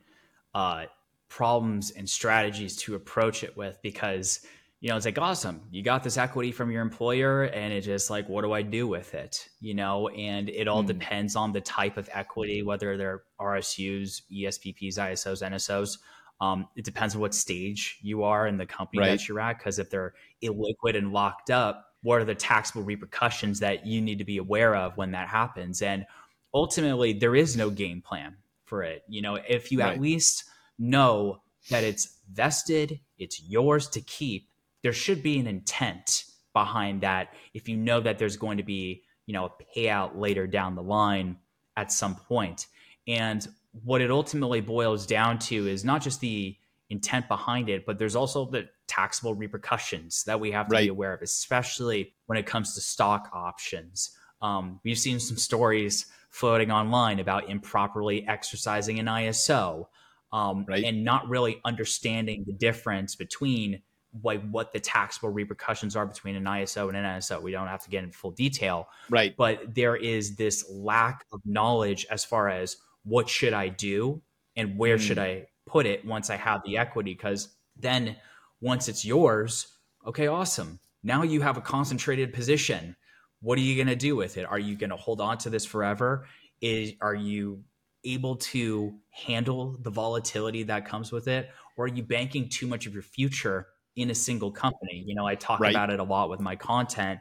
uh, 0.54 0.86
problems 1.28 1.90
and 1.92 2.08
strategies 2.08 2.76
to 2.76 2.94
approach 2.94 3.42
it 3.42 3.56
with 3.56 3.78
because 3.82 4.44
you 4.80 4.90
know 4.90 4.96
it's 4.96 5.06
like 5.06 5.18
awesome. 5.18 5.62
You 5.70 5.82
got 5.82 6.02
this 6.02 6.18
equity 6.18 6.52
from 6.52 6.70
your 6.70 6.82
employer 6.82 7.44
and 7.44 7.72
it's 7.72 7.86
just 7.86 8.10
like 8.10 8.28
what 8.28 8.42
do 8.42 8.52
i 8.52 8.62
do 8.62 8.86
with 8.86 9.14
it? 9.14 9.48
You 9.60 9.74
know 9.74 10.08
and 10.08 10.48
it 10.48 10.68
all 10.68 10.82
mm. 10.82 10.88
depends 10.88 11.36
on 11.36 11.52
the 11.52 11.60
type 11.60 11.96
of 11.96 12.08
equity 12.12 12.62
whether 12.62 12.96
they're 12.96 13.22
rsus 13.40 14.22
espps 14.32 14.98
isos 14.98 15.42
nsos 15.42 15.98
um, 16.44 16.68
it 16.76 16.84
depends 16.84 17.14
on 17.14 17.20
what 17.20 17.34
stage 17.34 17.98
you 18.02 18.22
are 18.22 18.46
in 18.46 18.58
the 18.58 18.66
company 18.66 19.00
right. 19.00 19.10
that 19.10 19.28
you're 19.28 19.40
at. 19.40 19.58
Because 19.58 19.78
if 19.78 19.88
they're 19.88 20.14
illiquid 20.42 20.96
and 20.96 21.12
locked 21.12 21.50
up, 21.50 21.86
what 22.02 22.20
are 22.20 22.24
the 22.24 22.34
taxable 22.34 22.82
repercussions 22.82 23.60
that 23.60 23.86
you 23.86 24.00
need 24.00 24.18
to 24.18 24.24
be 24.24 24.36
aware 24.36 24.76
of 24.76 24.96
when 24.96 25.12
that 25.12 25.28
happens? 25.28 25.80
And 25.80 26.04
ultimately, 26.52 27.14
there 27.14 27.34
is 27.34 27.56
no 27.56 27.70
game 27.70 28.02
plan 28.02 28.36
for 28.64 28.82
it. 28.82 29.04
You 29.08 29.22
know, 29.22 29.36
if 29.36 29.72
you 29.72 29.80
right. 29.80 29.94
at 29.94 30.00
least 30.00 30.44
know 30.78 31.40
that 31.70 31.82
it's 31.82 32.18
vested, 32.30 33.00
it's 33.18 33.42
yours 33.42 33.88
to 33.88 34.00
keep, 34.02 34.48
there 34.82 34.92
should 34.92 35.22
be 35.22 35.38
an 35.38 35.46
intent 35.46 36.24
behind 36.52 37.00
that. 37.00 37.28
If 37.54 37.68
you 37.68 37.76
know 37.76 38.00
that 38.00 38.18
there's 38.18 38.36
going 38.36 38.58
to 38.58 38.64
be, 38.64 39.02
you 39.26 39.32
know, 39.32 39.46
a 39.46 39.78
payout 39.78 40.18
later 40.18 40.46
down 40.46 40.74
the 40.74 40.82
line 40.82 41.38
at 41.76 41.90
some 41.90 42.14
point. 42.14 42.66
And 43.08 43.46
what 43.82 44.00
it 44.00 44.10
ultimately 44.10 44.60
boils 44.60 45.06
down 45.06 45.38
to 45.38 45.66
is 45.66 45.84
not 45.84 46.02
just 46.02 46.20
the 46.20 46.56
intent 46.90 47.28
behind 47.28 47.68
it, 47.68 47.84
but 47.86 47.98
there's 47.98 48.14
also 48.14 48.44
the 48.46 48.68
taxable 48.86 49.34
repercussions 49.34 50.22
that 50.24 50.38
we 50.38 50.52
have 50.52 50.68
to 50.68 50.72
right. 50.72 50.82
be 50.82 50.88
aware 50.88 51.14
of, 51.14 51.22
especially 51.22 52.12
when 52.26 52.38
it 52.38 52.46
comes 52.46 52.74
to 52.74 52.80
stock 52.80 53.28
options. 53.32 54.16
Um, 54.42 54.80
we've 54.84 54.98
seen 54.98 55.18
some 55.18 55.36
stories 55.36 56.06
floating 56.30 56.70
online 56.70 57.20
about 57.20 57.48
improperly 57.48 58.26
exercising 58.28 58.98
an 58.98 59.06
ISO 59.06 59.86
um, 60.32 60.64
right. 60.68 60.84
and 60.84 61.04
not 61.04 61.28
really 61.28 61.60
understanding 61.64 62.44
the 62.46 62.52
difference 62.52 63.14
between 63.14 63.82
like 64.22 64.48
what 64.50 64.72
the 64.72 64.78
taxable 64.78 65.30
repercussions 65.30 65.96
are 65.96 66.06
between 66.06 66.36
an 66.36 66.44
ISO 66.44 66.88
and 66.88 66.96
an 66.96 67.04
NSO. 67.04 67.42
We 67.42 67.50
don't 67.50 67.66
have 67.66 67.82
to 67.84 67.90
get 67.90 68.04
into 68.04 68.16
full 68.16 68.30
detail, 68.30 68.88
right? 69.10 69.34
But 69.36 69.74
there 69.74 69.96
is 69.96 70.36
this 70.36 70.64
lack 70.70 71.24
of 71.32 71.40
knowledge 71.44 72.06
as 72.10 72.24
far 72.24 72.48
as 72.48 72.76
what 73.04 73.28
should 73.28 73.52
I 73.52 73.68
do 73.68 74.22
and 74.56 74.78
where 74.78 74.96
mm. 74.96 75.00
should 75.00 75.18
I 75.18 75.46
put 75.66 75.86
it 75.86 76.04
once 76.04 76.30
I 76.30 76.36
have 76.36 76.62
the 76.64 76.78
equity? 76.78 77.14
Because 77.14 77.48
then 77.76 78.16
once 78.60 78.88
it's 78.88 79.04
yours, 79.04 79.66
okay, 80.06 80.26
awesome. 80.26 80.80
Now 81.02 81.22
you 81.22 81.40
have 81.42 81.56
a 81.56 81.60
concentrated 81.60 82.32
position. 82.32 82.96
What 83.40 83.58
are 83.58 83.62
you 83.62 83.76
going 83.76 83.88
to 83.88 83.96
do 83.96 84.16
with 84.16 84.38
it? 84.38 84.44
Are 84.44 84.58
you 84.58 84.76
going 84.76 84.90
to 84.90 84.96
hold 84.96 85.20
on 85.20 85.38
to 85.38 85.50
this 85.50 85.66
forever? 85.66 86.26
Is 86.60 86.94
are 87.00 87.14
you 87.14 87.62
able 88.04 88.36
to 88.36 88.94
handle 89.10 89.76
the 89.82 89.90
volatility 89.90 90.62
that 90.64 90.86
comes 90.86 91.10
with 91.10 91.28
it 91.28 91.50
or 91.76 91.86
are 91.86 91.88
you 91.88 92.02
banking 92.02 92.48
too 92.48 92.66
much 92.66 92.86
of 92.86 92.94
your 92.94 93.02
future 93.02 93.66
in 93.96 94.10
a 94.10 94.14
single 94.14 94.50
company? 94.50 95.02
You 95.06 95.14
know, 95.14 95.26
I 95.26 95.34
talk 95.34 95.60
right. 95.60 95.70
about 95.70 95.90
it 95.90 96.00
a 96.00 96.04
lot 96.04 96.30
with 96.30 96.40
my 96.40 96.56
content 96.56 97.20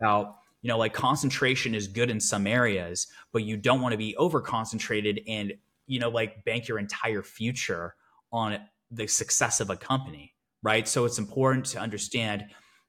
about 0.00 0.36
you 0.64 0.68
know, 0.68 0.78
like 0.78 0.94
concentration 0.94 1.74
is 1.74 1.86
good 1.86 2.08
in 2.08 2.18
some 2.18 2.46
areas, 2.46 3.06
but 3.32 3.42
you 3.44 3.54
don't 3.54 3.82
want 3.82 3.92
to 3.92 3.98
be 3.98 4.16
over 4.16 4.40
concentrated 4.40 5.20
and, 5.28 5.52
you 5.86 6.00
know, 6.00 6.08
like 6.08 6.42
bank 6.46 6.68
your 6.68 6.78
entire 6.78 7.22
future 7.22 7.94
on 8.32 8.58
the 8.90 9.06
success 9.06 9.60
of 9.60 9.68
a 9.68 9.76
company, 9.76 10.32
right? 10.62 10.88
So 10.88 11.04
it's 11.04 11.18
important 11.18 11.66
to 11.66 11.80
understand 11.80 12.46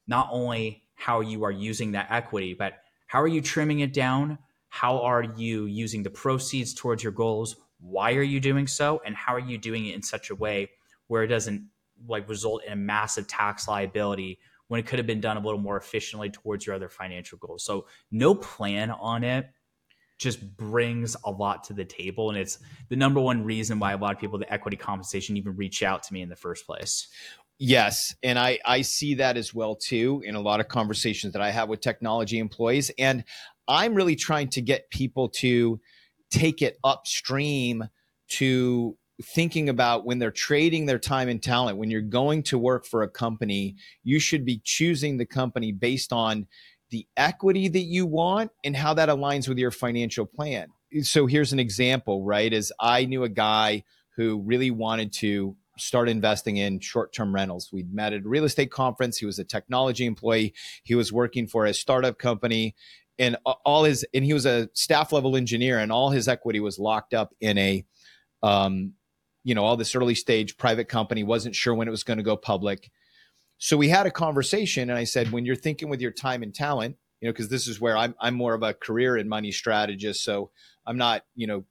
not 0.07 0.29
only 0.31 0.83
how 0.93 1.19
you 1.19 1.43
are 1.43 1.51
using 1.51 1.91
that 1.91 2.07
equity, 2.09 2.53
but 2.53 2.75
how 3.07 3.21
are 3.21 3.27
you 3.27 3.41
trimming 3.41 3.81
it 3.81 3.91
down? 3.91 4.37
How 4.69 5.01
are 5.01 5.23
you 5.23 5.65
using 5.65 6.01
the 6.01 6.09
proceeds 6.09 6.73
towards 6.73 7.03
your 7.03 7.11
goals? 7.11 7.57
Why 7.81 8.13
are 8.13 8.23
you 8.23 8.39
doing 8.39 8.67
so? 8.67 9.01
And 9.05 9.17
how 9.17 9.35
are 9.35 9.39
you 9.39 9.57
doing 9.57 9.85
it 9.87 9.95
in 9.95 10.01
such 10.01 10.29
a 10.29 10.35
way 10.35 10.69
where 11.07 11.23
it 11.23 11.27
doesn't 11.27 11.67
like 12.07 12.29
result 12.29 12.63
in 12.63 12.71
a 12.71 12.77
massive 12.77 13.27
tax 13.27 13.67
liability 13.67 14.39
when 14.67 14.79
it 14.79 14.87
could 14.87 14.99
have 14.99 15.07
been 15.07 15.21
done 15.21 15.37
a 15.37 15.39
little 15.39 15.59
more 15.59 15.77
efficiently 15.77 16.29
towards 16.29 16.65
your 16.65 16.75
other 16.75 16.89
financial 16.89 17.37
goals. 17.37 17.63
So 17.63 17.87
no 18.11 18.33
plan 18.33 18.91
on 18.91 19.23
it 19.23 19.47
just 20.17 20.55
brings 20.55 21.15
a 21.25 21.31
lot 21.31 21.65
to 21.65 21.73
the 21.73 21.85
table. 21.85 22.29
And 22.29 22.37
it's 22.37 22.59
the 22.89 22.95
number 22.95 23.19
one 23.19 23.43
reason 23.43 23.79
why 23.79 23.93
a 23.93 23.97
lot 23.97 24.13
of 24.13 24.19
people 24.19 24.39
the 24.39 24.51
equity 24.51 24.77
compensation 24.77 25.37
even 25.37 25.55
reach 25.55 25.83
out 25.83 26.03
to 26.03 26.13
me 26.13 26.21
in 26.21 26.29
the 26.29 26.35
first 26.35 26.65
place. 26.65 27.07
Yes 27.57 28.13
and 28.21 28.37
i 28.37 28.59
i 28.65 28.81
see 28.81 29.15
that 29.15 29.37
as 29.37 29.53
well 29.53 29.77
too 29.77 30.21
in 30.25 30.35
a 30.35 30.41
lot 30.41 30.59
of 30.59 30.67
conversations 30.67 31.31
that 31.31 31.41
i 31.41 31.51
have 31.51 31.69
with 31.69 31.79
technology 31.79 32.37
employees. 32.37 32.91
And 32.99 33.23
i'm 33.65 33.95
really 33.95 34.17
trying 34.17 34.49
to 34.49 34.61
get 34.61 34.89
people 34.89 35.29
to 35.29 35.79
take 36.31 36.61
it 36.61 36.77
upstream 36.83 37.85
to 38.27 38.97
thinking 39.23 39.69
about 39.69 40.05
when 40.05 40.19
they're 40.19 40.31
trading 40.31 40.85
their 40.85 40.99
time 40.99 41.29
and 41.29 41.41
talent, 41.41 41.77
when 41.77 41.89
you're 41.89 42.01
going 42.01 42.43
to 42.43 42.57
work 42.57 42.85
for 42.85 43.03
a 43.03 43.07
company, 43.07 43.75
you 44.03 44.19
should 44.19 44.45
be 44.45 44.61
choosing 44.63 45.17
the 45.17 45.25
company 45.25 45.71
based 45.71 46.11
on 46.11 46.47
the 46.89 47.07
equity 47.17 47.67
that 47.67 47.79
you 47.79 48.05
want 48.05 48.51
and 48.63 48.75
how 48.75 48.93
that 48.93 49.09
aligns 49.09 49.47
with 49.47 49.57
your 49.57 49.71
financial 49.71 50.25
plan. 50.25 50.67
So 51.01 51.25
here's 51.25 51.53
an 51.53 51.59
example, 51.59 52.23
right? 52.23 52.51
As 52.53 52.71
I 52.79 53.05
knew 53.05 53.23
a 53.23 53.29
guy 53.29 53.83
who 54.15 54.41
really 54.41 54.71
wanted 54.71 55.11
to 55.13 55.55
start 55.77 56.07
investing 56.07 56.57
in 56.57 56.79
short-term 56.79 57.35
rentals. 57.35 57.69
We'd 57.71 57.93
met 57.93 58.13
at 58.13 58.23
a 58.23 58.29
real 58.29 58.45
estate 58.45 58.71
conference. 58.71 59.17
He 59.17 59.25
was 59.25 59.39
a 59.39 59.43
technology 59.43 60.05
employee. 60.05 60.53
He 60.83 60.95
was 60.95 61.11
working 61.11 61.47
for 61.47 61.65
a 61.65 61.73
startup 61.73 62.17
company 62.17 62.75
and 63.17 63.37
all 63.45 63.83
his 63.83 64.05
and 64.13 64.25
he 64.25 64.33
was 64.33 64.45
a 64.45 64.69
staff 64.73 65.11
level 65.11 65.35
engineer 65.35 65.79
and 65.79 65.91
all 65.91 66.09
his 66.09 66.27
equity 66.27 66.59
was 66.59 66.79
locked 66.79 67.13
up 67.13 67.33
in 67.39 67.57
a 67.57 67.85
um, 68.43 68.93
you 69.45 69.55
know, 69.55 69.63
all 69.63 69.77
this 69.77 69.95
early 69.95 70.15
stage 70.15 70.57
private 70.57 70.89
company, 70.89 71.23
wasn't 71.23 71.55
sure 71.55 71.73
when 71.73 71.87
it 71.87 71.91
was 71.91 72.03
going 72.03 72.17
to 72.17 72.23
go 72.23 72.35
public. 72.35 72.91
So 73.59 73.77
we 73.77 73.87
had 73.87 74.07
a 74.07 74.11
conversation 74.11 74.89
and 74.89 74.97
I 74.97 75.05
said, 75.05 75.31
when 75.31 75.45
you're 75.45 75.55
thinking 75.55 75.87
with 75.87 76.01
your 76.01 76.11
time 76.11 76.43
and 76.43 76.53
talent, 76.53 76.97
you 77.21 77.27
know, 77.27 77.31
because 77.31 77.47
this 77.47 77.67
is 77.67 77.79
where 77.79 77.95
I'm, 77.95 78.15
I'm 78.19 78.33
more 78.33 78.55
of 78.55 78.63
a 78.63 78.73
career 78.73 79.15
and 79.15 79.29
money 79.29 79.51
strategist. 79.51 80.23
So 80.23 80.49
I'm 80.85 80.97
not, 80.97 81.23
you 81.35 81.47
know, 81.47 81.63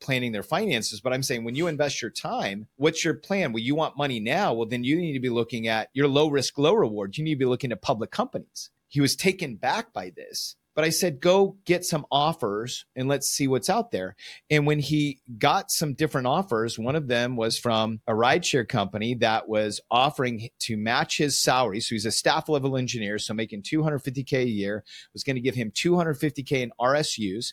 planning 0.00 0.32
their 0.32 0.42
finances, 0.42 1.00
but 1.00 1.14
I'm 1.14 1.22
saying 1.22 1.44
when 1.44 1.54
you 1.54 1.66
invest 1.66 2.02
your 2.02 2.10
time, 2.10 2.68
what's 2.76 3.04
your 3.04 3.14
plan? 3.14 3.52
Well, 3.52 3.62
you 3.62 3.74
want 3.74 3.96
money 3.96 4.20
now. 4.20 4.52
Well, 4.52 4.68
then 4.68 4.84
you 4.84 4.96
need 4.96 5.14
to 5.14 5.20
be 5.20 5.30
looking 5.30 5.66
at 5.66 5.88
your 5.94 6.08
low 6.08 6.28
risk, 6.28 6.58
low 6.58 6.74
reward. 6.74 7.16
You 7.16 7.24
need 7.24 7.34
to 7.34 7.38
be 7.38 7.46
looking 7.46 7.72
at 7.72 7.80
public 7.80 8.10
companies. 8.10 8.70
He 8.86 9.00
was 9.00 9.16
taken 9.16 9.56
back 9.56 9.94
by 9.94 10.12
this 10.14 10.56
but 10.74 10.84
I 10.84 10.90
said, 10.90 11.20
go 11.20 11.56
get 11.64 11.84
some 11.84 12.04
offers 12.10 12.84
and 12.96 13.08
let's 13.08 13.28
see 13.28 13.46
what's 13.46 13.70
out 13.70 13.92
there. 13.92 14.16
And 14.50 14.66
when 14.66 14.80
he 14.80 15.20
got 15.38 15.70
some 15.70 15.94
different 15.94 16.26
offers, 16.26 16.78
one 16.78 16.96
of 16.96 17.06
them 17.06 17.36
was 17.36 17.58
from 17.58 18.00
a 18.06 18.12
rideshare 18.12 18.68
company 18.68 19.14
that 19.16 19.48
was 19.48 19.80
offering 19.90 20.48
to 20.60 20.76
match 20.76 21.18
his 21.18 21.40
salary. 21.40 21.80
So 21.80 21.94
he's 21.94 22.06
a 22.06 22.10
staff 22.10 22.48
level 22.48 22.76
engineer, 22.76 23.18
so 23.18 23.34
making 23.34 23.62
250K 23.62 24.32
a 24.32 24.48
year, 24.48 24.84
was 25.12 25.22
going 25.22 25.36
to 25.36 25.40
give 25.40 25.54
him 25.54 25.70
250K 25.70 26.52
in 26.62 26.72
RSUs. 26.80 27.52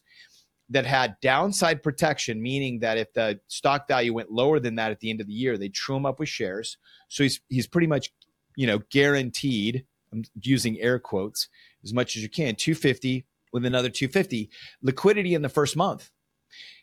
that 0.72 0.86
had 0.86 1.18
downside 1.22 1.84
protection, 1.84 2.42
meaning 2.42 2.80
that 2.80 2.98
if 2.98 3.14
the 3.14 3.40
stock 3.48 3.88
value 3.88 4.14
went 4.14 4.32
lower 4.32 4.60
than 4.60 4.76
that 4.76 4.90
at 4.92 5.02
the 5.02 5.10
end 5.10 5.20
of 5.22 5.28
the 5.28 5.34
year, 5.34 5.58
they 5.58 5.68
true 5.68 5.98
him 5.98 6.06
up 6.06 6.20
with 6.20 6.30
shares. 6.30 6.78
So 7.10 7.24
he's 7.24 7.42
he's 7.50 7.68
pretty 7.68 7.88
much, 7.88 8.12
you 8.56 8.66
know, 8.66 8.80
guaranteed. 8.90 9.86
I'm 10.14 10.24
using 10.42 10.80
air 10.80 10.98
quotes 11.00 11.48
as 11.84 11.94
much 11.94 12.16
as 12.16 12.24
you 12.24 12.30
can. 12.30 12.56
250 12.56 13.26
with 13.52 13.66
another 13.66 13.90
250 13.90 14.50
liquidity 14.82 15.34
in 15.34 15.42
the 15.42 15.50
first 15.50 15.76
month. 15.76 16.12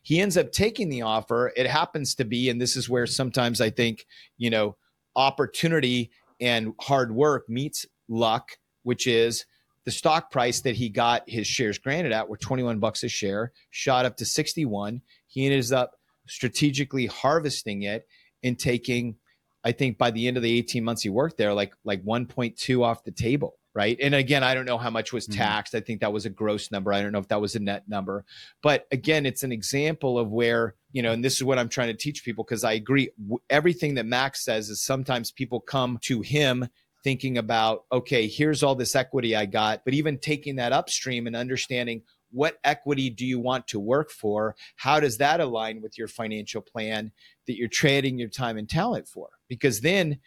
He 0.03 0.21
ends 0.21 0.37
up 0.37 0.53
taking 0.53 0.89
the 0.89 1.03
offer. 1.03 1.53
It 1.57 1.67
happens 1.67 2.15
to 2.17 2.25
be, 2.25 2.49
and 2.49 2.61
this 2.61 2.77
is 2.77 2.89
where 2.89 3.07
sometimes 3.07 3.61
I 3.61 3.71
think, 3.71 4.07
you 4.37 4.51
know, 4.51 4.77
opportunity 5.17 6.11
and 6.41 6.73
hard 6.81 7.15
work 7.15 7.49
meets 7.49 7.87
luck, 8.09 8.53
which 8.83 9.07
is 9.07 9.45
the 9.85 9.91
stock 9.91 10.31
price 10.31 10.61
that 10.63 10.77
he 10.77 10.89
got 10.89 11.29
his 11.29 11.47
shares 11.47 11.79
granted 11.79 12.13
at 12.13 12.29
were 12.29 12.37
21 12.37 12.79
bucks 12.79 13.03
a 13.03 13.09
share, 13.09 13.53
shot 13.71 14.05
up 14.07 14.17
to 14.19 14.25
61. 14.25 15.03
He 15.27 15.47
ends 15.47 15.73
up 15.73 15.93
strategically 16.27 17.07
harvesting 17.07 17.83
it 17.83 18.07
and 18.43 18.59
taking, 18.59 19.17
I 19.65 19.73
think 19.73 19.99
by 19.99 20.11
the 20.11 20.29
end 20.29 20.37
of 20.37 20.43
the 20.43 20.59
18 20.59 20.85
months 20.85 21.03
he 21.03 21.09
worked 21.09 21.39
there, 21.39 21.53
like 21.53 21.73
like 21.85 22.05
1.2 22.05 22.83
off 22.83 23.05
the 23.05 23.11
table 23.11 23.58
right? 23.79 23.97
And 24.03 24.13
again, 24.13 24.43
I 24.43 24.55
don't 24.55 24.65
know 24.65 24.77
how 24.77 24.91
much 24.91 25.13
was 25.13 25.29
mm-hmm. 25.29 25.39
taxed. 25.39 25.73
Mm-hmm. 25.73 25.83
I 25.85 25.87
think 25.87 26.01
that 26.01 26.13
was 26.13 26.27
a 26.27 26.31
gross 26.31 26.73
number. 26.73 26.93
I 26.93 27.01
don't 27.01 27.13
know 27.13 27.21
if 27.21 27.29
that 27.29 27.41
was 27.41 27.55
a 27.55 27.61
net 27.61 27.89
number. 27.89 28.25
But 28.61 28.89
again, 28.91 29.25
it's 29.25 29.45
an 29.45 29.53
example 29.53 30.19
of 30.19 30.33
where, 30.33 30.75
you 30.91 31.01
know, 31.01 31.13
and 31.13 31.25
this 31.25 31.37
is 31.37 31.45
what 31.45 31.61
I'm 31.61 31.69
trying 31.69 31.87
to 31.87 31.95
teach 31.95 32.25
people 32.25 32.43
because 32.43 32.65
I 32.65 32.73
agree. 32.73 33.11
Everything 33.49 33.95
that 33.95 34.05
Max 34.05 34.45
says 34.45 34.69
is 34.69 34.83
sometimes 34.83 35.31
people 35.31 35.61
come 35.61 36.01
to 36.07 36.23
him 36.23 36.67
thinking 37.05 37.39
about, 37.39 37.85
okay, 37.93 38.27
here's 38.27 38.65
all 38.65 38.75
this 38.75 38.97
equity 38.97 39.37
I 39.37 39.47
got, 39.47 39.85
but 39.85 39.95
even 39.95 40.19
taking 40.19 40.57
that 40.57 40.73
upstream 40.73 41.29
and 41.29 41.37
understanding 41.37 42.03
what 42.31 42.59
equity 42.65 43.11
do 43.11 43.25
you 43.25 43.39
want 43.39 43.69
to 43.69 43.79
work 43.79 44.11
for? 44.11 44.57
How 44.75 44.99
does 44.99 45.19
that 45.19 45.41
align 45.41 45.81
with 45.81 45.97
your 45.97 46.09
financial 46.09 46.61
plan 46.61 47.13
that 47.47 47.57
you're 47.57 47.69
trading 47.69 48.19
your 48.19 48.29
time 48.29 48.59
and 48.59 48.69
talent 48.69 49.07
for? 49.07 49.29
Because 49.49 49.81
then 49.83 50.19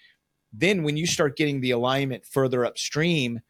then 0.53 0.83
when 0.83 0.97
you 0.97 1.07
start 1.07 1.37
getting 1.37 1.61
the 1.61 1.71
alignment 1.71 2.25
further 2.25 2.65
upstream, 2.65 3.41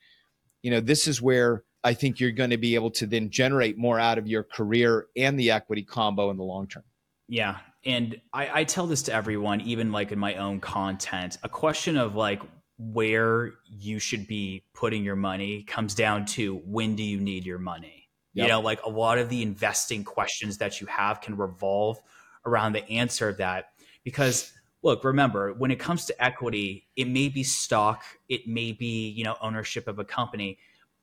you 0.61 0.71
know, 0.71 0.79
this 0.79 1.07
is 1.07 1.21
where 1.21 1.63
I 1.83 1.93
think 1.93 2.19
you're 2.19 2.31
going 2.31 2.51
to 2.51 2.57
be 2.57 2.75
able 2.75 2.91
to 2.91 3.07
then 3.07 3.29
generate 3.29 3.77
more 3.77 3.99
out 3.99 4.17
of 4.17 4.27
your 4.27 4.43
career 4.43 5.07
and 5.15 5.39
the 5.39 5.51
equity 5.51 5.83
combo 5.83 6.29
in 6.29 6.37
the 6.37 6.43
long 6.43 6.67
term. 6.67 6.83
Yeah. 7.27 7.57
And 7.83 8.21
I, 8.31 8.61
I 8.61 8.63
tell 8.65 8.85
this 8.85 9.03
to 9.03 9.13
everyone, 9.13 9.61
even 9.61 9.91
like 9.91 10.11
in 10.11 10.19
my 10.19 10.35
own 10.35 10.59
content, 10.59 11.37
a 11.41 11.49
question 11.49 11.97
of 11.97 12.15
like 12.15 12.41
where 12.77 13.53
you 13.67 13.99
should 13.99 14.27
be 14.27 14.63
putting 14.73 15.03
your 15.03 15.15
money 15.15 15.63
comes 15.63 15.95
down 15.95 16.25
to 16.25 16.57
when 16.65 16.95
do 16.95 17.03
you 17.03 17.19
need 17.19 17.45
your 17.45 17.59
money? 17.59 18.09
Yep. 18.33 18.43
You 18.43 18.49
know, 18.49 18.61
like 18.61 18.83
a 18.83 18.89
lot 18.89 19.17
of 19.17 19.29
the 19.29 19.41
investing 19.41 20.03
questions 20.03 20.59
that 20.59 20.79
you 20.79 20.87
have 20.87 21.21
can 21.21 21.35
revolve 21.35 21.99
around 22.45 22.73
the 22.73 22.87
answer 22.89 23.27
of 23.29 23.37
that 23.37 23.71
because 24.03 24.53
look, 24.83 25.03
remember, 25.03 25.53
when 25.53 25.71
it 25.71 25.79
comes 25.79 26.05
to 26.05 26.23
equity, 26.23 26.87
it 26.95 27.07
may 27.07 27.29
be 27.29 27.43
stock, 27.43 28.03
it 28.29 28.47
may 28.47 28.71
be, 28.71 29.09
you 29.09 29.23
know, 29.23 29.35
ownership 29.41 29.87
of 29.87 29.99
a 29.99 30.05
company, 30.05 30.57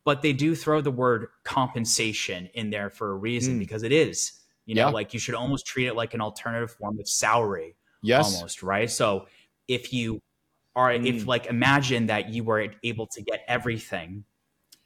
but 0.05 0.23
they 0.23 0.33
do 0.33 0.55
throw 0.55 0.81
the 0.81 0.91
word 0.91 1.29
compensation 1.45 2.49
in 2.55 2.71
there 2.71 2.91
for 2.91 3.11
a 3.11 3.15
reason 3.15 3.57
mm. 3.57 3.59
because 3.59 3.83
it 3.83 3.93
is. 3.93 4.33
You 4.67 4.75
know, 4.75 4.89
yeah. 4.89 4.93
like 4.93 5.15
you 5.15 5.21
should 5.21 5.35
almost 5.35 5.67
treat 5.67 5.87
it 5.87 5.95
like 5.97 6.13
an 6.13 6.21
alternative 6.21 6.73
form 6.73 6.99
of 7.01 7.09
salary. 7.09 7.75
Yes. 8.03 8.35
Almost, 8.35 8.63
right? 8.63 8.91
So 8.91 9.27
if 9.67 9.93
you 9.93 10.21
are 10.77 10.91
mm. 10.91 11.07
if 11.07 11.27
like 11.27 11.47
imagine 11.47 12.07
that 12.07 12.29
you 12.29 12.45
were 12.45 12.69
able 12.83 13.07
to 13.07 13.23
get 13.23 13.45
everything, 13.49 14.25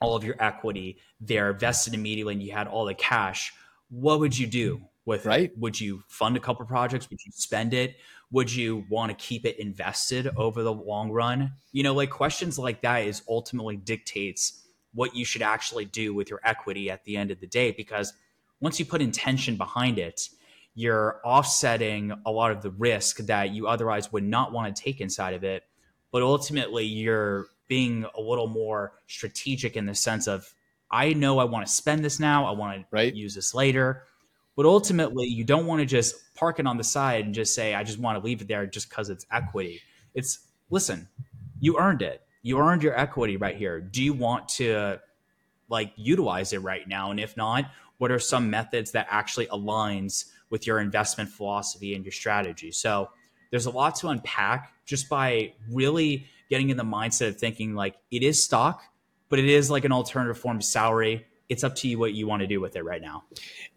all 0.00 0.14
of 0.14 0.22
your 0.22 0.36
equity 0.38 0.98
there 1.20 1.52
vested 1.52 1.94
immediately 1.94 2.34
and 2.34 2.42
you 2.42 2.52
had 2.52 2.68
all 2.68 2.84
the 2.84 2.94
cash, 2.94 3.52
what 3.90 4.20
would 4.20 4.38
you 4.38 4.46
do 4.46 4.82
with 5.04 5.26
right? 5.26 5.50
it? 5.50 5.58
Would 5.58 5.80
you 5.80 6.02
fund 6.08 6.36
a 6.36 6.40
couple 6.40 6.64
projects? 6.66 7.08
Would 7.10 7.18
you 7.24 7.32
spend 7.32 7.74
it? 7.74 7.96
would 8.32 8.52
you 8.52 8.84
want 8.88 9.10
to 9.10 9.24
keep 9.24 9.44
it 9.44 9.58
invested 9.60 10.28
over 10.36 10.62
the 10.62 10.72
long 10.72 11.10
run 11.12 11.52
you 11.70 11.82
know 11.82 11.94
like 11.94 12.10
questions 12.10 12.58
like 12.58 12.82
that 12.82 13.04
is 13.04 13.22
ultimately 13.28 13.76
dictates 13.76 14.66
what 14.94 15.14
you 15.14 15.24
should 15.24 15.42
actually 15.42 15.84
do 15.84 16.12
with 16.12 16.28
your 16.28 16.40
equity 16.42 16.90
at 16.90 17.04
the 17.04 17.16
end 17.16 17.30
of 17.30 17.38
the 17.40 17.46
day 17.46 17.70
because 17.70 18.12
once 18.60 18.78
you 18.80 18.84
put 18.84 19.00
intention 19.00 19.56
behind 19.56 19.98
it 19.98 20.28
you're 20.74 21.20
offsetting 21.24 22.12
a 22.24 22.30
lot 22.30 22.50
of 22.50 22.62
the 22.62 22.70
risk 22.70 23.18
that 23.18 23.50
you 23.50 23.68
otherwise 23.68 24.10
would 24.10 24.24
not 24.24 24.52
want 24.52 24.74
to 24.74 24.82
take 24.82 25.00
inside 25.00 25.34
of 25.34 25.44
it 25.44 25.64
but 26.10 26.22
ultimately 26.22 26.84
you're 26.84 27.46
being 27.68 28.04
a 28.16 28.20
little 28.20 28.48
more 28.48 28.94
strategic 29.06 29.76
in 29.76 29.86
the 29.86 29.94
sense 29.94 30.26
of 30.26 30.54
i 30.90 31.12
know 31.12 31.38
i 31.38 31.44
want 31.44 31.66
to 31.66 31.72
spend 31.72 32.04
this 32.04 32.18
now 32.18 32.46
i 32.46 32.50
want 32.50 32.78
to 32.78 32.86
right. 32.90 33.14
use 33.14 33.34
this 33.34 33.54
later 33.54 34.04
but 34.56 34.66
ultimately, 34.66 35.26
you 35.26 35.44
don't 35.44 35.66
want 35.66 35.80
to 35.80 35.86
just 35.86 36.34
park 36.34 36.58
it 36.58 36.66
on 36.66 36.76
the 36.76 36.84
side 36.84 37.24
and 37.24 37.34
just 37.34 37.54
say, 37.54 37.74
I 37.74 37.84
just 37.84 37.98
want 37.98 38.18
to 38.18 38.24
leave 38.24 38.42
it 38.42 38.48
there 38.48 38.66
just 38.66 38.88
because 38.88 39.08
it's 39.08 39.26
equity. 39.30 39.80
It's 40.14 40.40
listen, 40.70 41.08
you 41.60 41.78
earned 41.78 42.02
it. 42.02 42.22
You 42.42 42.58
earned 42.58 42.82
your 42.82 42.98
equity 42.98 43.36
right 43.36 43.56
here. 43.56 43.80
Do 43.80 44.02
you 44.02 44.12
want 44.12 44.48
to 44.50 44.98
like 45.68 45.92
utilize 45.96 46.52
it 46.52 46.58
right 46.58 46.86
now? 46.86 47.10
And 47.10 47.20
if 47.20 47.36
not, 47.36 47.70
what 47.98 48.10
are 48.10 48.18
some 48.18 48.50
methods 48.50 48.90
that 48.92 49.06
actually 49.10 49.46
aligns 49.46 50.26
with 50.50 50.66
your 50.66 50.80
investment 50.80 51.30
philosophy 51.30 51.94
and 51.94 52.04
your 52.04 52.12
strategy? 52.12 52.72
So 52.72 53.10
there's 53.50 53.66
a 53.66 53.70
lot 53.70 53.94
to 53.96 54.08
unpack 54.08 54.72
just 54.84 55.08
by 55.08 55.52
really 55.70 56.26
getting 56.50 56.70
in 56.70 56.76
the 56.76 56.84
mindset 56.84 57.28
of 57.28 57.38
thinking 57.38 57.74
like 57.74 57.94
it 58.10 58.22
is 58.22 58.42
stock, 58.42 58.82
but 59.28 59.38
it 59.38 59.46
is 59.46 59.70
like 59.70 59.84
an 59.84 59.92
alternative 59.92 60.36
form 60.36 60.56
of 60.56 60.64
salary 60.64 61.26
it's 61.48 61.64
up 61.64 61.74
to 61.76 61.88
you 61.88 61.98
what 61.98 62.14
you 62.14 62.26
want 62.26 62.40
to 62.40 62.46
do 62.46 62.60
with 62.60 62.76
it 62.76 62.84
right 62.84 63.02
now. 63.02 63.24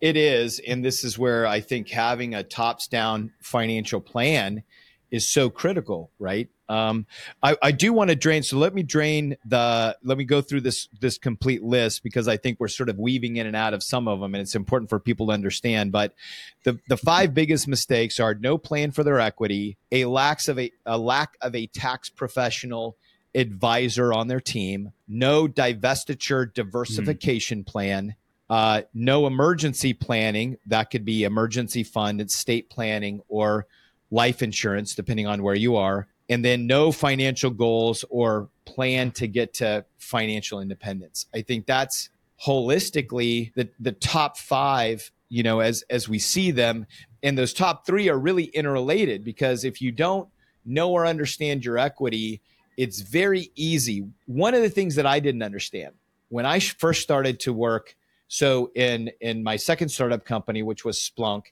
It 0.02 0.18
is. 0.18 0.60
And 0.68 0.84
this 0.84 1.04
is 1.04 1.18
where 1.18 1.46
I 1.46 1.60
think 1.60 1.90
having 1.90 2.36
a 2.36 2.44
tops 2.44 2.88
down 2.88 3.32
financial 3.42 4.02
plan 4.02 4.64
is 5.12 5.28
so 5.28 5.50
critical, 5.50 6.12
right? 6.20 6.50
Um, 6.68 7.06
I, 7.44 7.56
I 7.62 7.72
do 7.72 7.94
want 7.94 8.10
to 8.10 8.16
drain. 8.16 8.42
So 8.42 8.58
let 8.58 8.74
me 8.74 8.82
drain 8.82 9.38
the, 9.46 9.96
let 10.04 10.18
me 10.18 10.24
go 10.24 10.42
through 10.42 10.62
this, 10.62 10.90
this 11.00 11.18
complete 11.18 11.64
list 11.64 12.04
because 12.04 12.28
I 12.28 12.38
think 12.38 12.60
we're 12.60 12.68
sort 12.68 12.90
of 12.90 12.98
weaving 12.98 13.38
in 13.38 13.46
and 13.46 13.56
out 13.56 13.74
of 13.74 13.84
some 13.84 14.08
of 14.08 14.20
them 14.20 14.34
and 14.34 14.42
it's 14.42 14.56
important 14.56 14.90
for 14.90 15.00
people 15.00 15.28
to 15.28 15.34
understand. 15.34 15.92
But 15.92 16.16
the, 16.64 16.80
the 16.90 16.98
five 16.98 17.34
biggest 17.34 17.68
mistakes 17.68 18.20
are 18.20 18.34
no 18.34 18.58
plan 18.58 18.92
for 18.92 19.04
their 19.04 19.20
equity, 19.20 19.78
a 19.92 20.06
lack 20.06 20.48
of 20.48 20.58
a, 20.58 20.72
a 20.86 20.98
lack 20.98 21.38
of 21.42 21.56
a 21.56 21.68
tax 21.68 22.10
professional 22.10 22.98
advisor 23.36 24.14
on 24.14 24.28
their 24.28 24.40
team, 24.40 24.92
no 25.08 25.48
divestiture 25.48 26.52
diversification 26.54 27.64
mm. 27.64 27.68
plan, 27.68 28.16
uh, 28.50 28.84
no 28.94 29.28
emergency 29.28 29.94
planning. 29.94 30.58
That 30.66 30.90
could 30.90 31.06
be 31.06 31.24
emergency 31.24 31.84
fund, 31.84 32.22
estate 32.22 32.70
planning, 32.70 33.22
or 33.28 33.68
life 34.10 34.42
insurance, 34.42 34.96
depending 34.96 35.28
on 35.28 35.44
where 35.44 35.56
you 35.56 35.76
are. 35.76 36.08
And 36.30 36.44
then 36.44 36.66
no 36.66 36.92
financial 36.92 37.52
goals 37.52 38.06
or 38.10 38.50
plan 38.66 39.12
to 39.12 39.28
get 39.28 39.56
to 39.56 39.86
financial 39.98 40.60
independence. 40.60 41.28
I 41.34 41.42
think 41.42 41.66
that's 41.66 42.10
holistically 42.44 43.54
the, 43.54 43.70
the 43.80 43.92
top 43.92 44.38
five, 44.38 45.12
you 45.30 45.44
know, 45.44 45.60
as, 45.60 45.84
as 45.90 46.10
we 46.10 46.20
see 46.20 46.52
them. 46.52 46.88
And 47.22 47.38
those 47.38 47.54
top 47.54 47.86
three 47.86 48.10
are 48.10 48.18
really 48.18 48.46
interrelated 48.46 49.24
because 49.24 49.64
if 49.64 49.82
you 49.82 49.92
don't 49.92 50.30
know 50.66 50.92
or 50.92 51.06
understand 51.06 51.64
your 51.64 51.78
equity, 51.78 52.42
it's 52.78 53.02
very 53.02 53.52
easy. 53.56 54.08
One 54.26 54.54
of 54.54 54.62
the 54.62 54.70
things 54.70 54.96
that 54.96 55.06
I 55.06 55.20
didn't 55.20 55.44
understand 55.44 55.94
when 56.30 56.46
I 56.46 56.60
first 56.60 57.02
started 57.02 57.40
to 57.42 57.54
work, 57.54 57.96
so 58.28 58.72
in 58.76 59.12
in 59.22 59.44
my 59.44 59.56
second 59.56 59.90
startup 59.90 60.26
company, 60.26 60.64
which 60.64 60.84
was 60.84 60.98
Splunk, 60.98 61.44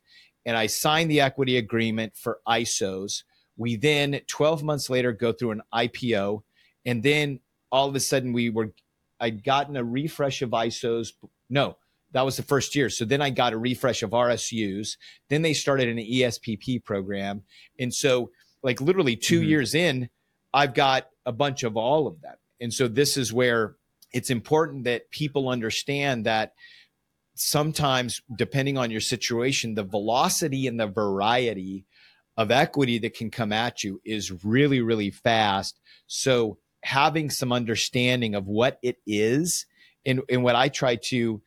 and 0.46 0.58
I 0.58 0.68
signed 0.68 1.10
the 1.10 1.22
equity 1.22 1.58
agreement 1.58 2.16
for 2.16 2.40
ISOs. 2.48 3.24
We 3.56 3.76
then 3.76 4.20
12 4.28 4.64
months 4.64 4.90
later 4.90 5.12
go 5.12 5.32
through 5.32 5.52
an 5.52 5.62
IPO, 5.74 6.44
and 6.86 7.04
then 7.04 7.40
all 7.72 7.88
of 7.88 7.96
a 7.96 8.00
sudden 8.00 8.34
we 8.34 8.50
were 8.50 8.72
I'd 9.20 9.44
gotten 9.44 9.78
a 9.78 9.84
refresh 9.84 10.42
of 10.42 10.50
ISOs. 10.50 11.14
No, 11.50 11.78
that 12.12 12.26
was 12.26 12.36
the 12.36 12.44
first 12.44 12.76
year. 12.76 12.90
So 12.90 13.06
then 13.06 13.22
I 13.22 13.30
got 13.30 13.54
a 13.54 13.58
refresh 13.58 14.04
of 14.04 14.10
RSUs. 14.10 14.98
Then 15.30 15.44
they 15.44 15.54
started 15.54 15.88
an 15.88 15.98
ESPP 15.98 16.84
program, 16.84 17.44
and 17.80 17.94
so 17.94 18.32
like 18.64 18.82
literally 18.82 19.16
2 19.16 19.40
mm-hmm. 19.40 19.50
years 19.50 19.76
in, 19.76 20.10
I've 20.54 20.74
got 20.74 21.10
a 21.26 21.32
bunch 21.32 21.64
of 21.64 21.78
all 21.78 22.08
of 22.08 22.22
them. 22.22 22.36
And 22.62 22.74
so 22.74 22.88
this 22.88 23.18
is 23.18 23.34
where 23.34 23.76
it's 24.12 24.30
important 24.30 24.84
that 24.84 25.10
people 25.10 25.50
understand 25.50 26.26
that 26.26 26.54
sometimes, 27.36 28.22
depending 28.38 28.78
on 28.78 28.92
your 28.92 29.02
situation, 29.02 29.74
the 29.74 29.84
velocity 29.84 30.68
and 30.68 30.80
the 30.80 30.88
variety 30.88 31.86
of 32.38 32.52
equity 32.52 33.00
that 33.00 33.16
can 33.16 33.32
come 33.32 33.52
at 33.52 33.84
you 33.84 34.02
is 34.06 34.44
really, 34.44 34.82
really 34.82 35.12
fast. 35.12 35.80
So 36.08 36.58
having 36.84 37.30
some 37.30 37.52
understanding 37.52 38.36
of 38.36 38.48
what 38.48 38.80
it 38.84 38.98
is 39.08 39.66
and, 40.06 40.22
and 40.30 40.44
what 40.44 40.56
I 40.56 40.70
try 40.70 40.96
to, 40.96 41.42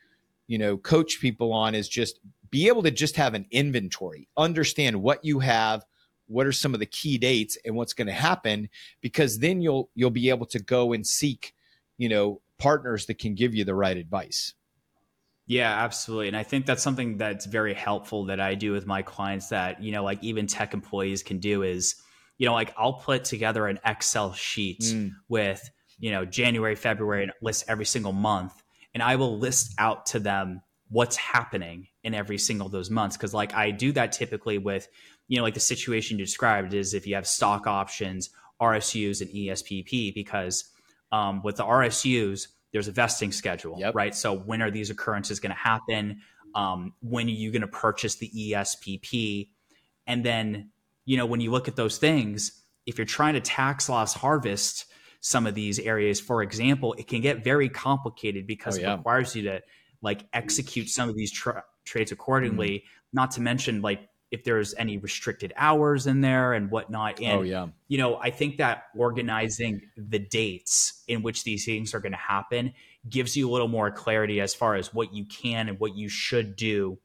you 0.47 0.59
know, 0.59 0.77
coach 0.77 1.21
people 1.21 1.53
on 1.53 1.75
is 1.75 1.89
just 1.89 2.21
be 2.51 2.69
able 2.69 2.83
to 2.85 2.91
just 2.91 3.17
have 3.17 3.35
an 3.35 3.47
inventory, 3.51 4.29
understand 4.37 5.03
what 5.03 5.25
you 5.25 5.41
have, 5.41 5.85
what 6.27 6.47
are 6.47 6.53
some 6.53 6.75
of 6.75 6.81
the 6.81 6.87
key 6.87 7.19
dates 7.19 7.57
and 7.65 7.75
what's 7.75 7.93
going 7.93 8.07
to 8.07 8.13
happen 8.13 8.69
because 9.01 9.39
then 9.39 9.61
you'll 9.61 9.91
you'll 9.95 10.11
be 10.11 10.29
able 10.29 10.47
to 10.47 10.59
go 10.59 10.93
and 10.93 11.07
seek 11.07 11.55
you 11.99 12.09
know 12.09 12.41
partners 12.59 13.07
that 13.07 13.19
can 13.19 13.35
give 13.35 13.55
you 13.55 13.65
the 13.65 13.75
right 13.75 13.97
advice 13.97 14.55
Yeah, 15.47 15.71
absolutely. 15.71 16.29
And 16.29 16.37
I 16.37 16.43
think 16.43 16.67
that's 16.67 16.83
something 16.83 17.19
that's 17.19 17.47
very 17.47 17.73
helpful 17.73 18.25
that 18.27 18.41
I 18.41 18.55
do 18.57 18.73
with 18.73 18.87
my 18.87 19.03
clients 19.03 19.49
that, 19.51 19.81
you 19.81 19.93
know, 19.93 20.03
like 20.03 20.23
even 20.23 20.47
tech 20.47 20.75
employees 20.75 21.23
can 21.23 21.39
do 21.39 21.63
is, 21.63 21.95
you 22.37 22.47
know, 22.47 22.53
like 22.53 22.75
I'll 22.77 22.95
put 22.95 23.25
together 23.25 23.69
an 23.69 23.79
Excel 23.85 24.33
sheet 24.33 24.81
mm. 24.81 25.13
with, 25.29 25.71
you 25.99 26.11
know, 26.11 26.25
January, 26.25 26.75
February, 26.75 27.23
and 27.23 27.33
list 27.41 27.65
every 27.69 27.87
single 27.87 28.13
month. 28.13 28.61
And 28.93 29.03
I 29.03 29.17
will 29.17 29.39
list 29.39 29.73
out 29.79 30.07
to 30.07 30.19
them 30.19 30.63
what's 30.89 31.17
happening 31.17 31.87
in 32.03 32.13
every 32.13 32.39
single 32.39 32.67
of 32.67 32.73
those 32.73 32.91
months. 32.91 33.17
Cause 33.17 33.33
like 33.33 33.55
I 33.55 33.71
do 33.71 33.93
that 33.93 34.13
typically 34.13 34.59
with, 34.59 34.89
you 35.29 35.37
know, 35.37 35.43
like 35.43 35.55
the 35.55 35.61
situation 35.61 36.19
you 36.19 36.25
described 36.25 36.75
is 36.75 36.95
if 36.95 37.07
you 37.07 37.15
have 37.15 37.27
stock 37.27 37.67
options, 37.67 38.31
RSUs, 38.61 39.21
and 39.21 39.31
ESPP, 39.31 40.15
because 40.15 40.65
um, 41.13 41.43
with 41.43 41.57
the 41.57 41.65
RSUs, 41.65 42.49
there's 42.73 42.89
a 42.89 42.93
vesting 42.93 43.33
schedule, 43.33 43.77
yep. 43.79 43.95
right? 43.95 44.15
So 44.15 44.37
when 44.37 44.63
are 44.63 44.71
these 44.71 44.91
occurrences 44.91 45.41
going 45.41 45.51
to 45.51 45.59
happen? 45.59 46.21
Um, 46.55 46.95
when 47.01 47.27
are 47.27 47.31
you 47.31 47.51
going 47.51 47.63
to 47.63 47.69
purchase 47.69 48.17
the 48.17 48.31
ESPP? 48.31 49.49
And 50.07 50.25
then, 50.25 50.71
you 51.05 51.17
know, 51.17 51.27
when 51.27 51.41
you 51.41 51.51
look 51.51 51.69
at 51.69 51.77
those 51.77 51.99
things, 51.99 52.63
if 52.87 52.99
you're 52.99 53.05
trying 53.05 53.35
to 53.35 53.41
tax 53.41 53.89
loss 53.89 54.15
harvest 54.15 54.87
some 55.21 55.47
of 55.47 55.55
these 55.55 55.79
areas, 55.79 56.21
for 56.21 56.43
example, 56.43 56.95
it 56.95 57.09
can 57.09 57.21
get 57.21 57.43
very 57.43 57.69
complicated 57.69 58.47
because 58.47 58.79
oh, 58.79 58.83
yeah. 58.83 58.95
it 58.95 58.97
requires 58.99 59.35
you 59.35 59.43
to 59.43 59.61
like 60.03 60.25
execute 60.33 60.89
some 60.89 61.09
of 61.09 61.17
these 61.17 61.33
tra- 61.33 61.65
trades 61.85 62.13
accordingly. 62.13 62.71
Mm-hmm. 62.71 62.87
Not 63.13 63.31
to 63.33 63.41
mention 63.41 63.83
like 63.83 64.09
if 64.33 64.43
there's 64.43 64.75
any 64.75 64.99
restricted 64.99 65.53
hours 65.57 66.07
in 66.07 66.21
there 66.21 66.53
and 66.53 66.69
whatnot. 66.71 67.21
And, 67.21 67.39
oh, 67.39 67.43
yeah. 67.43 67.69
You 67.87 67.99
know, 67.99 68.17
I 68.17 68.31
think 68.31 68.57
that 68.57 68.85
organizing 68.97 69.83
the 69.97 70.19
dates 70.19 71.05
in 71.07 71.23
which 71.23 71.45
these 71.45 71.65
things 71.65 71.95
are 71.95 72.01
going 72.01 72.13
to 72.13 72.19
happen 72.19 72.75
gives 73.09 73.37
you 73.37 73.49
a 73.49 73.53
little 73.53 73.69
more 73.69 73.91
clarity 73.93 74.41
as 74.41 74.53
far 74.53 74.75
as 74.75 74.93
what 74.93 75.15
you 75.15 75.25
can 75.27 75.69
and 75.69 75.79
what 75.79 75.97
you 75.97 76.09
should 76.09 76.57
do 76.57 76.99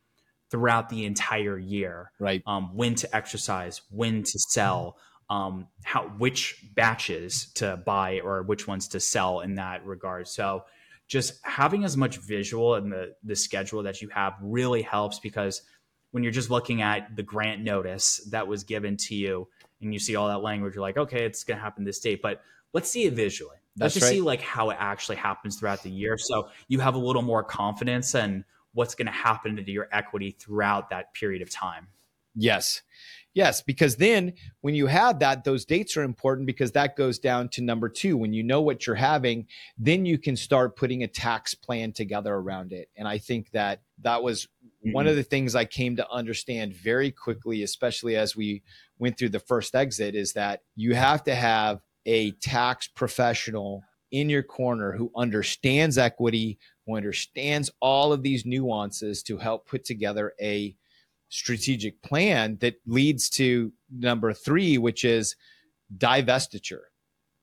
throughout 0.49 0.89
the 0.89 1.05
entire 1.05 1.59
year. 1.59 2.11
Right. 2.19 2.41
Um, 2.47 2.76
when 2.76 2.95
to 2.95 3.15
exercise, 3.15 3.82
when 3.91 4.24
to 4.24 4.39
sell, 4.49 4.97
um, 5.30 5.67
how 5.84 6.05
which 6.17 6.65
batches 6.74 7.51
to 7.53 7.78
buy 7.86 8.19
or 8.22 8.41
which 8.41 8.67
ones 8.67 8.88
to 8.89 8.99
sell 8.99 9.41
in 9.41 9.55
that 9.55 9.86
regard. 9.86 10.28
So 10.28 10.65
just 11.07 11.39
having 11.43 11.84
as 11.84 11.95
much 11.95 12.17
visual 12.17 12.76
in 12.76 12.89
the 12.89 13.13
the 13.24 13.36
schedule 13.36 13.84
that 13.84 14.01
you 14.01 14.09
have 14.09 14.34
really 14.41 14.82
helps 14.82 15.19
because– 15.19 15.61
when 16.12 16.24
you're 16.24 16.32
just 16.32 16.49
looking 16.49 16.82
at 16.82 17.16
the 17.16 17.24
grant 17.24 17.62
notice 17.62 18.18
that 18.30 18.47
was 18.47 18.64
given 18.64 18.97
to 18.97 19.16
you 19.16 19.47
and 19.82 19.93
you 19.93 19.99
see 19.99 20.16
all 20.16 20.28
that 20.28 20.41
language, 20.41 20.76
you're 20.76 20.82
like, 20.82 20.97
okay, 20.97 21.26
it's 21.26 21.43
going 21.43 21.57
to 21.57 21.64
happen 21.64 21.84
this 21.84 21.99
date, 21.99 22.22
but 22.22 22.41
let's 22.74 22.89
see 22.89 23.05
it 23.05 23.14
visually. 23.14 23.57
Let's 23.78 23.93
just 23.93 24.05
right. 24.05 24.12
see 24.12 24.22
like 24.22 24.41
how 24.41 24.70
it 24.70 24.78
actually 24.80 25.16
happens 25.16 25.55
throughout 25.55 25.82
the 25.82 25.89
year. 25.89 26.18
So 26.18 26.49
you 26.68 26.80
have 26.80 26.95
a 26.95 26.99
little 26.99 27.22
more 27.22 27.43
confidence 27.43 28.16
and 28.16 28.43
what's 28.74 28.95
going 28.95 29.05
to 29.05 29.12
happen 29.12 29.55
to 29.55 29.72
your 29.72 29.88
equity 29.91 30.32
throughout 30.32 30.89
that 30.89 31.14
period 31.14 31.41
of 31.41 31.49
time. 31.49 31.88
Yes. 32.36 32.82
Yes, 33.34 33.62
because 33.62 33.95
then 33.95 34.34
when 34.59 34.76
you 34.76 34.88
have 34.88 35.20
that, 35.20 35.45
those 35.45 35.64
dates 35.64 35.95
are 35.95 36.03
important 36.03 36.47
because 36.47 36.74
that 36.74 36.97
goes 36.97 37.18
down 37.18 37.47
to 37.49 37.62
number 37.62 37.88
two. 37.88 38.18
When 38.18 38.34
you 38.34 38.43
know 38.43 38.62
what 38.62 38.86
you're 38.86 38.95
having, 38.95 39.47
then 39.78 40.05
you 40.05 40.18
can 40.18 40.36
start 40.36 40.76
putting 40.76 41.03
a 41.03 41.07
tax 41.07 41.55
plan 41.55 41.93
together 41.93 42.34
around 42.34 42.74
it. 42.74 42.89
And 42.97 43.07
I 43.07 43.20
think 43.20 43.51
that 43.51 43.84
that 44.01 44.22
was 44.22 44.49
mm-hmm. 44.86 44.93
one 44.93 45.07
of 45.07 45.15
the 45.15 45.23
things 45.23 45.55
I 45.55 45.65
came 45.65 45.95
to 45.95 46.09
understand 46.11 46.73
very 46.73 47.11
quickly, 47.11 47.63
especially 47.63 48.15
as 48.15 48.36
we 48.36 48.63
went 48.99 49.17
through 49.17 49.29
the 49.29 49.39
first 49.39 49.75
exit, 49.75 50.15
is 50.15 50.34
that 50.34 50.61
you 50.75 50.95
have 50.95 51.23
to 51.25 51.36
have 51.36 51.82
a 52.05 52.32
tax 52.34 52.88
professional 52.88 53.84
in 54.11 54.29
your 54.29 54.43
corner 54.43 54.91
who 54.91 55.11
understands 55.15 55.97
equity, 55.97 56.59
who 56.86 56.97
understands 56.97 57.71
all 57.79 58.11
of 58.11 58.23
these 58.23 58.45
nuances 58.45 59.23
to 59.23 59.38
help 59.38 59.67
put 59.67 59.86
together 59.86 60.34
a 60.41 60.75
strategic 61.29 62.01
plan 62.01 62.57
that 62.59 62.75
leads 62.86 63.29
to 63.29 63.71
number 63.89 64.34
three, 64.34 64.77
which 64.77 65.05
is 65.05 65.36
divestiture, 65.97 66.84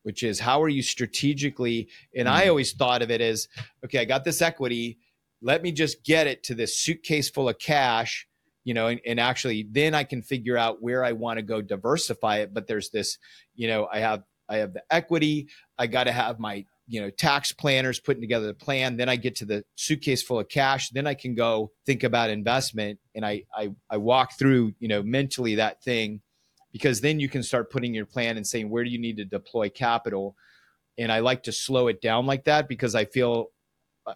which 0.02 0.22
is 0.22 0.38
how 0.38 0.62
are 0.62 0.68
you 0.68 0.82
strategically? 0.82 1.88
And 2.14 2.28
I 2.28 2.44
mm. 2.44 2.48
always 2.50 2.72
thought 2.72 3.02
of 3.02 3.10
it 3.10 3.20
as 3.20 3.48
okay, 3.84 4.00
I 4.00 4.04
got 4.04 4.24
this 4.24 4.42
equity. 4.42 4.98
Let 5.40 5.62
me 5.62 5.72
just 5.72 6.04
get 6.04 6.26
it 6.26 6.42
to 6.44 6.54
this 6.54 6.76
suitcase 6.76 7.30
full 7.30 7.48
of 7.48 7.58
cash, 7.58 8.26
you 8.64 8.74
know, 8.74 8.88
and, 8.88 9.00
and 9.06 9.20
actually 9.20 9.66
then 9.70 9.94
I 9.94 10.04
can 10.04 10.22
figure 10.22 10.56
out 10.56 10.82
where 10.82 11.04
I 11.04 11.12
want 11.12 11.38
to 11.38 11.42
go 11.42 11.60
diversify 11.62 12.38
it. 12.38 12.52
But 12.52 12.66
there's 12.66 12.90
this, 12.90 13.18
you 13.54 13.68
know, 13.68 13.88
I 13.92 14.00
have 14.00 14.22
I 14.48 14.56
have 14.58 14.72
the 14.72 14.82
equity. 14.90 15.48
I 15.78 15.86
got 15.86 16.04
to 16.04 16.12
have 16.12 16.38
my 16.38 16.64
you 16.88 17.00
know 17.00 17.10
tax 17.10 17.52
planners 17.52 18.00
putting 18.00 18.22
together 18.22 18.46
the 18.46 18.54
plan 18.54 18.96
then 18.96 19.08
i 19.08 19.16
get 19.16 19.36
to 19.36 19.44
the 19.44 19.62
suitcase 19.76 20.22
full 20.22 20.40
of 20.40 20.48
cash 20.48 20.88
then 20.88 21.06
i 21.06 21.14
can 21.14 21.34
go 21.34 21.70
think 21.86 22.02
about 22.02 22.30
investment 22.30 22.98
and 23.14 23.24
i 23.24 23.42
i, 23.54 23.68
I 23.90 23.98
walk 23.98 24.38
through 24.38 24.72
you 24.80 24.88
know 24.88 25.02
mentally 25.02 25.56
that 25.56 25.82
thing 25.82 26.22
because 26.72 27.00
then 27.00 27.20
you 27.20 27.28
can 27.28 27.42
start 27.42 27.70
putting 27.70 27.94
your 27.94 28.06
plan 28.06 28.36
and 28.36 28.46
saying 28.46 28.70
where 28.70 28.84
do 28.84 28.90
you 28.90 28.98
need 28.98 29.18
to 29.18 29.24
deploy 29.24 29.68
capital 29.68 30.34
and 30.96 31.12
i 31.12 31.20
like 31.20 31.42
to 31.44 31.52
slow 31.52 31.88
it 31.88 32.00
down 32.00 32.26
like 32.26 32.44
that 32.44 32.68
because 32.68 32.94
i 32.94 33.04
feel 33.04 33.50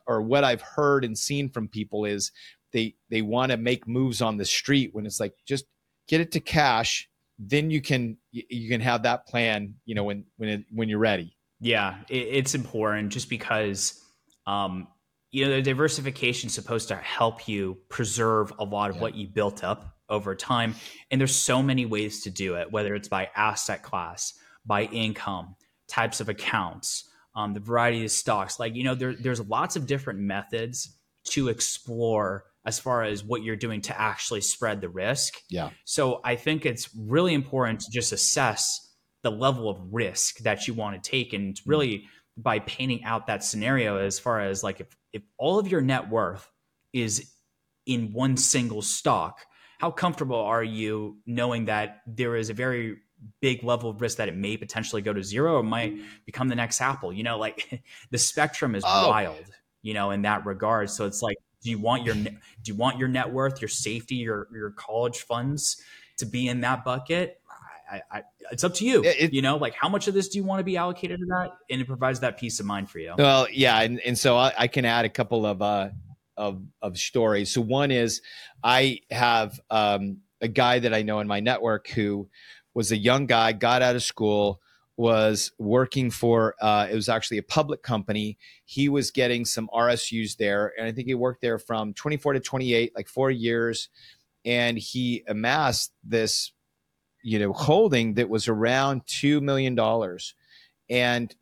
or 0.07 0.23
what 0.23 0.45
i've 0.45 0.63
heard 0.63 1.05
and 1.05 1.17
seen 1.17 1.49
from 1.49 1.69
people 1.69 2.05
is 2.05 2.33
they 2.73 2.95
they 3.11 3.23
want 3.23 3.51
to 3.51 3.57
make 3.57 3.87
moves 3.87 4.23
on 4.23 4.37
the 4.37 4.45
street 4.45 4.91
when 4.93 5.07
it's 5.07 5.21
like 5.21 5.35
just 5.47 5.65
get 6.09 6.21
it 6.21 6.33
to 6.33 6.41
cash 6.41 7.09
then 7.39 7.71
you 7.71 7.81
can 7.81 8.17
you 8.31 8.69
can 8.69 8.81
have 8.81 9.03
that 9.03 9.27
plan 9.27 9.75
you 9.85 9.95
know 9.95 10.05
when 10.05 10.25
when 10.37 10.49
it, 10.49 10.65
when 10.71 10.89
you're 10.89 10.99
ready 10.99 11.37
yeah, 11.63 11.99
it, 12.09 12.15
it's 12.15 12.55
important 12.57 13.13
just 13.13 13.31
because, 13.31 14.03
um, 14.47 14.89
you 15.31 15.45
know, 15.45 15.53
the 15.53 15.63
diversification 15.63 16.49
is 16.49 16.55
supposed 16.55 16.89
to 16.89 16.97
help 16.97 17.49
you 17.49 17.79
preserve 17.89 18.53
a 18.59 18.65
lot 18.65 18.91
of 18.91 18.97
yeah. 18.97 19.03
what 19.03 19.15
you 19.15 19.29
built 19.29 19.63
up 19.63 19.97
over 20.09 20.35
time. 20.35 20.75
And 21.11 21.21
there's 21.21 21.35
so 21.35 21.63
many 21.63 21.87
ways 21.87 22.23
to 22.25 22.31
do 22.31 22.57
it, 22.57 22.71
whether 22.71 22.95
it's 22.97 23.09
by 23.09 23.31
asset 23.37 23.85
class, 23.85 24.35
by 24.67 24.83
income, 24.87 25.55
types 25.89 26.21
of 26.21 26.29
accounts, 26.29 27.09
um, 27.35 27.55
the 27.55 27.61
variety 27.61 28.05
of 28.05 28.11
stocks. 28.11 28.59
Like, 28.61 28.75
you 28.75 28.85
know, 28.85 28.95
there, 28.95 29.15
there's 29.15 29.41
lots 29.41 29.77
of 29.77 29.87
different 29.87 30.21
methods 30.21 30.97
to 31.31 31.49
explore 31.49 32.45
as 32.65 32.79
far 32.79 33.03
as 33.03 33.25
what 33.25 33.43
you're 33.43 33.57
doing 33.57 33.81
to 33.83 34.01
actually 34.01 34.41
spread 34.41 34.81
the 34.81 34.89
risk. 34.89 35.35
Yeah. 35.51 35.71
So 35.85 36.21
I 36.25 36.37
think 36.37 36.65
it's 36.65 36.89
really 36.97 37.35
important 37.35 37.81
to 37.81 37.91
just 37.91 38.13
assess 38.13 38.93
the 39.23 39.31
level 39.31 39.69
of 39.69 39.79
risk 39.93 40.39
that 40.39 40.67
you 40.67 40.75
want 40.75 41.03
to 41.03 41.11
take 41.11 41.33
and 41.33 41.59
really 41.67 42.05
by 42.37 42.61
painting 42.61 43.05
out 43.05 43.27
that 43.27 43.45
scenario 43.45 43.99
as 43.99 44.19
far 44.19 44.41
as 44.41 44.63
like 44.63 44.81
if, 44.81 44.97
if 45.13 45.23
all 45.39 45.59
of 45.59 45.69
your 45.69 45.81
net 45.81 46.09
worth 46.09 46.49
is 46.93 47.31
in 47.87 48.13
one 48.13 48.37
single 48.37 48.83
stock 48.83 49.39
how 49.83 49.91
comfortable 49.91 50.39
are 50.39 50.63
you 50.63 51.19
knowing 51.27 51.65
that 51.65 52.03
there 52.07 52.37
is 52.37 52.51
a 52.51 52.55
very 52.55 52.99
big 53.41 53.63
level 53.65 53.91
of 53.91 54.01
risk 54.01 54.19
that 54.19 54.29
it 54.29 54.37
may 54.37 54.57
potentially 54.57 55.03
go 55.03 55.13
to 55.13 55.23
zero 55.23 55.57
or 55.57 55.63
might 55.63 55.95
become 56.27 56.49
the 56.49 56.55
next 56.55 56.81
apple 56.81 57.13
you 57.13 57.23
know 57.23 57.39
like 57.39 57.83
the 58.11 58.19
spectrum 58.19 58.75
is 58.75 58.83
oh. 58.87 59.09
wild 59.09 59.45
you 59.83 59.95
know 59.95 60.11
in 60.11 60.23
that 60.23 60.45
regard 60.47 60.91
so 60.91 61.07
it's 61.07 61.23
like 61.23 61.37
do 61.63 61.71
you 61.71 61.79
want 61.79 62.05
your 62.05 62.15
do 62.15 62.33
you 62.65 62.75
want 62.75 62.99
your 62.99 63.09
net 63.09 63.31
worth 63.31 63.61
your 63.61 63.69
safety 63.69 64.17
your 64.17 64.49
your 64.53 64.71
college 64.71 65.21
funds 65.21 65.81
to 66.17 66.27
be 66.27 66.49
in 66.49 66.61
that 66.61 66.85
bucket 66.85 67.39
I, 67.91 68.03
I, 68.11 68.23
it's 68.51 68.65
up 68.65 68.73
to 68.75 68.87
you. 68.87 69.05
It, 69.05 69.35
you 69.35 69.43
know, 69.43 69.57
like 69.59 69.75
how 69.75 69.87
much 69.87 70.09
of 70.09 70.15
this 70.15 70.29
do 70.31 70.39
you 70.39 70.45
want 70.45 70.61
to 70.61 70.65
be 70.65 70.79
allocated 70.79 71.21
to 71.21 71.27
that, 71.27 71.51
and 71.69 71.79
it 71.79 71.87
provides 71.87 72.21
that 72.21 72.39
peace 72.39 72.59
of 72.59 72.65
mind 72.65 72.89
for 72.89 72.99
you. 72.99 73.13
Well, 73.19 73.47
yeah, 73.53 73.83
and 73.83 74.01
and 74.01 74.17
so 74.17 74.35
I, 74.35 74.53
I 74.57 74.67
can 74.67 74.87
add 74.87 75.05
a 75.05 75.11
couple 75.11 75.45
of 75.45 75.61
uh 75.61 75.91
of 76.37 76.63
of 76.81 76.99
stories. 76.99 77.53
So 77.53 77.61
one 77.61 77.91
is 77.91 78.23
I 78.63 79.01
have 79.11 79.61
um, 79.71 80.19
a 80.41 80.49
guy 80.49 80.79
that 80.79 80.95
I 80.95 81.03
know 81.03 81.21
in 81.21 81.27
my 81.27 81.41
network 81.41 81.89
who 81.89 82.29
was 82.75 82.93
a 82.93 82.97
young 82.97 83.27
guy, 83.27 83.53
got 83.53 83.83
out 83.83 83.97
of 83.97 84.03
school, 84.03 84.61
was 84.97 85.53
working 85.59 86.11
for 86.11 86.55
uh, 86.61 86.87
it 86.91 86.95
was 86.95 87.09
actually 87.09 87.39
a 87.39 87.43
public 87.43 87.83
company. 87.83 88.39
He 88.65 88.89
was 88.89 89.11
getting 89.11 89.45
some 89.45 89.69
RSUs 89.75 90.37
there, 90.37 90.73
and 90.79 90.87
I 90.87 90.93
think 90.93 91.09
he 91.09 91.15
worked 91.15 91.41
there 91.41 91.59
from 91.59 91.95
24 91.95 92.35
to 92.35 92.41
28, 92.41 92.93
like 92.95 93.09
four 93.09 93.31
years, 93.31 93.89
and 94.45 94.79
he 94.79 95.25
amassed 95.29 95.93
this 96.05 96.53
you 97.25 97.39
know 97.39 97.53
holding 97.53 98.15
that 98.15 98.29
was 98.29 98.49
around 98.49 99.03
two 99.07 99.41
million 99.41 99.75
dollars, 99.75 100.35
and 100.91 101.35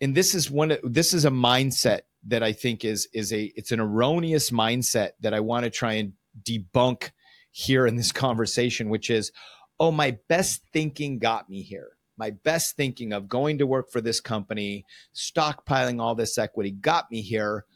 and 0.00 0.14
this 0.14 0.34
is 0.34 0.50
one 0.50 0.76
this 0.82 1.14
is 1.14 1.24
a 1.24 1.30
mindset 1.30 2.00
that 2.26 2.42
I 2.42 2.52
think 2.52 2.84
is 2.84 3.08
is 3.14 3.32
a 3.32 3.52
it's 3.56 3.72
an 3.72 3.80
erroneous 3.80 4.50
mindset 4.50 5.10
that 5.20 5.32
I 5.32 5.40
want 5.40 5.64
to 5.64 5.70
try 5.70 5.94
and 5.94 6.12
debunk 6.42 7.10
here 7.56 7.86
in 7.86 7.96
this 7.96 8.12
conversation, 8.12 8.90
which 8.90 9.08
is, 9.08 9.32
oh, 9.78 9.90
my 9.90 10.18
best 10.28 10.62
thinking 10.72 11.18
got 11.18 11.48
me 11.48 11.62
here. 11.62 11.90
My 12.18 12.30
best 12.30 12.76
thinking 12.76 13.12
of 13.12 13.28
going 13.28 13.58
to 13.58 13.66
work 13.66 13.90
for 13.90 14.00
this 14.00 14.20
company, 14.20 14.86
stockpiling 15.14 16.00
all 16.00 16.14
this 16.14 16.38
equity 16.38 16.70
got 16.70 17.10
me 17.10 17.20
here. 17.20 17.66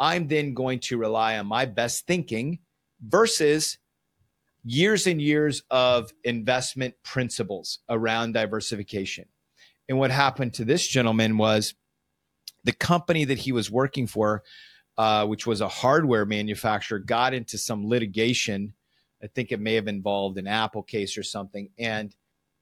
I'm 0.00 0.26
then 0.26 0.54
going 0.54 0.80
to 0.80 0.98
rely 0.98 1.38
on 1.38 1.46
my 1.46 1.66
best 1.66 2.06
thinking 2.06 2.58
versus 3.00 3.78
years 4.64 5.06
and 5.06 5.22
years 5.22 5.62
of 5.70 6.10
investment 6.24 6.94
principles 7.04 7.78
around 7.88 8.32
diversification. 8.32 9.26
And 9.88 9.98
what 9.98 10.10
happened 10.10 10.54
to 10.54 10.64
this 10.64 10.86
gentleman 10.86 11.38
was 11.38 11.74
the 12.64 12.72
company 12.72 13.24
that 13.24 13.38
he 13.38 13.52
was 13.52 13.70
working 13.70 14.08
for 14.08 14.42
uh, 14.98 15.26
which 15.26 15.46
was 15.46 15.60
a 15.60 15.68
hardware 15.68 16.24
manufacturer, 16.24 16.98
got 16.98 17.34
into 17.34 17.58
some 17.58 17.86
litigation. 17.86 18.72
I 19.22 19.26
think 19.28 19.52
it 19.52 19.60
may 19.60 19.74
have 19.74 19.88
involved 19.88 20.38
an 20.38 20.46
Apple 20.46 20.82
case 20.82 21.16
or 21.16 21.22
something. 21.22 21.70
And 21.78 22.14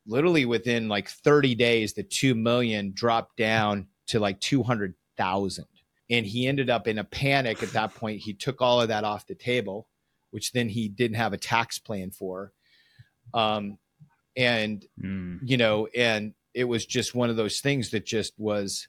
literally 0.06 0.44
within 0.44 0.88
like 0.88 1.08
30 1.08 1.54
days, 1.54 1.94
the 1.94 2.02
2 2.02 2.34
million 2.34 2.92
dropped 2.92 3.36
down 3.36 3.88
to 4.08 4.20
like 4.20 4.40
200,000. 4.40 5.64
And 6.10 6.26
he 6.26 6.46
ended 6.46 6.70
up 6.70 6.86
in 6.86 6.98
a 6.98 7.04
panic 7.04 7.62
at 7.62 7.72
that 7.72 7.94
point. 7.94 8.20
He 8.20 8.34
took 8.34 8.60
all 8.60 8.80
of 8.80 8.88
that 8.88 9.04
off 9.04 9.26
the 9.26 9.34
table, 9.34 9.88
which 10.30 10.52
then 10.52 10.68
he 10.68 10.88
didn't 10.88 11.16
have 11.16 11.32
a 11.32 11.38
tax 11.38 11.78
plan 11.78 12.10
for. 12.10 12.52
Um, 13.32 13.78
and, 14.36 14.84
mm. 15.02 15.38
you 15.42 15.56
know, 15.56 15.88
and 15.96 16.34
it 16.52 16.64
was 16.64 16.84
just 16.86 17.14
one 17.14 17.30
of 17.30 17.36
those 17.36 17.60
things 17.60 17.90
that 17.90 18.04
just 18.04 18.34
was 18.38 18.86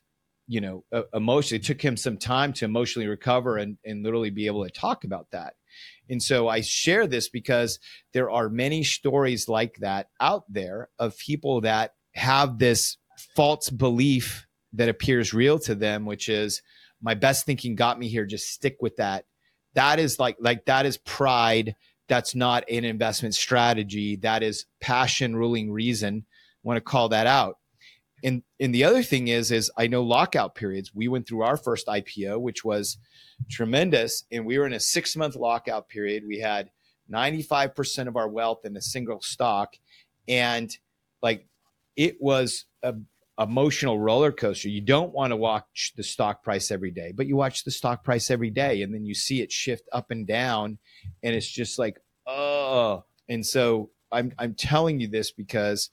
you 0.48 0.62
know, 0.62 0.84
emotionally. 1.14 1.60
It 1.60 1.66
took 1.66 1.82
him 1.82 1.98
some 1.98 2.18
time 2.18 2.54
to 2.54 2.66
emotionally 2.66 3.08
recover 3.08 3.58
and, 3.58 3.78
and 3.86 4.04
literally 4.04 4.30
be 4.30 4.48
able 4.48 4.64
to 4.64 4.70
talk 4.70 5.04
about 5.04 5.32
that. 5.32 5.56
And 6.10 6.22
so 6.22 6.48
I 6.48 6.62
share 6.62 7.08
this 7.08 7.30
because 7.30 7.80
there 8.14 8.30
are 8.30 8.50
many 8.50 8.84
stories 8.84 9.48
like 9.48 9.78
that 9.78 10.10
out 10.20 10.44
there 10.50 10.90
of 11.00 11.18
people 11.18 11.62
that 11.62 11.94
have 12.14 12.60
this 12.60 12.98
false 13.36 13.70
belief 13.70 14.48
that 14.74 14.90
appears 14.90 15.34
real 15.34 15.60
to 15.60 15.76
them, 15.76 16.06
which 16.06 16.30
is 16.30 16.62
my 17.02 17.14
best 17.14 17.46
thinking 17.46 17.76
got 17.76 18.00
me 18.00 18.08
here. 18.08 18.26
Just 18.26 18.50
stick 18.50 18.78
with 18.82 18.98
that. 18.98 19.26
That 19.74 20.00
is 20.00 20.20
like, 20.20 20.38
like 20.40 20.66
that 20.66 20.86
is 20.86 20.98
pride. 20.98 21.76
That's 22.08 22.36
not 22.36 22.70
an 22.70 22.86
investment 22.86 23.36
strategy. 23.36 24.16
That 24.18 24.44
is 24.44 24.66
passion 24.80 25.36
ruling 25.36 25.72
reason. 25.72 26.26
I 26.28 26.68
want 26.68 26.78
to 26.78 26.82
call 26.82 27.10
that 27.10 27.28
out 27.28 27.58
and 28.26 28.42
and 28.60 28.74
the 28.74 28.84
other 28.84 29.04
thing 29.04 29.28
is 29.28 29.52
is 29.52 29.72
I 29.78 29.88
know 29.88 30.02
lockout 30.02 30.56
periods. 30.56 30.92
We 30.94 31.08
went 31.08 31.28
through 31.28 31.44
our 31.44 31.56
first 31.56 31.86
IPO, 31.88 32.42
which 32.42 32.66
was 32.66 32.98
tremendous, 33.50 34.26
and 34.32 34.46
we 34.46 34.58
were 34.58 34.66
in 34.66 34.74
a 34.74 34.80
six 34.80 35.16
month 35.16 35.36
lockout 35.36 35.88
period. 35.88 36.24
We 36.28 36.40
had 36.40 36.72
95% 37.14 38.08
of 38.08 38.18
our 38.18 38.28
wealth 38.28 38.66
in 38.66 38.76
a 38.76 38.82
single 38.82 39.22
stock, 39.22 39.76
and 40.28 40.76
like 41.22 41.48
it 41.96 42.18
was 42.20 42.66
a 42.82 42.96
emotional 43.38 44.00
roller 44.00 44.32
coaster. 44.32 44.70
You 44.70 44.82
don't 44.82 45.14
want 45.14 45.32
to 45.32 45.38
watch 45.38 45.94
the 45.96 46.04
stock 46.04 46.44
price 46.44 46.72
every 46.72 46.92
day, 46.92 47.12
but 47.16 47.28
you 47.28 47.36
watch 47.36 47.64
the 47.64 47.72
stock 47.72 48.04
price 48.04 48.32
every 48.32 48.50
day, 48.50 48.82
and 48.82 48.94
then 48.94 49.06
you 49.06 49.14
see 49.14 49.42
it 49.42 49.52
shift 49.52 49.88
up 49.92 50.10
and 50.10 50.26
down, 50.26 50.80
and 51.22 51.36
it's 51.36 51.50
just 51.50 51.78
like 51.78 52.00
oh. 52.26 53.04
And 53.30 53.46
so 53.46 53.92
I'm 54.12 54.32
I'm 54.40 54.56
telling 54.56 55.00
you 55.00 55.08
this 55.08 55.32
because 55.32 55.92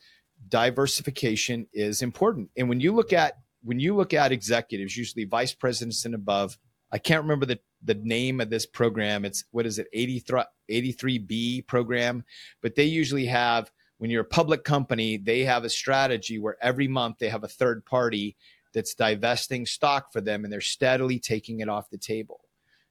diversification 0.49 1.67
is 1.73 2.03
important. 2.03 2.51
And 2.57 2.69
when 2.69 2.81
you 2.81 2.93
look 2.93 3.13
at 3.13 3.39
when 3.65 3.79
you 3.79 3.95
look 3.95 4.13
at 4.13 4.33
executives, 4.33 4.97
usually 4.97 5.25
vice 5.25 5.55
presidents 5.55 6.05
and 6.05 6.15
above, 6.15 6.59
I 6.91 6.99
can't 6.99 7.23
remember 7.23 7.47
the 7.47 7.61
the 7.83 7.95
name 7.95 8.41
of 8.41 8.51
this 8.51 8.67
program. 8.67 9.25
It's 9.25 9.45
what 9.51 9.67
is 9.67 9.79
it, 9.79 9.89
83, 9.93 10.43
83B 10.71 11.67
program, 11.67 12.25
but 12.61 12.75
they 12.75 12.85
usually 12.85 13.27
have 13.27 13.71
when 13.99 14.11
you're 14.11 14.23
a 14.23 14.25
public 14.25 14.65
company, 14.65 15.17
they 15.17 15.45
have 15.45 15.65
a 15.65 15.71
strategy 15.71 16.39
where 16.39 16.57
every 16.61 16.89
month 16.89 17.19
they 17.19 17.29
have 17.29 17.45
a 17.45 17.49
third 17.49 17.85
party 17.85 18.37
that's 18.75 18.95
divesting 18.95 19.67
stock 19.67 20.13
for 20.13 20.21
them 20.21 20.45
and 20.45 20.53
they're 20.53 20.61
steadily 20.61 21.19
taking 21.19 21.61
it 21.61 21.69
off 21.69 21.91
the 21.91 21.99
table. 21.99 22.41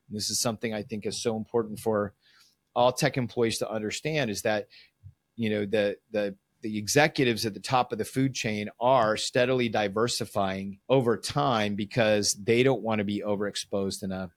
And 0.08 0.16
this 0.16 0.30
is 0.30 0.39
something 0.39 0.74
I 0.74 0.84
think 0.84 1.06
is 1.06 1.22
so 1.22 1.36
important 1.36 1.80
for 1.80 2.14
all 2.76 2.91
tech 2.91 3.18
employees 3.18 3.58
to 3.58 3.70
understand 3.70 4.32
is 4.32 4.41
that 4.43 4.68
you 5.36 5.49
know 5.49 5.66
the 5.66 5.97
the 6.12 6.36
the 6.62 6.78
executives 6.78 7.45
at 7.45 7.53
the 7.53 7.59
top 7.59 7.91
of 7.91 7.97
the 7.97 8.05
food 8.05 8.34
chain 8.34 8.70
are 8.80 9.18
steadily 9.18 9.70
diversifying 9.70 10.80
over 10.89 11.18
time 11.18 11.76
because 11.76 12.34
they 12.34 12.64
don't 12.64 12.82
want 12.82 12.99
to 12.99 13.05
be 13.05 13.24
overexposed 13.26 14.03
in 14.03 14.12
a 14.12 14.30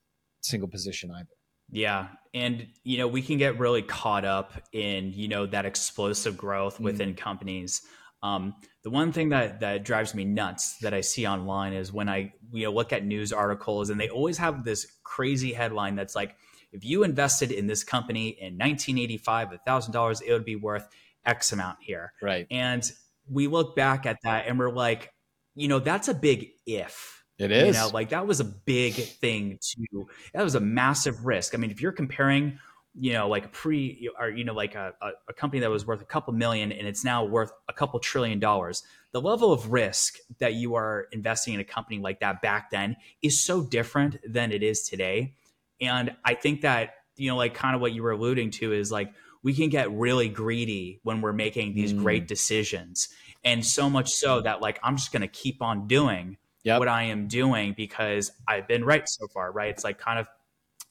single 0.42 0.68
position 0.68 1.10
either. 1.10 1.28
Yeah. 1.70 2.08
And, 2.32 2.66
you 2.82 2.98
know, 2.98 3.08
we 3.08 3.22
can 3.22 3.38
get 3.38 3.58
really 3.58 3.82
caught 3.82 4.24
up 4.24 4.52
in, 4.72 5.12
you 5.12 5.28
know, 5.28 5.46
that 5.46 5.64
explosive 5.64 6.36
growth 6.36 6.74
mm-hmm. 6.74 6.84
within 6.84 7.14
companies. 7.14 7.82
Um, 8.22 8.54
the 8.82 8.90
one 8.90 9.12
thing 9.12 9.30
that, 9.30 9.60
that 9.60 9.84
drives 9.84 10.14
me 10.14 10.24
nuts 10.24 10.78
that 10.78 10.94
I 10.94 11.00
see 11.00 11.26
online 11.26 11.72
is 11.72 11.92
when 11.92 12.08
I, 12.08 12.32
you 12.52 12.64
know, 12.64 12.72
look 12.72 12.92
at 12.92 13.04
news 13.04 13.32
articles 13.32 13.90
and 13.90 14.00
they 14.00 14.08
always 14.08 14.38
have 14.38 14.64
this 14.64 14.86
crazy 15.02 15.52
headline 15.52 15.94
that's 15.94 16.14
like, 16.14 16.36
if 16.72 16.84
you 16.84 17.04
invested 17.04 17.52
in 17.52 17.68
this 17.68 17.84
company 17.84 18.30
in 18.30 18.58
1985, 18.58 19.50
$1,000, 19.66 20.22
it 20.26 20.32
would 20.32 20.44
be 20.44 20.56
worth 20.56 20.88
X 21.26 21.52
amount 21.52 21.78
here. 21.80 22.12
Right. 22.22 22.46
And 22.50 22.82
we 23.30 23.46
look 23.46 23.74
back 23.74 24.06
at 24.06 24.18
that 24.24 24.46
and 24.46 24.58
we're 24.58 24.70
like, 24.70 25.12
you 25.54 25.68
know, 25.68 25.78
that's 25.78 26.08
a 26.08 26.14
big 26.14 26.48
if. 26.66 27.24
It 27.38 27.50
is. 27.50 27.76
You 27.76 27.82
know, 27.82 27.88
like 27.88 28.10
that 28.10 28.26
was 28.26 28.40
a 28.40 28.44
big 28.44 28.94
thing 28.94 29.58
to, 29.60 30.06
that 30.34 30.42
was 30.42 30.54
a 30.54 30.60
massive 30.60 31.26
risk. 31.26 31.54
I 31.54 31.58
mean, 31.58 31.70
if 31.70 31.80
you're 31.80 31.92
comparing, 31.92 32.58
you 32.96 33.12
know, 33.12 33.28
like 33.28 33.52
pre 33.52 34.08
or, 34.20 34.28
you 34.28 34.44
know, 34.44 34.54
like 34.54 34.76
a, 34.76 34.92
a 35.28 35.32
company 35.32 35.60
that 35.60 35.70
was 35.70 35.84
worth 35.84 36.00
a 36.00 36.04
couple 36.04 36.32
million 36.32 36.70
and 36.70 36.86
it's 36.86 37.04
now 37.04 37.24
worth 37.24 37.50
a 37.68 37.72
couple 37.72 37.98
trillion 37.98 38.38
dollars, 38.38 38.84
the 39.12 39.20
level 39.20 39.52
of 39.52 39.72
risk 39.72 40.14
that 40.38 40.54
you 40.54 40.76
are 40.76 41.06
investing 41.10 41.54
in 41.54 41.60
a 41.60 41.64
company 41.64 41.98
like 41.98 42.20
that 42.20 42.40
back 42.40 42.70
then 42.70 42.96
is 43.20 43.42
so 43.42 43.62
different 43.62 44.16
than 44.28 44.52
it 44.52 44.62
is 44.62 44.82
today. 44.88 45.34
And 45.80 46.14
I 46.24 46.34
think 46.34 46.60
that, 46.60 46.94
you 47.16 47.30
know, 47.30 47.36
like 47.36 47.54
kind 47.54 47.74
of 47.74 47.80
what 47.80 47.92
you 47.92 48.02
were 48.02 48.12
alluding 48.12 48.52
to 48.52 48.72
is 48.72 48.92
like, 48.92 49.12
we 49.44 49.52
can 49.52 49.68
get 49.68 49.92
really 49.92 50.28
greedy 50.28 50.98
when 51.04 51.20
we're 51.20 51.34
making 51.34 51.74
these 51.74 51.92
mm. 51.92 52.02
great 52.02 52.26
decisions. 52.26 53.10
And 53.44 53.64
so 53.64 53.88
much 53.90 54.10
so 54.10 54.40
that 54.40 54.60
like 54.60 54.80
I'm 54.82 54.96
just 54.96 55.12
going 55.12 55.20
to 55.22 55.28
keep 55.28 55.62
on 55.62 55.86
doing 55.86 56.38
yep. 56.64 56.78
what 56.78 56.88
I 56.88 57.04
am 57.04 57.28
doing 57.28 57.74
because 57.76 58.32
I've 58.48 58.66
been 58.66 58.84
right 58.84 59.06
so 59.06 59.28
far, 59.28 59.52
right? 59.52 59.68
It's 59.68 59.84
like 59.84 59.98
kind 59.98 60.18
of 60.18 60.26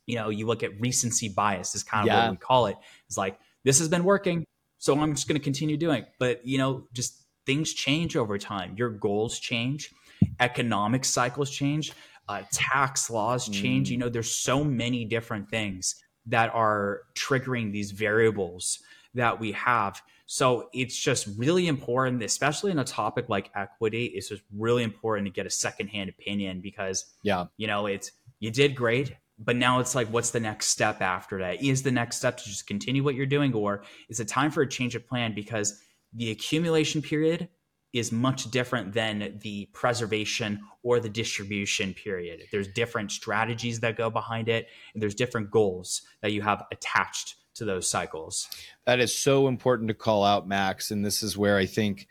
you 0.06 0.16
know, 0.16 0.30
you 0.30 0.46
look 0.46 0.64
at 0.64 0.80
recency 0.80 1.30
bias 1.30 1.76
is 1.76 1.84
kind 1.84 2.04
of 2.04 2.14
yeah. 2.14 2.24
what 2.24 2.32
we 2.32 2.38
call 2.38 2.68
it. 2.68 2.78
It's 3.08 3.18
like 3.18 3.40
this 3.64 3.80
has 3.80 3.88
been 3.88 4.04
working, 4.04 4.46
so 4.78 4.98
I'm 5.00 5.16
just 5.16 5.28
going 5.28 5.40
to 5.40 5.44
continue 5.44 5.78
doing. 5.78 6.06
But 6.20 6.46
you 6.46 6.58
know, 6.58 6.84
just 6.94 7.24
things 7.46 7.74
change 7.74 8.16
over 8.16 8.38
time. 8.38 8.76
Your 8.78 8.90
goals 8.90 9.40
change, 9.40 9.92
economic 10.40 11.06
cycles 11.06 11.50
change, 11.50 11.94
uh, 12.28 12.44
tax 12.52 13.10
laws 13.10 13.48
change. 13.48 13.88
Mm. 13.88 13.92
You 13.92 13.98
know, 13.98 14.10
there's 14.10 14.36
so 14.36 14.64
many 14.64 15.06
different 15.06 15.50
things 15.50 16.03
that 16.28 16.54
are 16.54 17.02
triggering 17.16 17.72
these 17.72 17.92
variables 17.92 18.80
that 19.14 19.40
we 19.40 19.52
have. 19.52 20.02
So 20.26 20.70
it's 20.74 20.98
just 20.98 21.28
really 21.38 21.68
important, 21.68 22.24
especially 22.24 22.72
in 22.72 22.80
a 22.80 22.84
topic 22.84 23.30
like 23.30 23.52
equity, 23.56 24.06
it's 24.06 24.30
just 24.30 24.42
really 24.58 24.84
important 24.84 25.28
to 25.28 25.32
get 25.32 25.46
a 25.46 25.50
secondhand 25.50 26.10
opinion 26.10 26.62
because 26.62 27.06
yeah, 27.24 27.46
you 27.58 27.68
know, 27.68 27.86
it's 27.86 28.12
you 28.40 28.50
did 28.50 28.76
great, 28.76 29.16
but 29.38 29.56
now 29.56 29.80
it's 29.80 29.96
like 29.96 30.08
what's 30.08 30.32
the 30.32 30.40
next 30.40 30.68
step 30.68 31.02
after 31.02 31.40
that? 31.40 31.62
Is 31.62 31.84
the 31.84 31.92
next 31.92 32.18
step 32.18 32.38
to 32.38 32.44
just 32.46 32.68
continue 32.68 33.04
what 33.04 33.16
you're 33.16 33.26
doing 33.26 33.54
or 33.54 33.84
is 34.10 34.20
it 34.20 34.28
time 34.28 34.50
for 34.50 34.62
a 34.62 34.68
change 34.68 34.96
of 34.96 35.06
plan 35.06 35.36
because 35.36 35.80
the 36.14 36.32
accumulation 36.32 37.02
period 37.02 37.50
is 37.94 38.12
much 38.12 38.50
different 38.50 38.94
than 38.94 39.40
the 39.44 39.70
preservation 39.72 40.60
or 40.82 41.00
the 41.00 41.10
distribution 41.10 41.94
period. 41.94 42.42
There's 42.52 42.68
different 42.68 43.12
strategies 43.12 43.80
that 43.82 43.96
go 43.96 44.10
behind 44.10 44.50
it, 44.50 44.68
and 44.94 45.02
there's 45.02 45.16
different 45.16 45.52
goals 45.52 46.02
that 46.22 46.32
you 46.32 46.42
have 46.42 46.64
attached 46.72 47.36
to 47.56 47.66
those 47.66 47.88
cycles. 47.88 48.50
That 48.88 49.00
is 49.00 49.16
so 49.16 49.48
important 49.48 49.90
to 49.90 49.94
call 49.94 50.24
out, 50.24 50.48
Max. 50.48 50.90
And 50.90 51.06
this 51.06 51.22
is 51.22 51.38
where 51.38 51.56
I 51.56 51.68
think, 51.68 52.08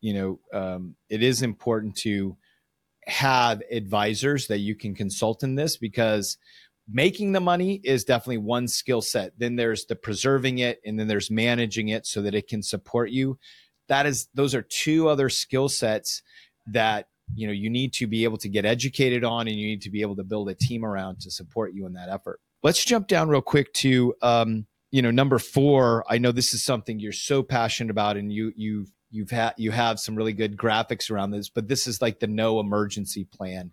you 0.00 0.14
know, 0.14 0.40
um, 0.58 0.96
it 1.10 1.22
is 1.22 1.42
important 1.42 1.96
to 1.96 2.36
have 3.06 3.62
advisors 3.70 4.46
that 4.46 4.58
you 4.58 4.74
can 4.74 4.94
consult 4.94 5.42
in 5.42 5.54
this 5.54 5.76
because 5.76 6.38
making 6.90 7.32
the 7.32 7.40
money 7.40 7.80
is 7.84 8.04
definitely 8.04 8.38
one 8.38 8.68
skill 8.68 9.02
set. 9.02 9.38
Then 9.38 9.56
there's 9.56 9.84
the 9.84 9.96
preserving 9.96 10.60
it, 10.60 10.80
and 10.84 10.98
then 10.98 11.08
there's 11.08 11.30
managing 11.30 11.88
it 11.88 12.06
so 12.06 12.22
that 12.22 12.34
it 12.34 12.48
can 12.48 12.62
support 12.62 13.10
you 13.10 13.38
that 13.88 14.06
is 14.06 14.28
those 14.34 14.54
are 14.54 14.62
two 14.62 15.08
other 15.08 15.28
skill 15.28 15.68
sets 15.68 16.22
that 16.66 17.08
you 17.34 17.46
know 17.46 17.52
you 17.52 17.70
need 17.70 17.92
to 17.94 18.06
be 18.06 18.24
able 18.24 18.38
to 18.38 18.48
get 18.48 18.64
educated 18.64 19.24
on 19.24 19.48
and 19.48 19.56
you 19.56 19.66
need 19.66 19.82
to 19.82 19.90
be 19.90 20.02
able 20.02 20.16
to 20.16 20.24
build 20.24 20.48
a 20.48 20.54
team 20.54 20.84
around 20.84 21.20
to 21.20 21.30
support 21.30 21.72
you 21.72 21.86
in 21.86 21.94
that 21.94 22.08
effort. 22.08 22.40
Let's 22.62 22.84
jump 22.84 23.08
down 23.08 23.28
real 23.28 23.42
quick 23.42 23.72
to 23.74 24.14
um, 24.22 24.66
you 24.90 25.02
know 25.02 25.10
number 25.10 25.38
four. 25.38 26.04
I 26.08 26.18
know 26.18 26.32
this 26.32 26.54
is 26.54 26.64
something 26.64 26.98
you're 26.98 27.12
so 27.12 27.42
passionate 27.42 27.90
about 27.90 28.16
and 28.16 28.32
you 28.32 28.52
you've 28.56 28.90
you've 29.10 29.30
had 29.30 29.54
you 29.56 29.70
have 29.70 30.00
some 30.00 30.14
really 30.14 30.32
good 30.32 30.56
graphics 30.56 31.10
around 31.10 31.30
this 31.30 31.48
but 31.48 31.68
this 31.68 31.86
is 31.86 32.02
like 32.02 32.20
the 32.20 32.26
no 32.26 32.60
emergency 32.60 33.24
plan 33.24 33.72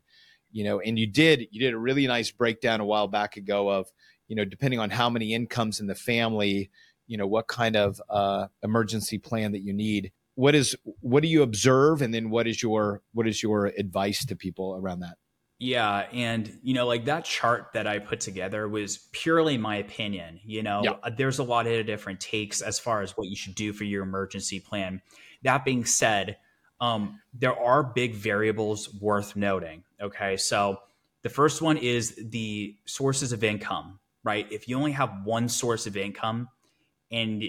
you 0.52 0.64
know 0.64 0.80
and 0.80 0.98
you 0.98 1.08
did 1.08 1.48
you 1.52 1.60
did 1.60 1.74
a 1.74 1.78
really 1.78 2.08
nice 2.08 2.32
breakdown 2.32 2.80
a 2.80 2.86
while 2.86 3.08
back 3.08 3.36
ago 3.36 3.70
of 3.70 3.88
you 4.28 4.36
know 4.36 4.46
depending 4.46 4.80
on 4.80 4.90
how 4.90 5.10
many 5.10 5.34
incomes 5.34 5.80
in 5.80 5.88
the 5.88 5.96
family 5.96 6.70
you 7.08 7.18
know 7.18 7.28
what 7.28 7.48
kind 7.48 7.76
of 7.76 8.02
uh, 8.10 8.48
emergency 8.62 9.18
plan 9.18 9.52
that 9.52 9.62
you 9.62 9.74
need. 9.74 10.12
What 10.36 10.56
is 10.56 10.76
what 11.00 11.22
do 11.22 11.30
you 11.30 11.44
observe 11.44 12.02
and 12.02 12.14
then 12.14 12.30
what 12.30 12.48
is 12.48 12.64
your 12.64 13.02
what 13.14 13.28
is 13.28 13.44
your 13.44 13.68
advice 13.68 14.26
to 14.26 14.36
people 14.36 14.76
around 14.76 15.02
that? 15.02 15.18
Yeah 15.60 16.08
and 16.12 16.60
you 16.62 16.74
know 16.74 16.88
like 16.88 17.06
that 17.06 17.24
chart 17.24 17.70
that 17.74 17.88
i 17.88 17.98
put 18.00 18.20
together 18.20 18.68
was 18.68 19.08
purely 19.14 19.58
my 19.58 19.78
opinion 19.78 20.40
you 20.44 20.62
know? 20.62 20.82
Yeah. 20.84 21.10
there's 21.16 21.40
a 21.40 21.44
lot 21.44 21.68
of 21.68 21.86
different 21.86 22.20
takes 22.20 22.62
as 22.62 22.80
far 22.80 23.02
as 23.02 23.16
what 23.16 23.28
you 23.28 23.36
should 23.36 23.56
do 23.56 23.72
for 23.72 23.86
your 23.86 24.04
emergency 24.04 24.60
plan. 24.60 25.02
That 25.44 25.64
being 25.64 25.86
said 25.86 26.38
um, 26.82 27.22
there 27.34 27.58
are 27.58 27.82
big 27.84 28.16
variables 28.16 28.94
worth 29.00 29.36
noting 29.36 29.84
okay? 30.02 30.38
So 30.38 30.80
The 31.22 31.30
first 31.30 31.62
one 31.62 31.78
is 31.78 32.20
the 32.22 32.76
sources 32.86 33.32
of 33.32 33.44
income, 33.44 34.00
right? 34.24 34.46
If 34.52 34.68
you 34.68 34.78
only 34.78 34.92
have 34.92 35.24
one 35.24 35.48
source 35.48 35.88
of 35.88 35.96
income 35.96 36.50
and 37.14 37.44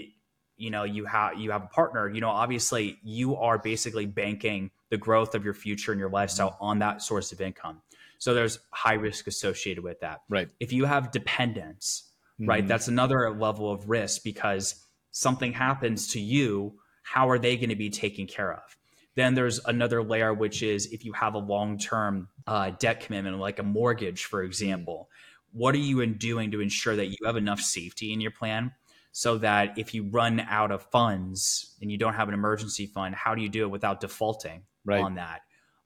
you 0.57 0.69
know 0.69 0.85
you 0.85 1.03
have 1.03 1.37
you 1.37 1.51
have 1.51 1.63
a 1.63 1.67
partner, 1.67 2.09
you 2.09 2.21
know, 2.21 2.29
obviously 2.29 2.97
you 3.03 3.35
are 3.35 3.57
basically 3.57 4.05
banking 4.05 4.71
the 4.89 4.97
growth 4.97 5.35
of 5.35 5.43
your 5.43 5.53
future 5.53 5.91
and 5.91 5.99
your 5.99 6.09
lifestyle 6.09 6.55
on 6.61 6.79
that 6.79 7.01
source 7.01 7.33
of 7.33 7.41
income. 7.41 7.81
So 8.19 8.33
there's 8.33 8.59
high 8.71 8.93
risk 8.93 9.27
associated 9.27 9.83
with 9.83 9.99
that. 9.99 10.21
Right. 10.29 10.47
If 10.59 10.71
you 10.71 10.85
have 10.85 11.11
dependents, 11.11 12.11
mm-hmm. 12.39 12.49
right, 12.49 12.67
that's 12.67 12.87
another 12.87 13.29
level 13.31 13.69
of 13.69 13.89
risk 13.89 14.23
because 14.23 14.75
something 15.11 15.51
happens 15.51 16.13
to 16.13 16.21
you, 16.21 16.75
how 17.03 17.29
are 17.29 17.39
they 17.39 17.57
going 17.57 17.69
to 17.69 17.75
be 17.75 17.89
taken 17.89 18.25
care 18.25 18.53
of? 18.53 18.77
Then 19.15 19.33
there's 19.33 19.59
another 19.65 20.03
layer, 20.03 20.33
which 20.33 20.61
is 20.61 20.87
if 20.87 21.03
you 21.03 21.13
have 21.13 21.33
a 21.33 21.39
long 21.39 21.77
term 21.77 22.29
uh, 22.47 22.71
debt 22.79 23.01
commitment, 23.01 23.37
like 23.39 23.59
a 23.59 23.63
mortgage, 23.63 24.25
for 24.25 24.43
example, 24.43 25.09
what 25.51 25.73
are 25.73 25.79
you 25.79 26.05
doing 26.05 26.51
to 26.51 26.61
ensure 26.61 26.95
that 26.95 27.07
you 27.07 27.17
have 27.25 27.37
enough 27.37 27.61
safety 27.61 28.11
in 28.11 28.21
your 28.21 28.31
plan 28.31 28.71
so 29.17 29.37
that 29.37 29.77
if 29.77 29.93
you 29.93 30.03
run 30.03 30.41
out 30.41 30.73
of 30.73 30.81
funds 30.91 31.77
and 31.81 31.89
you 31.89 31.97
don't 31.97 32.15
have 32.15 32.27
an 32.27 32.33
emergency 32.33 32.85
fund, 32.85 33.15
how 33.15 33.33
do 33.33 33.41
you 33.41 33.47
do 33.47 33.63
it 33.63 33.69
without 33.69 34.01
defaulting 34.01 34.63
right. 34.83 35.01
on 35.01 35.15
that? 35.15 35.39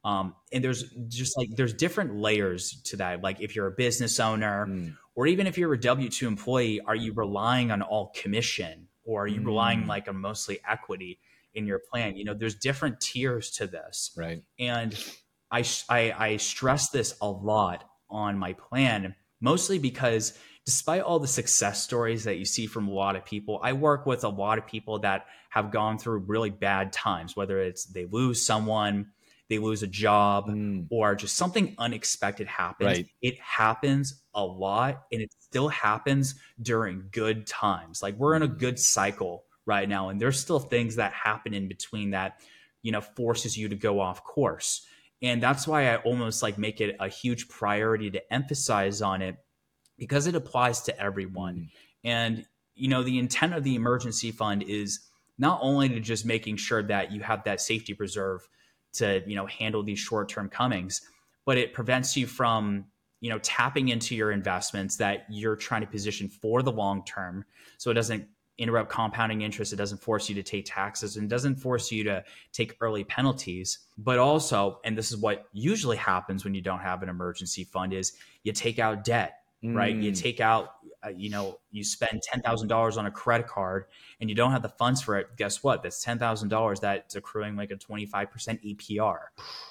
Um, 0.04 0.34
and 0.52 0.64
there's 0.64 0.92
just 1.10 1.38
like 1.38 1.50
there's 1.56 1.76
different 1.76 2.16
layers 2.16 2.82
to 2.86 2.98
that. 2.98 3.22
Like 3.22 3.40
if 3.40 3.56
you're 3.56 3.68
a 3.68 3.72
business 3.72 4.20
owner, 4.20 4.66
mm. 4.66 4.96
or 5.14 5.28
even 5.28 5.46
if 5.46 5.60
you're 5.60 5.72
a 5.72 5.80
W 5.80 6.10
two 6.10 6.28
employee, 6.28 6.82
are 6.82 6.96
you 6.96 7.14
relying 7.14 7.70
on 7.70 7.84
all 7.84 8.12
commission, 8.16 8.88
or 9.04 9.26
are 9.26 9.28
you 9.28 9.42
mm. 9.42 9.46
relying 9.46 9.86
like 9.86 10.08
on 10.08 10.18
mostly 10.18 10.60
equity 10.68 11.20
in 11.54 11.68
your 11.68 11.78
plan? 11.78 12.16
You 12.16 12.26
know, 12.26 12.34
there's 12.34 12.56
different 12.56 13.00
tiers 13.00 13.52
to 13.52 13.68
this, 13.68 14.12
right? 14.18 14.42
And 14.58 14.98
I 15.52 15.64
I, 15.88 16.16
I 16.18 16.38
stress 16.38 16.90
this 16.90 17.16
a 17.22 17.30
lot 17.30 17.84
on 18.10 18.40
my 18.40 18.54
plan, 18.54 19.14
mostly 19.40 19.78
because 19.78 20.36
despite 20.70 21.02
all 21.02 21.18
the 21.18 21.28
success 21.28 21.82
stories 21.82 22.26
that 22.26 22.38
you 22.38 22.46
see 22.46 22.68
from 22.68 22.88
a 22.88 22.92
lot 22.92 23.16
of 23.16 23.26
people, 23.26 23.60
I 23.64 23.74
work 23.74 24.06
with 24.06 24.24
a 24.24 24.30
lot 24.30 24.60
of 24.60 24.68
people 24.68 25.00
that 25.00 25.26
have 25.50 25.72
gone 25.72 25.98
through 25.98 26.20
really 26.28 26.52
bad 26.52 26.94
times, 26.94 27.36
whether 27.36 27.60
it's 27.60 27.86
they 27.86 28.06
lose 28.06 28.46
someone 28.46 29.08
they 29.50 29.58
lose 29.58 29.82
a 29.82 29.88
job 29.88 30.48
mm. 30.48 30.86
or 30.92 31.16
just 31.16 31.36
something 31.36 31.74
unexpected 31.80 32.46
happens. 32.46 32.98
Right. 32.98 33.08
It 33.20 33.40
happens 33.40 34.22
a 34.36 34.46
lot 34.46 35.06
and 35.12 35.24
it 35.24 35.34
still 35.40 35.70
happens 35.70 36.36
during 36.62 37.06
good 37.12 37.48
times. 37.48 38.04
Like 38.04 38.16
we're 38.20 38.36
in 38.36 38.44
a 38.44 38.48
mm. 38.48 38.60
good 38.60 38.78
cycle 38.78 39.46
right 39.66 39.90
now 39.90 40.10
and 40.10 40.22
there's 40.22 40.40
still 40.40 40.60
things 40.60 40.98
that 40.98 41.14
happen 41.14 41.56
in 41.56 41.68
between 41.68 42.12
that 42.12 42.42
you 42.84 42.92
know 42.92 43.02
forces 43.02 43.58
you 43.58 43.70
to 43.70 43.76
go 43.76 44.00
off 44.00 44.24
course. 44.24 44.86
And 45.24 45.42
that's 45.42 45.68
why 45.68 45.92
I 45.92 45.96
almost 45.96 46.44
like 46.44 46.60
make 46.60 46.80
it 46.80 46.96
a 47.00 47.10
huge 47.10 47.50
priority 47.50 48.12
to 48.12 48.32
emphasize 48.32 49.02
on 49.02 49.24
it 49.24 49.36
because 50.00 50.26
it 50.26 50.36
applies 50.36 50.82
to 50.82 51.00
everyone. 51.00 51.56
Mm. 51.56 51.70
And 52.06 52.46
you 52.80 52.88
know 52.88 53.04
the 53.04 53.20
intent 53.20 53.54
of 53.54 53.64
the 53.64 53.76
emergency 53.76 54.32
fund 54.32 54.64
is 54.64 55.02
not 55.38 55.60
only 55.62 55.90
to 55.90 56.00
just 56.00 56.26
making 56.26 56.58
sure 56.58 56.82
that 56.84 57.12
you 57.12 57.22
have 57.22 57.44
that 57.44 57.62
safety 57.62 57.94
reserve 57.94 58.48
to 58.94 59.22
you 59.28 59.36
know 59.36 59.46
handle 59.46 59.84
these 59.84 60.00
short 60.00 60.30
term 60.30 60.50
comings 60.50 61.02
but 61.46 61.58
it 61.58 61.74
prevents 61.74 62.16
you 62.16 62.26
from 62.26 62.86
you 63.20 63.30
know 63.30 63.40
tapping 63.40 63.90
into 63.90 64.16
your 64.16 64.32
investments 64.32 64.96
that 64.98 65.26
you're 65.30 65.56
trying 65.56 65.82
to 65.82 65.88
position 65.88 66.30
for 66.30 66.64
the 66.64 66.72
long 66.72 67.04
term 67.06 67.44
so 67.78 67.92
it 67.92 67.96
doesn't 67.96 68.26
interrupt 68.58 68.90
compounding 68.90 69.42
interest 69.42 69.72
it 69.72 69.78
doesn't 69.78 70.02
force 70.02 70.28
you 70.28 70.36
to 70.36 70.44
take 70.44 70.66
taxes 70.66 71.18
and 71.18 71.30
doesn't 71.30 71.56
force 71.56 71.92
you 71.92 72.04
to 72.04 72.24
take 72.52 72.76
early 72.82 73.04
penalties 73.04 73.80
but 73.98 74.20
also 74.20 74.80
and 74.84 74.98
this 74.98 75.12
is 75.12 75.18
what 75.18 75.46
usually 75.54 75.98
happens 75.98 76.44
when 76.44 76.54
you 76.54 76.62
don't 76.62 76.80
have 76.80 77.04
an 77.04 77.10
emergency 77.10 77.64
fund 77.64 77.94
is 77.94 78.14
you 78.44 78.52
take 78.52 78.80
out 78.80 79.04
debt 79.04 79.39
mm. 79.64 79.76
right 79.76 79.96
you 79.96 80.12
mm. 80.12 80.20
take 80.20 80.40
out 80.40 80.76
uh, 81.06 81.10
you 81.10 81.30
know 81.30 81.60
you 81.72 81.84
spend 81.84 82.22
$10,000 82.34 82.98
on 82.98 83.06
a 83.06 83.12
credit 83.12 83.48
card 83.48 83.86
and 84.20 84.30
you 84.30 84.36
don't 84.36 84.52
have 84.52 84.62
the 84.62 84.70
funds 84.70 85.02
for 85.02 85.18
it 85.18 85.28
guess 85.38 85.64
what 85.64 85.82
that's 85.84 86.04
$10,000 86.04 86.80
that's 86.80 87.16
accruing 87.16 87.56
like 87.56 87.72
a 87.72 87.76
25% 87.76 88.12
APR 88.18 89.20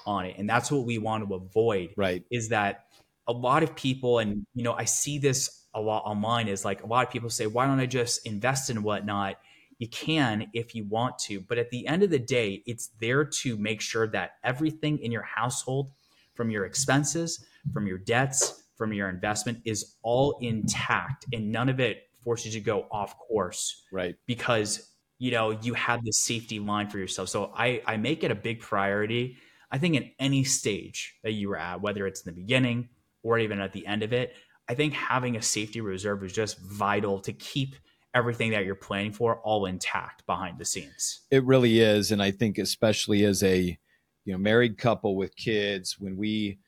on 0.07 0.25
it 0.25 0.37
and 0.39 0.49
that's 0.49 0.71
what 0.71 0.85
we 0.85 0.99
want 0.99 1.27
to 1.27 1.35
avoid 1.35 1.91
right 1.97 2.25
is 2.31 2.49
that 2.49 2.87
a 3.27 3.33
lot 3.33 3.63
of 3.63 3.77
people 3.77 4.19
and 4.19 4.47
you 4.55 4.63
know 4.63 4.73
I 4.73 4.85
see 4.85 5.19
this 5.19 5.67
a 5.75 5.81
lot 5.81 6.05
online 6.05 6.49
is 6.49 6.65
like 6.65 6.83
a 6.83 6.87
lot 6.87 7.07
of 7.07 7.13
people 7.13 7.31
say 7.31 7.47
why 7.47 7.67
don't 7.67 7.79
I 7.79 7.87
just 7.87 8.27
invest 8.27 8.71
in 8.71 8.83
whatnot 8.83 9.37
you 9.79 9.89
can 9.89 10.49
if 10.55 10.75
you 10.75 10.85
want 10.85 11.19
to 11.19 11.41
but 11.41 11.59
at 11.59 11.71
the 11.71 11.87
end 11.87 12.03
of 12.03 12.11
the 12.11 12.19
day 12.19 12.63
it's 12.67 12.89
there 13.01 13.25
to 13.25 13.57
make 13.57 13.81
sure 13.81 14.07
that 14.09 14.33
everything 14.43 14.99
in 14.99 15.13
your 15.13 15.23
household 15.23 15.93
from 16.35 16.51
your 16.51 16.65
expenses 16.65 17.45
from 17.73 17.87
your 17.87 17.99
debts 17.99 18.65
from 18.79 18.93
your 18.93 19.11
investment 19.11 19.61
is 19.65 19.97
all 20.03 20.39
intact 20.41 21.27
and 21.33 21.53
none 21.53 21.69
of 21.69 21.81
it 21.81 22.05
forces 22.23 22.55
you 22.55 22.61
to 22.61 22.65
go 22.65 22.87
off 22.91 23.19
course. 23.19 23.85
Right. 23.93 24.15
Because, 24.27 24.95
you 25.19 25.33
know, 25.33 25.51
you 25.51 25.75
have 25.75 26.05
this 26.05 26.19
safety 26.19 26.61
line 26.61 26.89
for 26.89 26.99
yourself. 26.99 27.29
So 27.29 27.53
I, 27.55 27.83
I 27.87 27.97
make 27.97 28.25
it 28.25 28.31
a 28.31 28.37
big 28.37 28.61
priority. 28.61 29.37
I 29.71 29.79
think 29.79 29.97
in 29.97 30.11
any 30.19 30.45
stage 30.45 31.17
that 31.25 31.33
you 31.33 31.51
are 31.51 31.59
at, 31.59 31.83
whether 31.83 32.07
it's 32.07 32.23
in 32.25 32.33
the 32.33 32.41
beginning 32.41 32.89
or 33.23 33.39
even 33.39 33.61
at 33.61 33.73
the 33.73 33.87
end 33.87 34.03
of 34.03 34.13
it, 34.13 34.35
I 34.69 34.75
think 34.75 34.95
having 34.95 35.37
a 35.37 35.43
safety 35.43 35.81
reserve 35.81 36.23
is 36.23 36.33
just 36.33 36.59
vital 36.61 37.21
to 37.21 37.33
keep 37.33 37.75
everything 38.15 38.51
that 38.53 38.65
you're 38.65 38.75
planning 38.75 39.13
for 39.13 39.41
all 39.41 39.67
intact 39.67 40.25
behind 40.27 40.59
the 40.59 40.65
scenes. 40.65 41.21
It 41.31 41.45
really 41.45 41.81
is. 41.81 42.13
And 42.13 42.23
I 42.23 42.31
think 42.31 42.59
especially 42.59 43.25
as 43.25 43.43
a 43.43 43.79
you 44.25 44.33
know 44.33 44.39
married 44.39 44.79
couple 44.79 45.17
with 45.17 45.35
kids, 45.37 45.97
when 45.99 46.17
we 46.17 46.59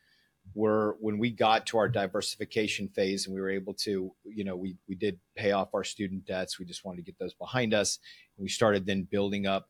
were 0.55 0.97
when 1.01 1.19
we 1.19 1.31
got 1.31 1.67
to 1.67 1.79
our 1.79 1.89
diversification 1.89 2.89
phase 2.89 3.27
and 3.27 3.35
we 3.35 3.41
were 3.41 3.51
able 3.51 3.75
to, 3.75 4.13
you 4.25 4.45
know, 4.45 4.57
we 4.57 4.77
we 4.89 4.95
did 4.95 5.19
pay 5.37 5.53
off 5.53 5.75
our 5.75 5.85
student 5.85 6.27
debts. 6.27 6.59
We 6.59 6.65
just 6.65 6.85
wanted 6.85 6.99
to 6.99 7.03
get 7.03 7.19
those 7.19 7.35
behind 7.35 7.75
us. 7.75 7.99
And 8.37 8.43
we 8.43 8.49
started 8.49 8.87
then 8.87 9.05
building 9.11 9.47
up 9.47 9.69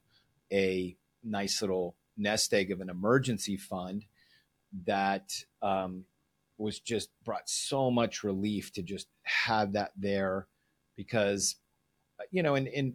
a 0.52 0.96
nice 1.22 1.60
little 1.60 1.96
nest 2.16 2.52
egg 2.54 2.70
of 2.70 2.80
an 2.80 2.90
emergency 2.90 3.56
fund 3.56 4.04
that 4.86 5.32
um, 5.62 6.04
was 6.58 6.78
just 6.78 7.10
brought 7.24 7.48
so 7.48 7.90
much 7.90 8.22
relief 8.22 8.72
to 8.72 8.82
just 8.82 9.08
have 9.22 9.72
that 9.72 9.92
there 9.96 10.46
because 10.96 11.56
you 12.30 12.42
know 12.42 12.54
and, 12.54 12.68
and 12.68 12.94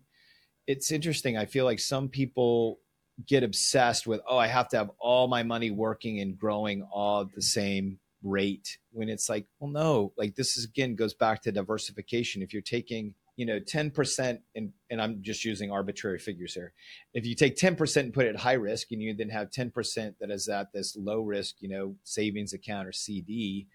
it's 0.67 0.91
interesting 0.91 1.35
i 1.35 1.45
feel 1.45 1.65
like 1.65 1.79
some 1.79 2.07
people 2.07 2.79
get 3.27 3.43
obsessed 3.43 4.05
with 4.05 4.21
oh 4.27 4.37
i 4.37 4.47
have 4.47 4.67
to 4.67 4.77
have 4.77 4.91
all 4.99 5.27
my 5.27 5.43
money 5.43 5.71
working 5.71 6.19
and 6.19 6.37
growing 6.37 6.83
all 6.91 7.21
at 7.21 7.31
the 7.33 7.41
same 7.41 7.99
rate 8.25 8.79
when 8.91 9.07
it's 9.07 9.29
like 9.29 9.45
well 9.59 9.69
no 9.69 10.11
like 10.17 10.35
this 10.35 10.57
is 10.57 10.65
again 10.65 10.95
goes 10.95 11.13
back 11.13 11.41
to 11.43 11.51
diversification. 11.51 12.41
If 12.41 12.51
you're 12.51 12.61
taking 12.61 13.13
you 13.37 13.45
know 13.45 13.59
10% 13.59 14.39
and 14.55 14.71
and 14.89 15.01
i'm 15.01 15.21
just 15.21 15.45
using 15.45 15.71
arbitrary 15.71 16.19
figures 16.19 16.53
here. 16.53 16.73
If 17.13 17.25
you 17.25 17.35
take 17.35 17.55
10% 17.55 17.97
and 17.97 18.13
put 18.13 18.25
it 18.25 18.29
at 18.29 18.41
high 18.41 18.53
risk 18.53 18.87
and 18.91 19.01
you 19.01 19.13
then 19.13 19.29
have 19.29 19.51
10% 19.51 20.15
that 20.19 20.31
is 20.31 20.47
at 20.49 20.73
this 20.73 20.95
low 20.97 21.21
risk 21.21 21.55
you 21.59 21.69
know 21.69 21.95
savings 22.03 22.53
account 22.53 22.87
or 22.87 22.91
cd 22.91 23.67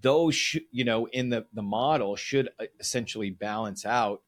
those 0.00 0.34
sh- 0.34 0.58
you 0.70 0.84
know 0.84 1.06
in 1.08 1.28
the 1.28 1.44
the 1.52 1.62
model 1.62 2.16
should 2.16 2.48
uh, 2.60 2.66
essentially 2.78 3.30
balance 3.30 3.84
out 3.84 4.22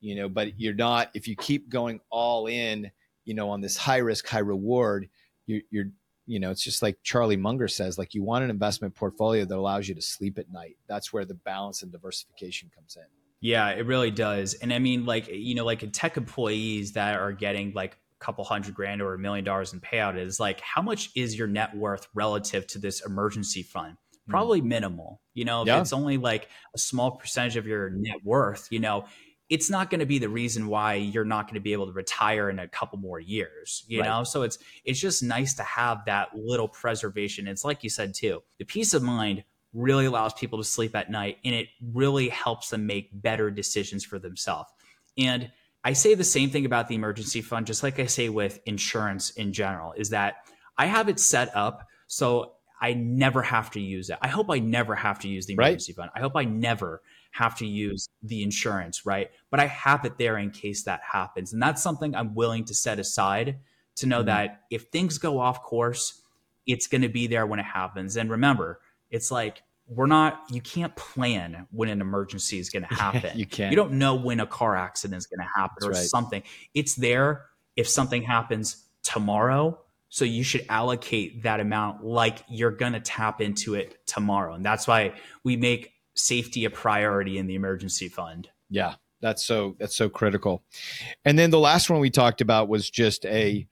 you 0.00 0.16
know 0.16 0.28
but 0.28 0.58
you're 0.58 0.74
not 0.74 1.10
if 1.14 1.28
you 1.28 1.36
keep 1.36 1.68
going 1.68 2.00
all 2.10 2.46
in 2.46 2.90
you 3.26 3.34
know, 3.34 3.50
on 3.50 3.60
this 3.60 3.76
high 3.76 3.98
risk, 3.98 4.26
high 4.26 4.38
reward, 4.38 5.10
you're, 5.46 5.60
you're, 5.70 5.86
you 6.26 6.40
know, 6.40 6.50
it's 6.50 6.62
just 6.62 6.80
like 6.80 6.96
Charlie 7.02 7.36
Munger 7.36 7.68
says, 7.68 7.98
like 7.98 8.14
you 8.14 8.22
want 8.22 8.44
an 8.44 8.50
investment 8.50 8.94
portfolio 8.94 9.44
that 9.44 9.56
allows 9.56 9.88
you 9.88 9.94
to 9.94 10.02
sleep 10.02 10.38
at 10.38 10.50
night. 10.50 10.76
That's 10.88 11.12
where 11.12 11.24
the 11.24 11.34
balance 11.34 11.82
and 11.82 11.92
diversification 11.92 12.70
comes 12.74 12.96
in. 12.96 13.04
Yeah, 13.40 13.68
it 13.68 13.86
really 13.86 14.10
does. 14.10 14.54
And 14.54 14.72
I 14.72 14.78
mean, 14.78 15.04
like, 15.04 15.28
you 15.28 15.54
know, 15.54 15.64
like 15.64 15.84
tech 15.92 16.16
employees 16.16 16.92
that 16.92 17.20
are 17.20 17.32
getting 17.32 17.72
like 17.74 17.92
a 17.92 18.24
couple 18.24 18.44
hundred 18.44 18.74
grand 18.74 19.02
or 19.02 19.14
a 19.14 19.18
million 19.18 19.44
dollars 19.44 19.72
in 19.72 19.80
payout 19.80 20.18
is 20.18 20.40
like, 20.40 20.60
how 20.60 20.82
much 20.82 21.10
is 21.14 21.38
your 21.38 21.46
net 21.46 21.76
worth 21.76 22.08
relative 22.14 22.66
to 22.68 22.78
this 22.78 23.04
emergency 23.04 23.62
fund? 23.62 23.96
Hmm. 24.24 24.30
Probably 24.30 24.60
minimal. 24.60 25.20
You 25.34 25.44
know, 25.44 25.62
if 25.62 25.68
yeah. 25.68 25.80
it's 25.80 25.92
only 25.92 26.16
like 26.16 26.48
a 26.74 26.78
small 26.78 27.12
percentage 27.12 27.56
of 27.56 27.66
your 27.66 27.90
net 27.90 28.24
worth, 28.24 28.68
you 28.70 28.80
know, 28.80 29.04
it's 29.48 29.70
not 29.70 29.90
going 29.90 30.00
to 30.00 30.06
be 30.06 30.18
the 30.18 30.28
reason 30.28 30.66
why 30.66 30.94
you're 30.94 31.24
not 31.24 31.46
going 31.46 31.54
to 31.54 31.60
be 31.60 31.72
able 31.72 31.86
to 31.86 31.92
retire 31.92 32.50
in 32.50 32.58
a 32.58 32.68
couple 32.68 32.98
more 32.98 33.20
years 33.20 33.84
you 33.86 34.00
right. 34.00 34.08
know? 34.08 34.24
So 34.24 34.42
it's 34.42 34.58
it's 34.84 35.00
just 35.00 35.22
nice 35.22 35.54
to 35.54 35.62
have 35.62 36.04
that 36.06 36.34
little 36.34 36.68
preservation. 36.68 37.46
It's 37.48 37.64
like 37.64 37.84
you 37.84 37.90
said 37.90 38.14
too 38.14 38.42
the 38.58 38.64
peace 38.64 38.94
of 38.94 39.02
mind 39.02 39.44
really 39.72 40.06
allows 40.06 40.32
people 40.32 40.58
to 40.58 40.64
sleep 40.64 40.96
at 40.96 41.10
night 41.10 41.38
and 41.44 41.54
it 41.54 41.68
really 41.92 42.28
helps 42.28 42.70
them 42.70 42.86
make 42.86 43.10
better 43.12 43.50
decisions 43.50 44.04
for 44.04 44.18
themselves. 44.18 44.70
And 45.18 45.50
i 45.86 45.92
say 45.92 46.14
the 46.14 46.24
same 46.24 46.50
thing 46.50 46.66
about 46.66 46.88
the 46.88 46.94
emergency 46.96 47.40
fund 47.40 47.66
just 47.66 47.82
like 47.82 48.00
i 48.00 48.06
say 48.06 48.28
with 48.28 48.60
insurance 48.66 49.30
in 49.30 49.52
general 49.52 49.92
is 49.96 50.10
that 50.10 50.48
i 50.76 50.84
have 50.84 51.08
it 51.08 51.20
set 51.20 51.54
up 51.56 51.86
so 52.08 52.52
i 52.80 52.92
never 52.92 53.40
have 53.40 53.70
to 53.70 53.80
use 53.80 54.10
it. 54.10 54.18
I 54.20 54.28
hope 54.28 54.50
i 54.50 54.58
never 54.58 54.94
have 54.94 55.20
to 55.20 55.28
use 55.28 55.46
the 55.46 55.54
emergency 55.54 55.92
right. 55.92 56.04
fund. 56.04 56.10
I 56.14 56.20
hope 56.20 56.32
i 56.36 56.44
never 56.44 57.02
have 57.36 57.56
to 57.58 57.66
use 57.66 58.08
the 58.22 58.42
insurance, 58.42 59.04
right? 59.04 59.30
But 59.50 59.60
I 59.60 59.66
have 59.66 60.04
it 60.04 60.18
there 60.18 60.38
in 60.38 60.50
case 60.50 60.84
that 60.84 61.00
happens. 61.12 61.52
And 61.52 61.60
that's 61.60 61.82
something 61.82 62.14
I'm 62.14 62.34
willing 62.34 62.64
to 62.66 62.74
set 62.74 62.98
aside 62.98 63.58
to 63.96 64.06
know 64.06 64.18
mm-hmm. 64.18 64.26
that 64.26 64.62
if 64.70 64.84
things 64.84 65.18
go 65.18 65.38
off 65.38 65.62
course, 65.62 66.22
it's 66.66 66.86
going 66.86 67.02
to 67.02 67.08
be 67.08 67.26
there 67.26 67.46
when 67.46 67.58
it 67.58 67.66
happens. 67.66 68.16
And 68.16 68.30
remember, 68.30 68.80
it's 69.10 69.30
like 69.30 69.62
we're 69.88 70.06
not 70.06 70.42
you 70.50 70.60
can't 70.60 70.96
plan 70.96 71.66
when 71.70 71.88
an 71.88 72.00
emergency 72.00 72.58
is 72.58 72.70
going 72.70 72.82
to 72.88 72.92
happen 72.92 73.38
you 73.38 73.46
can't 73.46 73.70
you 73.70 73.76
don't 73.76 73.92
know 73.92 74.16
when 74.16 74.40
a 74.40 74.46
car 74.46 74.74
accident 74.74 75.16
is 75.16 75.26
going 75.26 75.38
to 75.38 75.48
happen 75.54 75.76
That's 75.78 75.86
or 75.86 76.00
right. 76.00 76.08
something 76.08 76.42
it's 76.74 76.96
there 76.96 77.44
if 77.76 77.88
something 77.88 78.22
happens 78.22 78.84
tomorrow 79.04 79.78
so 80.08 80.24
you 80.24 80.42
should 80.42 80.66
allocate 80.68 81.44
that 81.44 81.60
amount 81.60 82.04
like 82.04 82.42
you're 82.48 82.72
going 82.72 82.94
to 82.94 83.00
tap 83.00 83.40
into 83.40 83.74
it 83.74 84.04
tomorrow 84.08 84.54
and 84.54 84.64
that's 84.64 84.88
why 84.88 85.12
we 85.44 85.56
make 85.56 85.92
safety 86.16 86.64
a 86.64 86.70
priority 86.70 87.38
in 87.38 87.46
the 87.46 87.54
emergency 87.54 88.08
fund. 88.08 88.48
Yeah 88.68 88.94
that's 89.20 89.44
so 89.44 89.76
that's 89.78 89.96
so 89.96 90.08
critical. 90.08 90.62
And 91.24 91.38
then 91.38 91.50
the 91.50 91.58
last 91.58 91.90
one 91.90 92.00
we 92.00 92.10
talked 92.10 92.40
about 92.40 92.68
was 92.68 92.88
just 92.88 93.24
a 93.26 93.66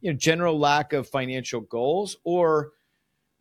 you 0.00 0.12
know 0.12 0.16
general 0.16 0.58
lack 0.58 0.92
of 0.92 1.08
financial 1.08 1.60
goals 1.60 2.16
or 2.24 2.72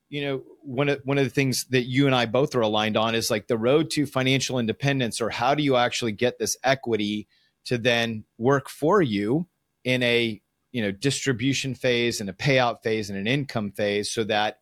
you 0.09 0.21
know 0.21 0.43
one 0.63 0.89
of 0.89 1.01
one 1.03 1.17
of 1.17 1.23
the 1.23 1.29
things 1.29 1.65
that 1.69 1.83
you 1.83 2.05
and 2.05 2.15
I 2.15 2.25
both 2.25 2.55
are 2.55 2.61
aligned 2.61 2.97
on 2.97 3.15
is 3.15 3.29
like 3.29 3.47
the 3.47 3.57
road 3.57 3.89
to 3.91 4.05
financial 4.05 4.59
independence 4.59 5.21
or 5.21 5.29
how 5.29 5.55
do 5.55 5.63
you 5.63 5.75
actually 5.75 6.13
get 6.13 6.39
this 6.39 6.57
equity 6.63 7.27
to 7.65 7.77
then 7.77 8.23
work 8.37 8.69
for 8.69 9.01
you 9.01 9.47
in 9.83 10.03
a 10.03 10.41
you 10.71 10.81
know 10.81 10.91
distribution 10.91 11.75
phase 11.75 12.21
and 12.21 12.29
a 12.29 12.33
payout 12.33 12.81
phase 12.81 13.09
and 13.09 13.19
an 13.19 13.27
income 13.27 13.71
phase 13.71 14.09
so 14.09 14.23
that 14.23 14.59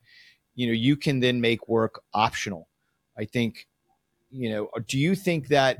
you 0.55 0.67
know 0.67 0.73
you 0.73 0.97
can 0.97 1.19
then 1.19 1.39
make 1.39 1.67
work 1.67 2.01
optional. 2.13 2.67
I 3.17 3.25
think 3.25 3.67
you 4.31 4.49
know 4.49 4.69
do 4.87 4.97
you 4.97 5.15
think 5.15 5.47
that 5.47 5.77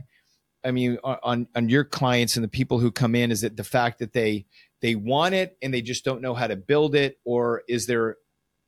i 0.64 0.72
mean 0.72 0.98
on 1.04 1.48
on 1.56 1.70
your 1.70 1.84
clients 1.84 2.36
and 2.36 2.44
the 2.44 2.50
people 2.50 2.80
who 2.80 2.92
come 2.92 3.16
in 3.16 3.32
is 3.32 3.44
it 3.44 3.56
the 3.56 3.64
fact 3.64 4.00
that 4.00 4.14
they 4.14 4.46
they 4.82 4.96
want 4.96 5.34
it 5.34 5.58
and 5.62 5.74
they 5.74 5.82
just 5.82 6.06
don't 6.06 6.22
know 6.22 6.34
how 6.34 6.48
to 6.48 6.56
build 6.56 6.96
it 6.96 7.20
or 7.26 7.64
is 7.68 7.86
there 7.86 8.18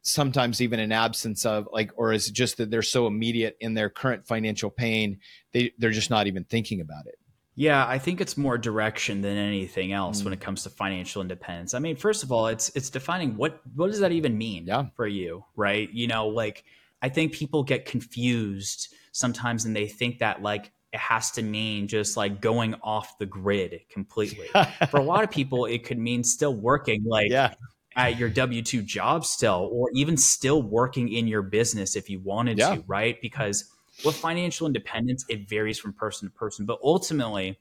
sometimes 0.03 0.61
even 0.61 0.79
an 0.79 0.91
absence 0.91 1.45
of 1.45 1.67
like 1.71 1.91
or 1.95 2.11
is 2.11 2.27
it 2.27 2.33
just 2.33 2.57
that 2.57 2.71
they're 2.71 2.81
so 2.81 3.07
immediate 3.07 3.55
in 3.59 3.73
their 3.73 3.89
current 3.89 4.25
financial 4.25 4.69
pain 4.69 5.19
they 5.53 5.71
they're 5.77 5.91
just 5.91 6.09
not 6.09 6.27
even 6.27 6.43
thinking 6.43 6.81
about 6.81 7.05
it 7.05 7.15
yeah 7.55 7.85
i 7.87 7.99
think 7.99 8.19
it's 8.19 8.35
more 8.35 8.57
direction 8.57 9.21
than 9.21 9.37
anything 9.37 9.91
else 9.93 10.21
mm. 10.21 10.25
when 10.25 10.33
it 10.33 10.39
comes 10.41 10.63
to 10.63 10.69
financial 10.71 11.21
independence 11.21 11.75
i 11.75 11.79
mean 11.79 11.95
first 11.95 12.23
of 12.23 12.31
all 12.31 12.47
it's 12.47 12.71
it's 12.75 12.89
defining 12.89 13.37
what 13.37 13.61
what 13.75 13.87
does 13.87 13.99
that 13.99 14.11
even 14.11 14.37
mean 14.37 14.65
yeah. 14.65 14.85
for 14.95 15.05
you 15.05 15.43
right 15.55 15.91
you 15.91 16.07
know 16.07 16.27
like 16.27 16.63
i 17.01 17.09
think 17.09 17.33
people 17.33 17.63
get 17.63 17.85
confused 17.85 18.93
sometimes 19.11 19.65
and 19.65 19.75
they 19.75 19.87
think 19.87 20.19
that 20.19 20.41
like 20.41 20.71
it 20.93 20.99
has 20.99 21.31
to 21.31 21.41
mean 21.41 21.87
just 21.87 22.17
like 22.17 22.41
going 22.41 22.75
off 22.83 23.17
the 23.17 23.25
grid 23.25 23.81
completely. 23.89 24.47
For 24.89 24.97
a 24.97 25.03
lot 25.03 25.23
of 25.23 25.31
people, 25.31 25.65
it 25.65 25.85
could 25.85 25.97
mean 25.97 26.23
still 26.23 26.53
working 26.53 27.03
like 27.05 27.31
yeah. 27.31 27.53
at 27.95 28.19
your 28.19 28.29
W 28.29 28.61
2 28.61 28.81
job 28.81 29.25
still, 29.25 29.69
or 29.71 29.89
even 29.93 30.17
still 30.17 30.61
working 30.61 31.09
in 31.09 31.27
your 31.27 31.43
business 31.43 31.95
if 31.95 32.09
you 32.09 32.19
wanted 32.19 32.57
yeah. 32.57 32.75
to, 32.75 32.83
right? 32.87 33.21
Because 33.21 33.71
with 34.03 34.15
financial 34.15 34.67
independence, 34.67 35.25
it 35.29 35.47
varies 35.47 35.79
from 35.79 35.93
person 35.93 36.27
to 36.27 36.35
person. 36.35 36.65
But 36.65 36.79
ultimately, 36.83 37.57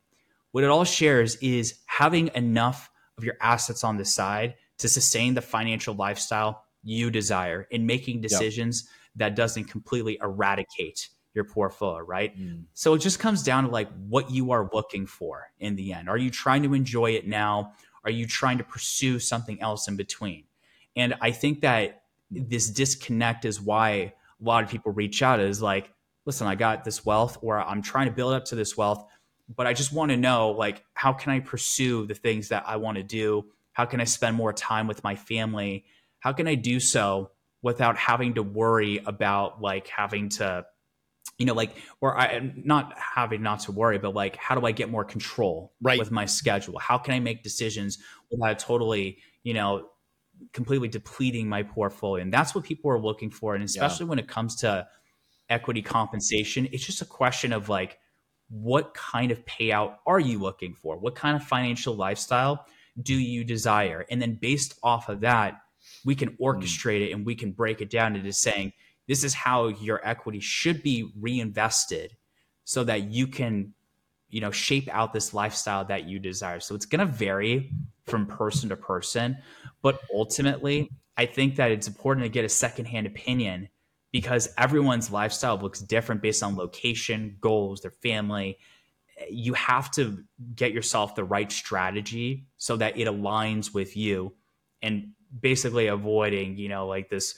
what 0.50 0.64
it 0.64 0.70
all 0.70 0.84
shares 0.84 1.36
is 1.36 1.74
having 1.86 2.30
enough 2.34 2.90
of 3.16 3.22
your 3.22 3.36
assets 3.40 3.84
on 3.84 3.96
the 3.96 4.04
side 4.04 4.54
to 4.78 4.88
sustain 4.88 5.34
the 5.34 5.42
financial 5.42 5.94
lifestyle 5.94 6.64
you 6.82 7.10
desire 7.10 7.68
and 7.70 7.86
making 7.86 8.22
decisions 8.22 8.88
that 9.16 9.34
doesn't 9.34 9.64
completely 9.64 10.18
eradicate 10.22 11.08
your 11.34 11.44
portfolio, 11.44 12.00
right? 12.00 12.36
Mm. 12.38 12.64
So 12.74 12.94
it 12.94 12.98
just 12.98 13.18
comes 13.18 13.42
down 13.42 13.64
to 13.64 13.70
like 13.70 13.88
what 14.08 14.30
you 14.30 14.50
are 14.50 14.68
looking 14.72 15.06
for 15.06 15.50
in 15.58 15.76
the 15.76 15.92
end. 15.92 16.08
Are 16.08 16.16
you 16.16 16.30
trying 16.30 16.62
to 16.64 16.74
enjoy 16.74 17.12
it 17.12 17.26
now? 17.26 17.72
Are 18.04 18.10
you 18.10 18.26
trying 18.26 18.58
to 18.58 18.64
pursue 18.64 19.18
something 19.18 19.60
else 19.60 19.86
in 19.88 19.96
between? 19.96 20.44
And 20.96 21.14
I 21.20 21.30
think 21.30 21.60
that 21.60 22.02
this 22.30 22.70
disconnect 22.70 23.44
is 23.44 23.60
why 23.60 23.90
a 23.90 24.12
lot 24.40 24.64
of 24.64 24.70
people 24.70 24.92
reach 24.92 25.22
out 25.22 25.40
is 25.40 25.60
like, 25.60 25.92
listen, 26.26 26.46
I 26.46 26.54
got 26.54 26.84
this 26.84 27.04
wealth 27.04 27.38
or 27.42 27.60
I'm 27.60 27.82
trying 27.82 28.06
to 28.06 28.12
build 28.12 28.34
up 28.34 28.44
to 28.46 28.54
this 28.54 28.76
wealth, 28.76 29.04
but 29.54 29.66
I 29.66 29.72
just 29.72 29.92
want 29.92 30.10
to 30.10 30.16
know 30.16 30.50
like 30.50 30.84
how 30.94 31.12
can 31.12 31.32
I 31.32 31.40
pursue 31.40 32.06
the 32.06 32.14
things 32.14 32.48
that 32.48 32.64
I 32.66 32.76
want 32.76 32.96
to 32.96 33.02
do? 33.02 33.46
How 33.72 33.84
can 33.84 34.00
I 34.00 34.04
spend 34.04 34.36
more 34.36 34.52
time 34.52 34.86
with 34.86 35.04
my 35.04 35.14
family? 35.14 35.84
How 36.20 36.32
can 36.32 36.46
I 36.46 36.54
do 36.54 36.80
so 36.80 37.30
without 37.62 37.96
having 37.96 38.34
to 38.34 38.42
worry 38.42 39.00
about 39.04 39.60
like 39.60 39.88
having 39.88 40.28
to 40.30 40.64
you 41.40 41.46
know, 41.46 41.54
like, 41.54 41.74
or 42.02 42.18
I 42.18 42.52
not 42.54 42.92
having 42.98 43.42
not 43.42 43.60
to 43.60 43.72
worry, 43.72 43.98
but 43.98 44.14
like, 44.14 44.36
how 44.36 44.54
do 44.54 44.66
I 44.66 44.72
get 44.72 44.90
more 44.90 45.04
control 45.04 45.72
right. 45.80 45.98
with 45.98 46.10
my 46.10 46.26
schedule? 46.26 46.78
How 46.78 46.98
can 46.98 47.14
I 47.14 47.20
make 47.20 47.42
decisions 47.42 47.98
without 48.30 48.58
totally, 48.58 49.18
you 49.42 49.54
know, 49.54 49.88
completely 50.52 50.88
depleting 50.88 51.48
my 51.48 51.62
portfolio? 51.62 52.22
And 52.22 52.30
that's 52.30 52.54
what 52.54 52.64
people 52.64 52.90
are 52.90 53.00
looking 53.00 53.30
for. 53.30 53.54
And 53.54 53.64
especially 53.64 54.04
yeah. 54.04 54.10
when 54.10 54.18
it 54.18 54.28
comes 54.28 54.56
to 54.56 54.86
equity 55.48 55.80
compensation, 55.80 56.68
it's 56.72 56.84
just 56.84 57.00
a 57.00 57.06
question 57.06 57.54
of 57.54 57.70
like, 57.70 57.98
what 58.50 58.92
kind 58.92 59.30
of 59.30 59.42
payout 59.46 59.94
are 60.06 60.20
you 60.20 60.38
looking 60.40 60.74
for? 60.74 60.98
What 60.98 61.14
kind 61.14 61.36
of 61.36 61.42
financial 61.42 61.94
lifestyle 61.94 62.66
do 63.00 63.14
you 63.14 63.44
desire? 63.44 64.04
And 64.10 64.20
then 64.20 64.34
based 64.34 64.78
off 64.82 65.08
of 65.08 65.20
that, 65.20 65.54
we 66.04 66.14
can 66.14 66.30
hmm. 66.30 66.42
orchestrate 66.42 67.00
mm. 67.00 67.08
it 67.08 67.12
and 67.12 67.26
we 67.26 67.34
can 67.34 67.52
break 67.52 67.80
it 67.80 67.90
down 67.90 68.16
into 68.16 68.32
saying, 68.32 68.72
this 69.10 69.24
is 69.24 69.34
how 69.34 69.66
your 69.66 70.00
equity 70.06 70.38
should 70.38 70.84
be 70.84 71.10
reinvested 71.18 72.16
so 72.64 72.84
that 72.84 73.10
you 73.10 73.26
can 73.26 73.74
you 74.28 74.40
know 74.40 74.52
shape 74.52 74.88
out 74.92 75.12
this 75.12 75.34
lifestyle 75.34 75.84
that 75.84 76.04
you 76.04 76.20
desire 76.20 76.60
so 76.60 76.76
it's 76.76 76.86
going 76.86 77.04
to 77.04 77.12
vary 77.12 77.72
from 78.06 78.24
person 78.24 78.68
to 78.68 78.76
person 78.76 79.36
but 79.82 80.00
ultimately 80.14 80.88
i 81.16 81.26
think 81.26 81.56
that 81.56 81.72
it's 81.72 81.88
important 81.88 82.24
to 82.24 82.30
get 82.30 82.44
a 82.44 82.48
secondhand 82.48 83.06
opinion 83.06 83.68
because 84.12 84.48
everyone's 84.56 85.10
lifestyle 85.10 85.58
looks 85.58 85.80
different 85.80 86.22
based 86.22 86.44
on 86.44 86.54
location 86.54 87.36
goals 87.40 87.80
their 87.80 87.90
family 87.90 88.56
you 89.28 89.52
have 89.54 89.90
to 89.90 90.22
get 90.54 90.72
yourself 90.72 91.16
the 91.16 91.24
right 91.24 91.50
strategy 91.50 92.46
so 92.56 92.76
that 92.76 92.96
it 92.96 93.08
aligns 93.08 93.74
with 93.74 93.96
you 93.96 94.32
and 94.80 95.08
basically 95.38 95.86
avoiding 95.86 96.56
you 96.56 96.68
know 96.68 96.86
like 96.86 97.08
this 97.08 97.34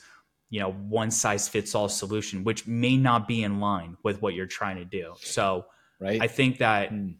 you 0.49 0.59
know 0.59 0.71
one 0.71 1.11
size 1.11 1.47
fits 1.47 1.75
all 1.75 1.89
solution 1.89 2.43
which 2.43 2.67
may 2.67 2.97
not 2.97 3.27
be 3.27 3.43
in 3.43 3.59
line 3.59 3.97
with 4.03 4.21
what 4.21 4.33
you're 4.33 4.45
trying 4.45 4.77
to 4.77 4.85
do. 4.85 5.13
So 5.19 5.65
right. 5.99 6.21
I 6.21 6.27
think 6.27 6.59
that 6.59 6.91
mm. 6.91 7.15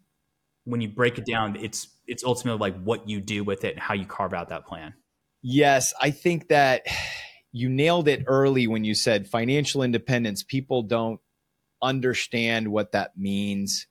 when 0.65 0.81
you 0.81 0.89
break 0.89 1.17
it 1.17 1.25
down 1.25 1.55
it's 1.57 1.87
it's 2.07 2.23
ultimately 2.23 2.59
like 2.59 2.81
what 2.83 3.07
you 3.07 3.21
do 3.21 3.43
with 3.43 3.63
it 3.63 3.73
and 3.73 3.79
how 3.79 3.93
you 3.93 4.05
carve 4.05 4.33
out 4.33 4.49
that 4.49 4.65
plan. 4.65 4.93
Yes 5.41 5.93
i 5.99 6.11
think 6.11 6.49
that 6.49 6.85
you 7.51 7.69
nailed 7.69 8.07
it 8.07 8.23
early 8.25 8.65
when 8.65 8.83
you 8.83 8.95
said 8.95 9.27
financial 9.27 9.83
independence. 9.83 10.41
People 10.41 10.81
don't 10.81 11.19
understand 11.83 12.67
what 12.67 12.93
that 12.93 13.17
means. 13.17 13.87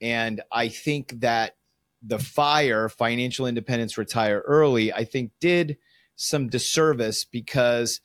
And 0.00 0.42
i 0.50 0.68
think 0.68 1.20
that 1.20 1.56
the 2.02 2.18
fire 2.18 2.88
financial 2.88 3.46
independence 3.46 3.96
retire 3.96 4.42
early 4.44 4.92
i 4.92 5.04
think 5.04 5.30
did 5.40 5.76
some 6.22 6.48
disservice 6.48 7.24
because 7.24 8.00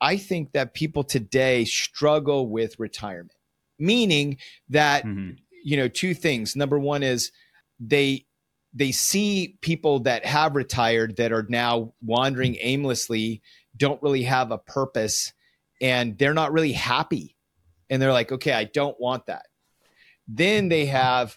I 0.00 0.16
think 0.16 0.52
that 0.52 0.74
people 0.74 1.04
today 1.04 1.64
struggle 1.64 2.48
with 2.48 2.78
retirement, 2.78 3.34
meaning 3.78 4.38
that, 4.70 5.04
mm-hmm. 5.04 5.32
you 5.62 5.76
know, 5.76 5.88
two 5.88 6.14
things. 6.14 6.56
Number 6.56 6.78
one 6.78 7.02
is 7.02 7.32
they, 7.78 8.24
they 8.72 8.92
see 8.92 9.58
people 9.60 10.00
that 10.00 10.24
have 10.24 10.56
retired 10.56 11.16
that 11.16 11.32
are 11.32 11.46
now 11.48 11.92
wandering 12.02 12.56
aimlessly, 12.60 13.42
don't 13.76 14.02
really 14.02 14.22
have 14.22 14.52
a 14.52 14.58
purpose, 14.58 15.32
and 15.80 16.16
they're 16.16 16.34
not 16.34 16.52
really 16.52 16.72
happy. 16.72 17.36
And 17.90 18.00
they're 18.00 18.12
like, 18.12 18.32
okay, 18.32 18.52
I 18.52 18.64
don't 18.64 18.98
want 19.00 19.26
that. 19.26 19.46
Then 20.28 20.68
they 20.68 20.86
have, 20.86 21.36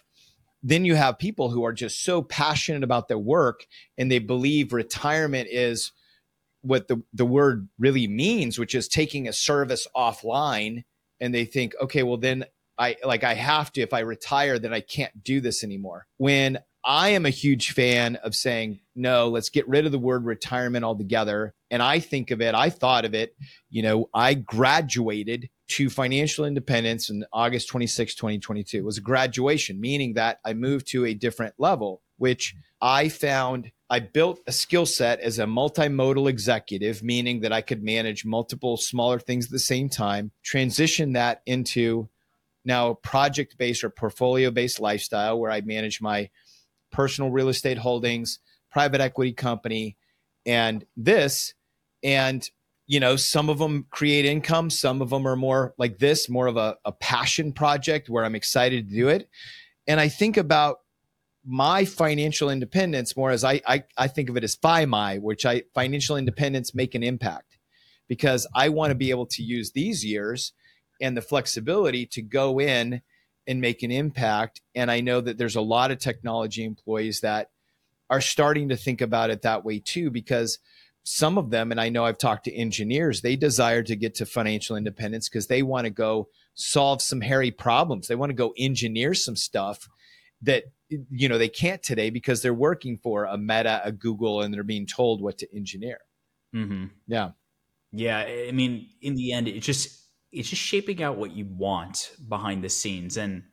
then 0.62 0.84
you 0.84 0.94
have 0.94 1.18
people 1.18 1.50
who 1.50 1.64
are 1.64 1.72
just 1.72 2.02
so 2.02 2.22
passionate 2.22 2.84
about 2.84 3.08
their 3.08 3.18
work 3.18 3.66
and 3.98 4.10
they 4.10 4.20
believe 4.20 4.72
retirement 4.72 5.48
is 5.50 5.92
what 6.64 6.88
the, 6.88 7.02
the 7.12 7.26
word 7.26 7.68
really 7.78 8.08
means, 8.08 8.58
which 8.58 8.74
is 8.74 8.88
taking 8.88 9.28
a 9.28 9.32
service 9.32 9.86
offline. 9.94 10.84
And 11.20 11.34
they 11.34 11.44
think, 11.44 11.74
okay, 11.80 12.02
well, 12.02 12.16
then 12.16 12.44
I 12.78 12.96
like, 13.04 13.22
I 13.22 13.34
have 13.34 13.72
to, 13.72 13.82
if 13.82 13.92
I 13.92 14.00
retire, 14.00 14.58
then 14.58 14.72
I 14.72 14.80
can't 14.80 15.22
do 15.22 15.40
this 15.40 15.62
anymore. 15.62 16.06
When 16.16 16.58
I 16.84 17.10
am 17.10 17.24
a 17.24 17.30
huge 17.30 17.72
fan 17.72 18.16
of 18.16 18.34
saying, 18.34 18.80
no, 18.94 19.28
let's 19.28 19.48
get 19.48 19.66
rid 19.66 19.86
of 19.86 19.92
the 19.92 19.98
word 19.98 20.24
retirement 20.24 20.84
altogether. 20.84 21.54
And 21.70 21.82
I 21.82 21.98
think 21.98 22.30
of 22.30 22.42
it, 22.42 22.54
I 22.54 22.68
thought 22.68 23.06
of 23.06 23.14
it, 23.14 23.34
you 23.70 23.82
know, 23.82 24.10
I 24.12 24.34
graduated 24.34 25.48
to 25.68 25.88
financial 25.88 26.44
independence 26.44 27.08
in 27.08 27.24
August 27.32 27.68
26, 27.68 28.14
2022. 28.14 28.78
It 28.78 28.84
was 28.84 28.98
a 28.98 29.02
graduation, 29.02 29.80
meaning 29.80 30.14
that 30.14 30.40
I 30.44 30.52
moved 30.52 30.86
to 30.88 31.06
a 31.06 31.14
different 31.14 31.54
level, 31.58 32.02
which 32.18 32.54
I 32.82 33.08
found 33.08 33.72
I 33.94 34.00
built 34.00 34.40
a 34.48 34.50
skill 34.50 34.86
set 34.86 35.20
as 35.20 35.38
a 35.38 35.44
multimodal 35.44 36.28
executive, 36.28 37.04
meaning 37.04 37.42
that 37.42 37.52
I 37.52 37.60
could 37.60 37.84
manage 37.84 38.24
multiple 38.24 38.76
smaller 38.76 39.20
things 39.20 39.44
at 39.44 39.52
the 39.52 39.60
same 39.60 39.88
time, 39.88 40.32
transition 40.42 41.12
that 41.12 41.42
into 41.46 42.08
now 42.64 42.88
a 42.88 42.94
project 42.96 43.56
based 43.56 43.84
or 43.84 43.90
portfolio 43.90 44.50
based 44.50 44.80
lifestyle 44.80 45.38
where 45.38 45.52
I 45.52 45.60
manage 45.60 46.00
my 46.00 46.28
personal 46.90 47.30
real 47.30 47.48
estate 47.48 47.78
holdings, 47.78 48.40
private 48.72 49.00
equity 49.00 49.32
company, 49.32 49.96
and 50.44 50.84
this. 50.96 51.54
And 52.02 52.50
you 52.88 52.98
know, 52.98 53.14
some 53.14 53.48
of 53.48 53.58
them 53.58 53.86
create 53.90 54.24
income, 54.24 54.70
some 54.70 55.02
of 55.02 55.10
them 55.10 55.24
are 55.24 55.36
more 55.36 55.72
like 55.78 55.98
this, 55.98 56.28
more 56.28 56.48
of 56.48 56.56
a, 56.56 56.76
a 56.84 56.90
passion 56.90 57.52
project 57.52 58.10
where 58.10 58.24
I'm 58.24 58.34
excited 58.34 58.88
to 58.88 58.96
do 58.96 59.06
it. 59.06 59.28
And 59.86 60.00
I 60.00 60.08
think 60.08 60.36
about 60.36 60.78
my 61.44 61.84
financial 61.84 62.48
independence 62.48 63.16
more 63.16 63.30
as 63.30 63.44
I, 63.44 63.60
I, 63.66 63.84
I 63.96 64.08
think 64.08 64.30
of 64.30 64.36
it 64.36 64.44
as 64.44 64.56
FIMI, 64.56 65.20
which 65.20 65.44
I 65.44 65.62
financial 65.74 66.16
independence 66.16 66.74
make 66.74 66.94
an 66.94 67.02
impact 67.02 67.58
because 68.08 68.46
I 68.54 68.70
want 68.70 68.90
to 68.90 68.94
be 68.94 69.10
able 69.10 69.26
to 69.26 69.42
use 69.42 69.72
these 69.72 70.04
years 70.04 70.52
and 71.00 71.16
the 71.16 71.22
flexibility 71.22 72.06
to 72.06 72.22
go 72.22 72.60
in 72.60 73.02
and 73.46 73.60
make 73.60 73.82
an 73.82 73.90
impact. 73.90 74.62
And 74.74 74.90
I 74.90 75.00
know 75.00 75.20
that 75.20 75.36
there's 75.36 75.56
a 75.56 75.60
lot 75.60 75.90
of 75.90 75.98
technology 75.98 76.64
employees 76.64 77.20
that 77.20 77.50
are 78.08 78.20
starting 78.20 78.68
to 78.68 78.76
think 78.76 79.00
about 79.00 79.30
it 79.30 79.42
that 79.42 79.64
way 79.64 79.80
too, 79.80 80.10
because 80.10 80.58
some 81.02 81.36
of 81.36 81.50
them, 81.50 81.70
and 81.70 81.80
I 81.80 81.90
know 81.90 82.06
I've 82.06 82.18
talked 82.18 82.44
to 82.44 82.54
engineers, 82.54 83.20
they 83.20 83.36
desire 83.36 83.82
to 83.82 83.96
get 83.96 84.14
to 84.16 84.26
financial 84.26 84.76
independence 84.76 85.28
because 85.28 85.48
they 85.48 85.62
want 85.62 85.84
to 85.84 85.90
go 85.90 86.28
solve 86.54 87.02
some 87.02 87.20
hairy 87.20 87.50
problems. 87.50 88.08
They 88.08 88.14
want 88.14 88.30
to 88.30 88.34
go 88.34 88.54
engineer 88.56 89.12
some 89.12 89.36
stuff 89.36 89.88
that 90.40 90.64
you 90.88 91.28
know 91.28 91.38
they 91.38 91.48
can't 91.48 91.82
today 91.82 92.10
because 92.10 92.42
they're 92.42 92.54
working 92.54 92.98
for 92.98 93.24
a 93.24 93.36
Meta, 93.36 93.80
a 93.84 93.92
Google, 93.92 94.42
and 94.42 94.52
they're 94.52 94.62
being 94.62 94.86
told 94.86 95.20
what 95.20 95.38
to 95.38 95.56
engineer. 95.56 95.98
Mm-hmm. 96.54 96.86
Yeah, 97.06 97.30
yeah. 97.92 98.18
I 98.18 98.52
mean, 98.52 98.88
in 99.00 99.14
the 99.14 99.32
end, 99.32 99.48
it's 99.48 99.66
just 99.66 100.00
it's 100.32 100.48
just 100.48 100.62
shaping 100.62 101.02
out 101.02 101.16
what 101.16 101.32
you 101.32 101.46
want 101.46 102.12
behind 102.28 102.62
the 102.62 102.68
scenes, 102.68 103.16
and 103.16 103.44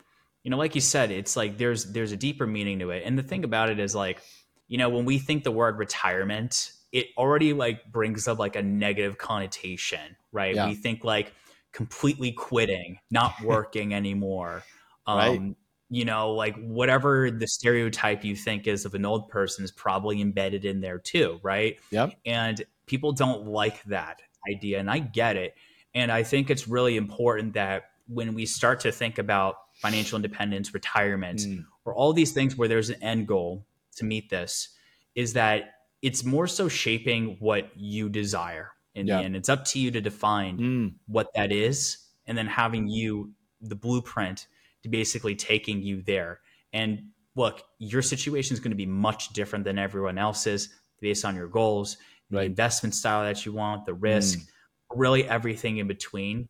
you 0.44 0.52
know, 0.52 0.58
like 0.58 0.76
you 0.76 0.82
said, 0.82 1.12
it's 1.12 1.36
like 1.36 1.58
there's 1.58 1.86
there's 1.86 2.12
a 2.12 2.18
deeper 2.18 2.46
meaning 2.46 2.80
to 2.80 2.92
it. 2.92 3.04
And 3.06 3.18
the 3.18 3.24
thing 3.24 3.44
about 3.44 3.70
it 3.70 3.80
is 3.80 3.96
like, 3.96 4.22
you 4.68 4.78
know, 4.78 4.90
when 4.90 5.06
we 5.06 5.18
think 5.20 5.44
the 5.44 5.52
word 5.52 5.78
retirement, 5.78 6.72
it 6.92 7.08
already 7.18 7.54
like 7.54 7.92
brings 7.92 8.28
up 8.28 8.40
like 8.40 8.56
a 8.56 8.62
negative 8.62 9.18
connotation, 9.18 10.18
right? 10.32 10.56
Yeah. 10.56 10.68
We 10.68 10.76
think 10.76 11.04
like 11.04 11.34
completely 11.72 12.32
quitting, 12.34 13.00
not 13.10 13.42
working 13.42 13.94
anymore. 13.94 14.64
Um, 15.08 15.18
right 15.18 15.56
you 15.94 16.06
know, 16.06 16.32
like 16.32 16.56
whatever 16.56 17.30
the 17.30 17.46
stereotype 17.46 18.24
you 18.24 18.34
think 18.34 18.66
is 18.66 18.86
of 18.86 18.96
an 18.96 19.06
old 19.06 19.28
person 19.28 19.66
is 19.66 19.72
probably 19.72 20.22
embedded 20.22 20.64
in 20.64 20.80
there 20.80 20.98
too, 20.98 21.38
right? 21.44 21.78
Yep. 21.92 22.14
And 22.26 22.64
people 22.86 23.12
don't 23.12 23.46
like 23.46 23.84
that 23.84 24.22
idea, 24.50 24.80
and 24.80 24.90
I 24.90 25.00
get 25.00 25.36
it. 25.36 25.54
And 25.94 26.10
I 26.10 26.24
think 26.24 26.50
it's 26.50 26.66
really 26.66 26.96
important 26.96 27.56
that 27.56 27.90
when 28.08 28.34
we 28.34 28.46
start 28.46 28.80
to 28.80 28.92
think 28.92 29.18
about 29.18 29.56
financial 29.82 30.16
independence, 30.16 30.74
retirement, 30.74 31.40
mm. 31.40 31.66
or 31.84 31.94
all 31.94 32.14
these 32.14 32.32
things 32.32 32.56
where 32.56 32.70
there's 32.70 32.90
an 32.90 33.04
end 33.04 33.28
goal 33.28 33.66
to 33.98 34.06
meet 34.06 34.30
this, 34.30 34.70
is 35.14 35.34
that 35.34 35.74
it's 36.02 36.24
more 36.24 36.48
so 36.48 36.70
shaping 36.70 37.36
what 37.42 37.70
you 37.76 38.08
desire 38.08 38.70
in 38.96 39.08
the 39.08 39.14
end. 39.14 39.36
It's 39.36 39.50
up 39.50 39.66
to 39.66 39.80
you 39.80 39.92
to 39.92 40.00
define 40.00 40.58
mm. 40.58 40.94
what 41.08 41.34
that 41.36 41.52
is, 41.52 41.98
and 42.26 42.38
then 42.38 42.48
having 42.48 42.88
you 42.88 43.34
the 43.60 43.76
blueprint 43.76 44.48
to 44.84 44.90
basically 44.90 45.36
taking 45.36 45.82
you 45.82 46.02
there. 46.02 46.40
And 46.74 47.10
look, 47.36 47.64
your 47.80 48.02
situation 48.02 48.54
is 48.54 48.60
going 48.60 48.72
to 48.72 48.78
be 48.78 48.86
much 48.86 49.30
different 49.30 49.66
than 49.66 49.78
everyone 49.78 50.18
else's 50.18 50.70
based 51.00 51.26
on 51.26 51.36
your 51.36 51.48
goals, 51.48 51.98
right. 52.30 52.42
the 52.42 52.46
investment 52.46 52.96
style 52.96 53.24
that 53.24 53.46
you 53.46 53.54
want, 53.54 53.86
the 53.86 53.94
risk, 53.94 54.40
mm. 54.40 54.46
really 54.94 55.28
everything 55.28 55.78
in 55.78 55.88
between. 55.88 56.48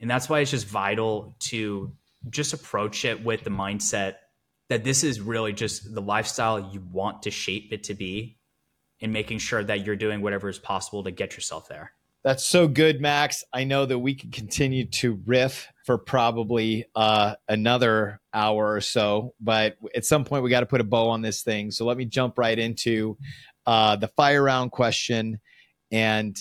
And 0.00 0.10
that's 0.10 0.28
why 0.28 0.40
it's 0.40 0.50
just 0.50 0.66
vital 0.66 1.36
to 1.40 1.92
just 2.28 2.52
approach 2.52 3.04
it 3.04 3.22
with 3.22 3.44
the 3.44 3.50
mindset 3.50 4.16
that 4.68 4.84
this 4.84 5.04
is 5.04 5.20
really 5.20 5.52
just 5.52 5.92
the 5.94 6.00
lifestyle 6.00 6.70
you 6.72 6.80
want 6.92 7.22
to 7.24 7.30
shape 7.30 7.72
it 7.72 7.84
to 7.84 7.94
be 7.94 8.38
and 9.00 9.12
making 9.12 9.38
sure 9.38 9.64
that 9.64 9.84
you're 9.84 9.96
doing 9.96 10.20
whatever 10.20 10.48
is 10.48 10.58
possible 10.58 11.02
to 11.04 11.10
get 11.10 11.34
yourself 11.34 11.68
there. 11.68 11.92
That's 12.22 12.44
so 12.44 12.68
good, 12.68 13.00
Max. 13.00 13.44
I 13.52 13.64
know 13.64 13.86
that 13.86 13.98
we 13.98 14.14
can 14.14 14.30
continue 14.30 14.84
to 14.86 15.22
riff 15.24 15.68
for 15.86 15.96
probably 15.96 16.84
uh, 16.94 17.34
another 17.48 18.20
hour 18.34 18.74
or 18.74 18.82
so, 18.82 19.34
but 19.40 19.76
at 19.96 20.04
some 20.04 20.24
point 20.24 20.44
we 20.44 20.50
got 20.50 20.60
to 20.60 20.66
put 20.66 20.82
a 20.82 20.84
bow 20.84 21.08
on 21.08 21.22
this 21.22 21.42
thing. 21.42 21.70
So 21.70 21.86
let 21.86 21.96
me 21.96 22.04
jump 22.04 22.36
right 22.36 22.58
into 22.58 23.16
uh, 23.66 23.96
the 23.96 24.08
fire 24.08 24.42
round 24.42 24.70
question, 24.70 25.40
and 25.90 26.36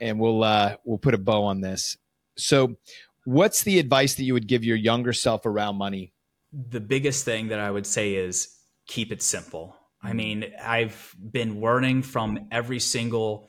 and 0.00 0.20
we'll 0.20 0.44
uh, 0.44 0.76
we'll 0.84 0.98
put 0.98 1.14
a 1.14 1.18
bow 1.18 1.44
on 1.44 1.60
this. 1.60 1.96
So, 2.36 2.76
what's 3.24 3.64
the 3.64 3.78
advice 3.78 4.14
that 4.14 4.24
you 4.24 4.34
would 4.34 4.46
give 4.46 4.64
your 4.64 4.76
younger 4.76 5.12
self 5.12 5.46
around 5.46 5.76
money? 5.76 6.12
The 6.52 6.80
biggest 6.80 7.24
thing 7.24 7.48
that 7.48 7.58
I 7.58 7.70
would 7.70 7.86
say 7.86 8.14
is 8.14 8.56
keep 8.86 9.10
it 9.10 9.22
simple. 9.22 9.76
I 10.02 10.12
mean, 10.12 10.52
I've 10.62 11.14
been 11.30 11.60
learning 11.60 12.02
from 12.02 12.48
every 12.50 12.80
single 12.80 13.48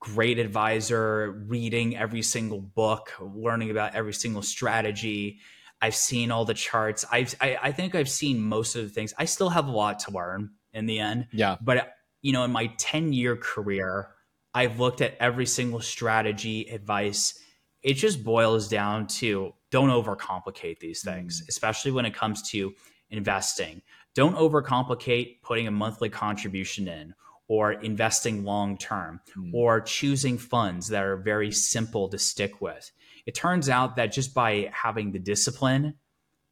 great 0.00 0.38
advisor, 0.38 1.44
reading 1.46 1.96
every 1.96 2.22
single 2.22 2.60
book, 2.60 3.12
learning 3.20 3.70
about 3.70 3.94
every 3.94 4.12
single 4.12 4.42
strategy. 4.42 5.38
I've 5.80 5.94
seen 5.94 6.30
all 6.30 6.44
the 6.44 6.54
charts. 6.54 7.04
I've, 7.10 7.34
I, 7.40 7.58
I 7.62 7.72
think 7.72 7.94
I've 7.94 8.08
seen 8.08 8.40
most 8.40 8.76
of 8.76 8.82
the 8.82 8.88
things. 8.88 9.14
I 9.18 9.24
still 9.24 9.48
have 9.48 9.66
a 9.66 9.70
lot 9.70 10.00
to 10.00 10.10
learn 10.10 10.50
in 10.72 10.86
the 10.86 10.98
end. 10.98 11.28
Yeah. 11.32 11.56
But, 11.60 11.92
you 12.22 12.32
know, 12.32 12.44
in 12.44 12.50
my 12.50 12.72
10 12.78 13.12
year 13.12 13.36
career, 13.36 14.08
I've 14.54 14.80
looked 14.80 15.00
at 15.00 15.16
every 15.20 15.46
single 15.46 15.80
strategy, 15.80 16.68
advice. 16.68 17.38
It 17.82 17.94
just 17.94 18.24
boils 18.24 18.68
down 18.68 19.06
to 19.06 19.52
don't 19.70 19.90
overcomplicate 19.90 20.80
these 20.80 21.02
things, 21.02 21.42
mm. 21.42 21.48
especially 21.48 21.92
when 21.92 22.06
it 22.06 22.14
comes 22.14 22.48
to 22.50 22.72
investing. 23.10 23.82
Don't 24.14 24.36
overcomplicate 24.36 25.42
putting 25.42 25.66
a 25.68 25.70
monthly 25.70 26.08
contribution 26.08 26.88
in 26.88 27.14
or 27.48 27.72
investing 27.72 28.44
long 28.44 28.76
term 28.76 29.20
mm. 29.36 29.50
or 29.54 29.80
choosing 29.80 30.38
funds 30.38 30.88
that 30.88 31.02
are 31.02 31.16
very 31.16 31.50
simple 31.50 32.08
to 32.08 32.18
stick 32.18 32.60
with. 32.60 32.90
It 33.26 33.34
turns 33.34 33.68
out 33.68 33.96
that 33.96 34.12
just 34.12 34.34
by 34.34 34.70
having 34.72 35.12
the 35.12 35.18
discipline 35.18 35.94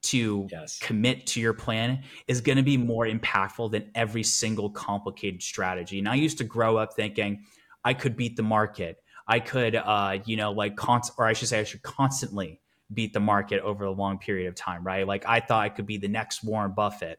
to 0.03 0.47
yes. 0.51 0.78
commit 0.78 1.26
to 1.26 1.40
your 1.40 1.53
plan 1.53 2.03
is 2.28 2.40
going 2.40 2.57
to 2.57 2.62
be 2.62 2.76
more 2.76 3.07
impactful 3.07 3.70
than 3.72 3.90
every 3.94 4.22
single 4.22 4.70
complicated 4.70 5.42
strategy. 5.42 5.99
And 5.99 6.09
I 6.09 6.14
used 6.14 6.38
to 6.38 6.44
grow 6.44 6.76
up 6.76 6.94
thinking 6.94 7.44
I 7.84 7.94
could 7.94 8.16
beat 8.16 8.36
the 8.36 8.42
market. 8.42 8.99
I 9.28 9.40
could, 9.40 9.74
uh, 9.74 10.18
you 10.24 10.36
know, 10.36 10.53
like, 10.53 10.76
const- 10.76 11.12
or 11.18 11.26
I 11.26 11.32
should 11.32 11.49
say, 11.49 11.61
I 11.61 11.64
should 11.64 11.82
constantly 11.82 12.61
beat 12.92 13.12
the 13.12 13.20
market 13.20 13.61
over 13.62 13.84
a 13.84 13.90
long 13.90 14.18
period 14.18 14.47
of 14.49 14.55
time, 14.55 14.84
right? 14.84 15.07
Like, 15.07 15.24
I 15.26 15.40
thought 15.40 15.62
I 15.62 15.68
could 15.68 15.86
be 15.86 15.97
the 15.97 16.09
next 16.09 16.44
Warren 16.44 16.72
Buffett. 16.72 17.18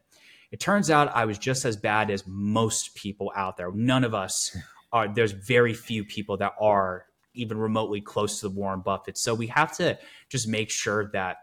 It 0.50 0.60
turns 0.60 0.90
out 0.90 1.14
I 1.14 1.24
was 1.26 1.38
just 1.38 1.64
as 1.64 1.76
bad 1.76 2.10
as 2.10 2.24
most 2.26 2.94
people 2.94 3.32
out 3.36 3.56
there. 3.56 3.70
None 3.72 4.04
of 4.04 4.14
us 4.14 4.56
are, 4.92 5.12
there's 5.12 5.32
very 5.32 5.74
few 5.74 6.04
people 6.04 6.36
that 6.38 6.54
are 6.60 7.04
even 7.34 7.58
remotely 7.58 8.00
close 8.00 8.40
to 8.40 8.48
the 8.48 8.54
Warren 8.54 8.80
Buffett. 8.80 9.18
So 9.18 9.34
we 9.34 9.46
have 9.48 9.76
to 9.76 9.98
just 10.28 10.48
make 10.48 10.70
sure 10.70 11.10
that 11.12 11.36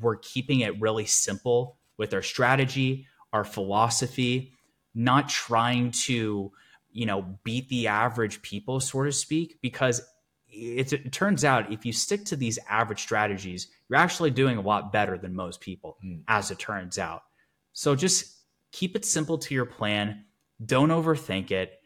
we're 0.00 0.16
keeping 0.16 0.60
it 0.60 0.80
really 0.80 1.06
simple 1.06 1.78
with 1.98 2.12
our 2.12 2.22
strategy, 2.22 3.06
our 3.32 3.44
philosophy, 3.44 4.52
not 4.94 5.28
trying 5.28 5.90
to, 5.90 6.50
you 6.90 7.06
know, 7.06 7.38
beat 7.44 7.68
the 7.68 7.86
average 7.86 8.42
people, 8.42 8.80
so 8.80 9.04
to 9.04 9.12
speak, 9.12 9.58
because 9.62 10.02
it, 10.48 10.92
it, 10.92 11.12
turns 11.12 11.44
out 11.44 11.70
if 11.70 11.84
you 11.84 11.92
stick 11.92 12.24
to 12.24 12.36
these 12.36 12.58
average 12.68 13.02
strategies, 13.02 13.68
you're 13.88 13.98
actually 13.98 14.30
doing 14.30 14.56
a 14.56 14.62
lot 14.62 14.92
better 14.92 15.18
than 15.18 15.34
most 15.34 15.60
people, 15.60 15.98
mm. 16.04 16.22
as 16.28 16.50
it 16.50 16.58
turns 16.58 16.98
out. 16.98 17.22
So 17.72 17.94
just 17.94 18.35
keep 18.72 18.96
it 18.96 19.04
simple 19.04 19.38
to 19.38 19.54
your 19.54 19.66
plan. 19.66 20.24
Don't 20.64 20.90
overthink 20.90 21.50
it 21.50 21.80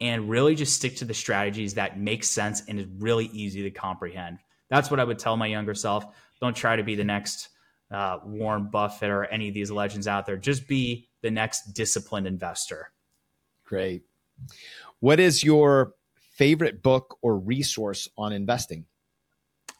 and 0.00 0.28
really 0.28 0.54
just 0.54 0.74
stick 0.74 0.96
to 0.96 1.04
the 1.04 1.14
strategies 1.14 1.74
that 1.74 1.98
make 1.98 2.24
sense 2.24 2.62
and 2.68 2.78
is 2.78 2.86
really 2.98 3.26
easy 3.26 3.62
to 3.62 3.70
comprehend. 3.70 4.38
That's 4.68 4.90
what 4.90 5.00
I 5.00 5.04
would 5.04 5.18
tell 5.18 5.36
my 5.36 5.46
younger 5.46 5.74
self. 5.74 6.04
Don't 6.40 6.56
try 6.56 6.76
to 6.76 6.82
be 6.82 6.94
the 6.94 7.04
next 7.04 7.48
uh, 7.90 8.18
Warren 8.24 8.68
Buffett 8.70 9.10
or 9.10 9.24
any 9.24 9.48
of 9.48 9.54
these 9.54 9.70
legends 9.70 10.08
out 10.08 10.26
there. 10.26 10.36
Just 10.36 10.66
be 10.66 11.08
the 11.22 11.30
next 11.30 11.72
disciplined 11.72 12.26
investor. 12.26 12.90
Great. 13.64 14.02
What 15.00 15.20
is 15.20 15.42
your 15.42 15.94
favorite 16.32 16.82
book 16.82 17.18
or 17.22 17.38
resource 17.38 18.08
on 18.18 18.32
investing? 18.32 18.84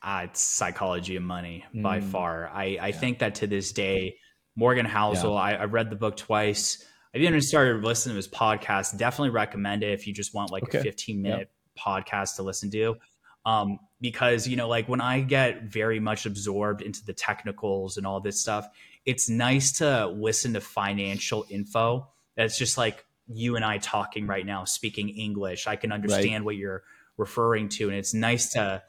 Uh, 0.03 0.23
it's 0.25 0.41
Psychology 0.41 1.17
of 1.17 1.23
Money 1.23 1.65
mm. 1.75 1.83
by 1.83 2.01
far. 2.01 2.49
I, 2.49 2.63
I 2.63 2.67
yeah. 2.67 2.91
think 2.93 3.19
that 3.19 3.37
to 3.37 3.47
this 3.47 3.73
day, 3.73 4.17
Morgan 4.57 4.87
Housel. 4.87 5.35
Yeah. 5.35 5.41
I, 5.41 5.53
I, 5.53 5.65
read 5.67 5.91
the 5.91 5.97
book 5.97 6.17
twice. 6.17 6.85
I 7.15 7.19
even 7.19 7.41
started 7.43 7.85
listening 7.85 8.15
to 8.15 8.17
his 8.17 8.29
podcast. 8.29 8.97
Definitely 8.97 9.31
recommend 9.31 9.83
it 9.83 9.93
if 9.93 10.07
you 10.07 10.15
just 10.15 10.35
want 10.35 10.51
like 10.51 10.65
okay. 10.65 10.79
a 10.79 10.83
15 10.83 11.23
minute 11.23 11.51
yeah. 11.77 11.83
podcast 11.83 12.37
to 12.37 12.43
listen 12.43 12.71
to. 12.71 12.97
Um, 13.45 13.79
because 14.01 14.49
you 14.49 14.57
know, 14.57 14.69
like 14.69 14.89
when 14.89 15.01
I 15.01 15.21
get 15.21 15.65
very 15.65 16.01
much 16.01 16.27
absorbed 16.27 16.83
into 16.83 17.05
the 17.05 17.13
technicals 17.13 17.97
and 17.97 18.07
all 18.07 18.21
this 18.21 18.41
stuff, 18.41 18.69
it's 19.05 19.29
nice 19.29 19.73
to 19.79 20.07
listen 20.09 20.55
to 20.55 20.61
financial 20.61 21.47
info 21.49 22.09
that's 22.37 22.59
just 22.59 22.77
like 22.77 23.05
you 23.29 23.57
and 23.57 23.65
I 23.65 23.79
talking 23.79 24.27
right 24.27 24.45
now, 24.45 24.65
speaking 24.65 25.09
English. 25.09 25.67
I 25.67 25.77
can 25.77 25.93
understand 25.93 26.43
right. 26.43 26.45
what 26.45 26.57
you're 26.57 26.83
referring 27.17 27.69
to, 27.71 27.89
and 27.89 27.97
it's 27.97 28.15
nice 28.15 28.53
to 28.53 28.83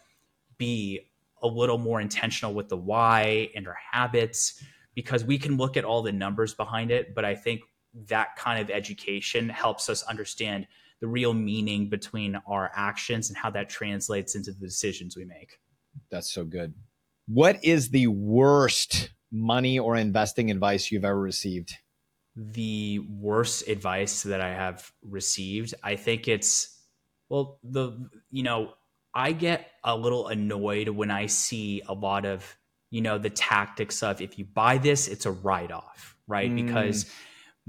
be 0.58 1.02
a 1.42 1.48
little 1.48 1.78
more 1.78 2.02
intentional 2.02 2.54
with 2.54 2.68
the 2.68 2.78
why 2.78 3.50
and 3.56 3.68
our 3.68 3.78
habits 3.92 4.62
because 4.98 5.24
we 5.24 5.38
can 5.38 5.58
look 5.58 5.78
at 5.78 5.86
all 5.86 6.02
the 6.02 6.12
numbers 6.12 6.56
behind 6.56 6.90
it, 6.90 7.14
but 7.14 7.24
I 7.24 7.36
think 7.36 7.62
that 8.08 8.36
kind 8.36 8.60
of 8.60 8.72
education 8.72 9.48
helps 9.48 9.90
us 9.90 10.02
understand 10.02 10.66
the 11.02 11.08
real 11.08 11.36
meaning 11.36 11.88
between 11.88 12.36
our 12.48 12.72
actions 12.74 13.30
and 13.30 13.38
how 13.38 13.52
that 13.52 13.70
translates 13.70 14.34
into 14.34 14.52
the 14.52 14.66
decisions 14.66 15.16
we 15.16 15.24
make. 15.24 15.60
That's 16.10 16.34
so 16.34 16.44
good. 16.46 16.74
What 17.28 17.64
is 17.64 17.90
the 17.90 18.08
worst 18.08 19.12
money 19.32 19.78
or 19.78 19.96
investing 19.96 20.50
advice 20.50 20.92
you've 20.92 21.06
ever 21.06 21.20
received? 21.20 21.76
The 22.36 22.98
worst 23.08 23.68
advice 23.68 24.24
that 24.24 24.42
I 24.42 24.50
have 24.50 24.92
received, 25.04 25.76
I 25.84 25.96
think 25.96 26.28
it's 26.28 26.76
well, 27.30 27.60
the 27.64 28.10
you 28.32 28.42
know, 28.42 28.74
I 29.14 29.32
get 29.34 29.70
a 29.84 29.96
little 29.96 30.28
annoyed 30.28 30.90
when 30.90 31.12
I 31.12 31.28
see 31.28 31.84
a 31.88 31.94
lot 31.94 32.26
of, 32.26 32.58
you 32.90 33.02
know, 33.02 33.18
the 33.18 33.30
tactics 33.30 34.02
of 34.04 34.22
if 34.22 34.40
you 34.40 34.46
buy 34.46 34.78
this, 34.78 35.08
it's 35.08 35.26
a 35.26 35.32
write 35.32 35.72
off, 35.72 36.16
right? 36.28 36.50
Mm. 36.52 36.68
Because 36.68 37.06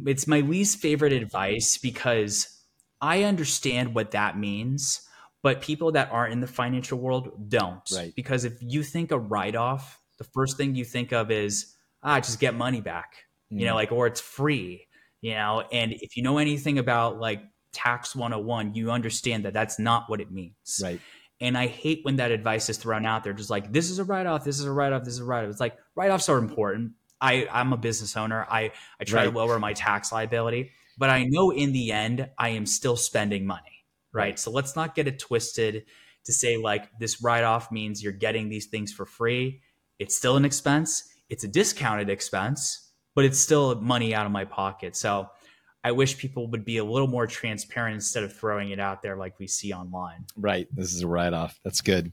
it's 0.07 0.27
my 0.27 0.41
least 0.41 0.79
favorite 0.79 1.13
advice 1.13 1.79
because 1.79 2.63
I 3.01 3.25
understand 3.25 3.95
what 3.95 4.13
that 4.13 4.39
means, 4.39 5.03
but 5.43 5.61
people 5.61 5.93
that 5.93 6.11
aren't 6.13 6.33
in 6.33 6.41
the 6.41 6.47
financial 6.47 6.99
world 6.99 7.49
don't. 7.49 7.89
Right. 7.95 8.13
Because 8.15 8.45
if 8.45 8.55
you 8.61 8.83
think 8.83 9.11
a 9.11 9.19
write 9.19 9.57
off, 9.57 10.01
the 10.19 10.25
first 10.25 10.57
thing 10.57 10.75
you 10.75 10.85
think 10.85 11.13
of 11.13 11.31
is, 11.31 11.75
ah, 12.03 12.21
just 12.21 12.41
get 12.41 12.55
money 12.55 12.81
back, 12.81 13.15
mm. 13.53 13.61
you 13.61 13.67
know, 13.67 13.73
mm. 13.73 13.77
like, 13.77 13.93
or 13.93 14.07
it's 14.07 14.21
free, 14.21 14.87
you 15.21 15.35
know, 15.35 15.65
and 15.73 15.93
if 15.93 16.17
you 16.17 16.23
know 16.23 16.39
anything 16.39 16.79
about 16.79 17.19
like 17.19 17.43
tax 17.73 18.15
101, 18.15 18.75
you 18.75 18.91
understand 18.91 19.45
that 19.45 19.53
that's 19.53 19.79
not 19.79 20.09
what 20.09 20.21
it 20.21 20.31
means. 20.31 20.81
Right. 20.83 21.01
And 21.41 21.57
I 21.57 21.67
hate 21.69 22.01
when 22.03 22.17
that 22.17 22.31
advice 22.33 22.69
is 22.69 22.79
thrown 22.79 23.07
out 23.07 23.23
there, 23.23 23.33
just 23.33 23.51
like 23.51 23.73
this 23.73 23.91
is 23.91 23.99
a 23.99 24.05
write 24.05 24.27
off, 24.27 24.45
this 24.45 24.59
is 24.59 24.65
a 24.65 24.73
write 24.73 24.93
off, 24.93 25.05
this 25.05 25.15
is 25.15 25.21
a 25.21 25.25
write 25.25 25.45
off. 25.45 25.51
It's 25.51 25.61
like 25.61 25.77
write 25.95 26.11
offs 26.11 26.29
are 26.29 26.39
important. 26.39 26.93
I 27.21 27.49
I'm 27.51 27.73
a 27.73 27.77
business 27.77 28.17
owner. 28.17 28.47
I 28.49 28.73
I 29.01 29.05
try 29.05 29.25
right. 29.25 29.33
to 29.33 29.37
lower 29.37 29.59
my 29.59 29.73
tax 29.73 30.13
liability, 30.13 30.73
but 30.97 31.11
I 31.11 31.25
know 31.25 31.51
in 31.51 31.73
the 31.73 31.93
end 31.93 32.29
I 32.39 32.51
am 32.51 32.67
still 32.67 32.97
spending 32.97 33.47
money, 33.47 33.85
right? 34.13 34.39
So 34.39 34.51
let's 34.51 34.75
not 34.75 34.95
get 34.95 35.07
it 35.07 35.19
twisted 35.19 35.85
to 36.25 36.33
say 36.33 36.57
like 36.57 36.91
this 36.99 37.23
write 37.23 37.45
off 37.45 37.71
means 37.71 38.03
you're 38.03 38.13
getting 38.13 38.49
these 38.49 38.67
things 38.67 38.93
for 38.93 39.07
free. 39.07 39.61
It's 39.99 40.17
still 40.17 40.37
an 40.37 40.45
expense. 40.45 41.09
It's 41.29 41.45
a 41.45 41.49
discounted 41.49 42.11
expense, 42.11 42.91
but 43.15 43.25
it's 43.25 43.39
still 43.39 43.81
money 43.81 44.15
out 44.15 44.27
of 44.27 44.33
my 44.33 44.45
pocket. 44.45 44.97
So 44.97 45.31
I 45.89 45.93
wish 45.93 46.19
people 46.19 46.49
would 46.49 46.67
be 46.67 46.77
a 46.77 46.85
little 46.85 47.09
more 47.09 47.27
transparent 47.27 47.95
instead 47.95 48.23
of 48.23 48.31
throwing 48.37 48.73
it 48.73 48.79
out 48.79 49.01
there 49.01 49.17
like 49.17 49.39
we 49.39 49.47
see 49.47 49.73
online. 49.73 50.27
Right. 50.37 50.69
This 50.71 50.93
is 50.93 51.01
a 51.01 51.09
write 51.09 51.33
off. 51.33 51.59
That's 51.65 51.81
good. 51.81 52.13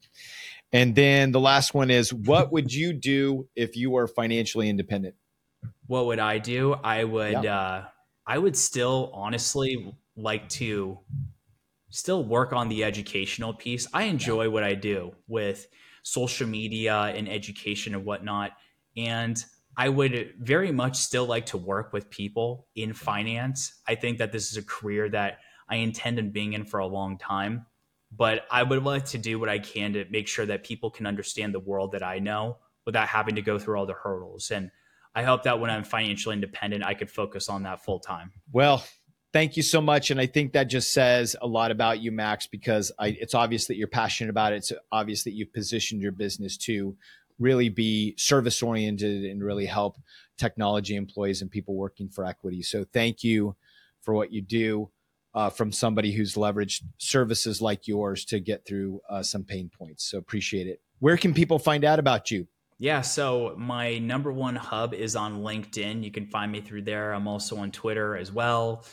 And 0.71 0.95
then 0.95 1.33
the 1.33 1.41
last 1.41 1.73
one 1.73 1.91
is 1.91 2.13
what 2.13 2.53
would 2.53 2.73
you 2.73 2.93
do 2.93 3.49
if 3.53 3.75
you 3.75 3.91
were 3.91 4.07
financially 4.07 4.69
independent? 4.69 5.15
What 5.87 6.05
would 6.05 6.19
I 6.19 6.37
do? 6.37 6.71
I 6.71 7.03
would 7.03 7.43
yeah. 7.43 7.59
uh 7.59 7.85
I 8.25 8.37
would 8.37 8.55
still 8.55 9.11
honestly 9.13 9.93
like 10.15 10.47
to 10.49 10.99
still 11.89 12.23
work 12.23 12.53
on 12.53 12.69
the 12.69 12.85
educational 12.85 13.53
piece. 13.53 13.89
I 13.93 14.03
enjoy 14.03 14.43
yeah. 14.43 14.51
what 14.51 14.63
I 14.63 14.73
do 14.73 15.11
with 15.27 15.67
social 16.03 16.47
media 16.47 16.95
and 17.13 17.27
education 17.27 17.93
and 17.93 18.05
whatnot. 18.05 18.51
And 18.95 19.43
I 19.77 19.89
would 19.89 20.33
very 20.39 20.71
much 20.71 20.97
still 20.97 21.25
like 21.25 21.47
to 21.47 21.57
work 21.57 21.91
with 21.93 22.09
people 22.09 22.67
in 22.75 22.93
finance. 22.93 23.73
I 23.87 23.95
think 23.95 24.19
that 24.19 24.31
this 24.31 24.51
is 24.51 24.57
a 24.57 24.63
career 24.63 25.09
that 25.09 25.39
I 25.69 25.77
intend 25.77 26.19
on 26.19 26.29
being 26.29 26.53
in 26.53 26.65
for 26.65 26.79
a 26.79 26.87
long 26.87 27.17
time, 27.17 27.65
but 28.11 28.45
I 28.51 28.63
would 28.63 28.83
like 28.83 29.05
to 29.07 29.17
do 29.17 29.39
what 29.39 29.49
I 29.49 29.59
can 29.59 29.93
to 29.93 30.05
make 30.09 30.27
sure 30.27 30.45
that 30.45 30.63
people 30.63 30.91
can 30.91 31.05
understand 31.05 31.53
the 31.53 31.59
world 31.59 31.91
that 31.91 32.03
I 32.03 32.19
know 32.19 32.57
without 32.85 33.07
having 33.07 33.35
to 33.35 33.41
go 33.41 33.57
through 33.59 33.77
all 33.77 33.85
the 33.85 33.93
hurdles. 33.93 34.51
And 34.51 34.71
I 35.13 35.23
hope 35.23 35.43
that 35.43 35.59
when 35.59 35.69
I'm 35.69 35.83
financially 35.83 36.35
independent, 36.35 36.83
I 36.83 36.93
could 36.93 37.09
focus 37.09 37.49
on 37.49 37.63
that 37.63 37.83
full 37.83 37.99
time. 37.99 38.31
Well, 38.51 38.83
thank 39.33 39.57
you 39.57 39.63
so 39.63 39.81
much. 39.81 40.11
And 40.11 40.19
I 40.19 40.27
think 40.27 40.53
that 40.53 40.65
just 40.65 40.93
says 40.93 41.35
a 41.41 41.47
lot 41.47 41.71
about 41.71 41.99
you, 41.99 42.11
Max, 42.11 42.47
because 42.47 42.91
I, 42.99 43.17
it's 43.19 43.33
obvious 43.33 43.67
that 43.67 43.75
you're 43.75 43.87
passionate 43.87 44.29
about 44.29 44.53
it. 44.53 44.57
It's 44.57 44.71
obvious 44.91 45.23
that 45.23 45.33
you've 45.33 45.51
positioned 45.51 46.01
your 46.01 46.11
business 46.11 46.57
to 46.59 46.95
really 47.39 47.69
be 47.69 48.15
service 48.17 48.61
oriented 48.63 49.25
and 49.25 49.43
really 49.43 49.65
help 49.65 49.97
technology 50.37 50.95
employees 50.95 51.41
and 51.41 51.51
people 51.51 51.75
working 51.75 52.09
for 52.09 52.25
equity. 52.25 52.61
So 52.61 52.85
thank 52.93 53.23
you 53.23 53.55
for 54.01 54.13
what 54.13 54.31
you 54.31 54.41
do 54.41 54.91
uh, 55.33 55.49
from 55.49 55.71
somebody 55.71 56.11
who's 56.11 56.35
leveraged 56.35 56.83
services 56.97 57.61
like 57.61 57.87
yours 57.87 58.23
to 58.25 58.39
get 58.39 58.65
through 58.65 59.01
uh, 59.09 59.21
some 59.21 59.43
pain 59.43 59.69
points. 59.69 60.09
So 60.09 60.17
appreciate 60.17 60.67
it. 60.67 60.81
Where 60.99 61.17
can 61.17 61.33
people 61.33 61.59
find 61.59 61.83
out 61.83 61.99
about 61.99 62.31
you? 62.31 62.47
Yeah, 62.77 63.01
so 63.01 63.55
my 63.57 63.99
number 63.99 64.31
one 64.31 64.55
hub 64.55 64.93
is 64.93 65.15
on 65.15 65.41
LinkedIn. 65.41 66.03
You 66.03 66.11
can 66.11 66.27
find 66.27 66.51
me 66.51 66.61
through 66.61 66.83
there. 66.83 67.13
I'm 67.13 67.27
also 67.27 67.57
on 67.57 67.71
Twitter 67.71 68.17
as 68.17 68.31
well. 68.31 68.85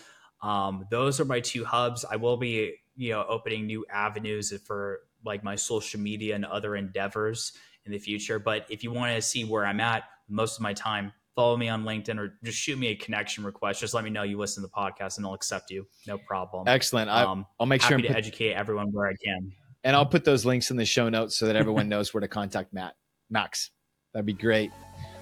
Um, 0.42 0.86
those 0.90 1.20
are 1.20 1.24
my 1.24 1.40
two 1.40 1.64
hubs. 1.64 2.04
I 2.08 2.16
will 2.16 2.36
be, 2.36 2.74
you 2.96 3.12
know, 3.12 3.24
opening 3.28 3.66
new 3.66 3.84
avenues 3.90 4.52
for 4.66 5.00
like 5.24 5.44
my 5.44 5.56
social 5.56 6.00
media 6.00 6.34
and 6.34 6.44
other 6.44 6.74
endeavors 6.76 7.52
in 7.86 7.92
the 7.92 7.98
future. 7.98 8.38
But 8.38 8.66
if 8.68 8.82
you 8.84 8.92
want 8.92 9.14
to 9.14 9.22
see 9.22 9.44
where 9.44 9.66
I'm 9.66 9.80
at 9.80 10.04
most 10.28 10.56
of 10.56 10.62
my 10.62 10.72
time, 10.72 11.12
follow 11.34 11.56
me 11.56 11.68
on 11.68 11.84
LinkedIn 11.84 12.18
or 12.18 12.38
just 12.44 12.58
shoot 12.58 12.78
me 12.78 12.88
a 12.88 12.94
connection 12.94 13.44
request. 13.44 13.80
Just 13.80 13.94
let 13.94 14.04
me 14.04 14.10
know 14.10 14.22
you 14.22 14.38
listen 14.38 14.62
to 14.62 14.68
the 14.68 14.72
podcast 14.72 15.16
and 15.16 15.26
I'll 15.26 15.34
accept 15.34 15.70
you. 15.70 15.86
No 16.06 16.18
problem. 16.18 16.68
Excellent. 16.68 17.10
I, 17.10 17.22
um, 17.22 17.46
I'll 17.58 17.66
make 17.66 17.82
sure 17.82 17.96
to 17.96 18.06
put, 18.06 18.16
educate 18.16 18.52
everyone 18.52 18.92
where 18.92 19.06
I 19.06 19.14
can. 19.24 19.52
And 19.84 19.96
I'll 19.96 20.06
put 20.06 20.24
those 20.24 20.44
links 20.44 20.70
in 20.70 20.76
the 20.76 20.84
show 20.84 21.08
notes 21.08 21.36
so 21.36 21.46
that 21.46 21.56
everyone 21.56 21.88
knows 21.88 22.12
where 22.14 22.20
to 22.20 22.28
contact 22.28 22.72
Matt. 22.72 22.94
Max. 23.30 23.70
That'd 24.12 24.26
be 24.26 24.34
great. 24.34 24.70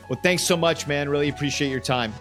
Well, 0.09 0.19
thanks 0.23 0.43
so 0.43 0.57
much, 0.57 0.89
man. 0.89 1.09
Really 1.09 1.29
appreciate 1.29 1.71
your 1.71 1.81
time. 1.81 2.13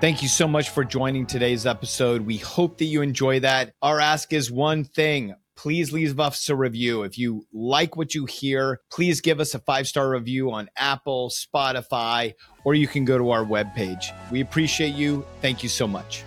Thank 0.00 0.20
you 0.20 0.26
so 0.26 0.48
much 0.48 0.70
for 0.70 0.84
joining 0.84 1.26
today's 1.26 1.64
episode. 1.64 2.22
We 2.22 2.36
hope 2.38 2.78
that 2.78 2.86
you 2.86 3.02
enjoy 3.02 3.38
that. 3.40 3.72
Our 3.82 4.00
ask 4.00 4.32
is 4.32 4.50
one 4.50 4.82
thing 4.82 5.36
please 5.62 5.92
leave 5.92 6.18
us 6.18 6.48
a 6.48 6.56
review. 6.56 7.04
If 7.04 7.16
you 7.16 7.46
like 7.52 7.96
what 7.96 8.16
you 8.16 8.26
hear, 8.26 8.80
please 8.90 9.20
give 9.20 9.38
us 9.38 9.54
a 9.54 9.60
five 9.60 9.86
star 9.86 10.10
review 10.10 10.50
on 10.50 10.68
Apple, 10.76 11.30
Spotify, 11.30 12.32
or 12.64 12.74
you 12.74 12.88
can 12.88 13.04
go 13.04 13.16
to 13.16 13.30
our 13.30 13.44
webpage. 13.44 14.06
We 14.32 14.40
appreciate 14.40 14.94
you. 14.94 15.24
Thank 15.40 15.62
you 15.62 15.68
so 15.68 15.86
much. 15.86 16.24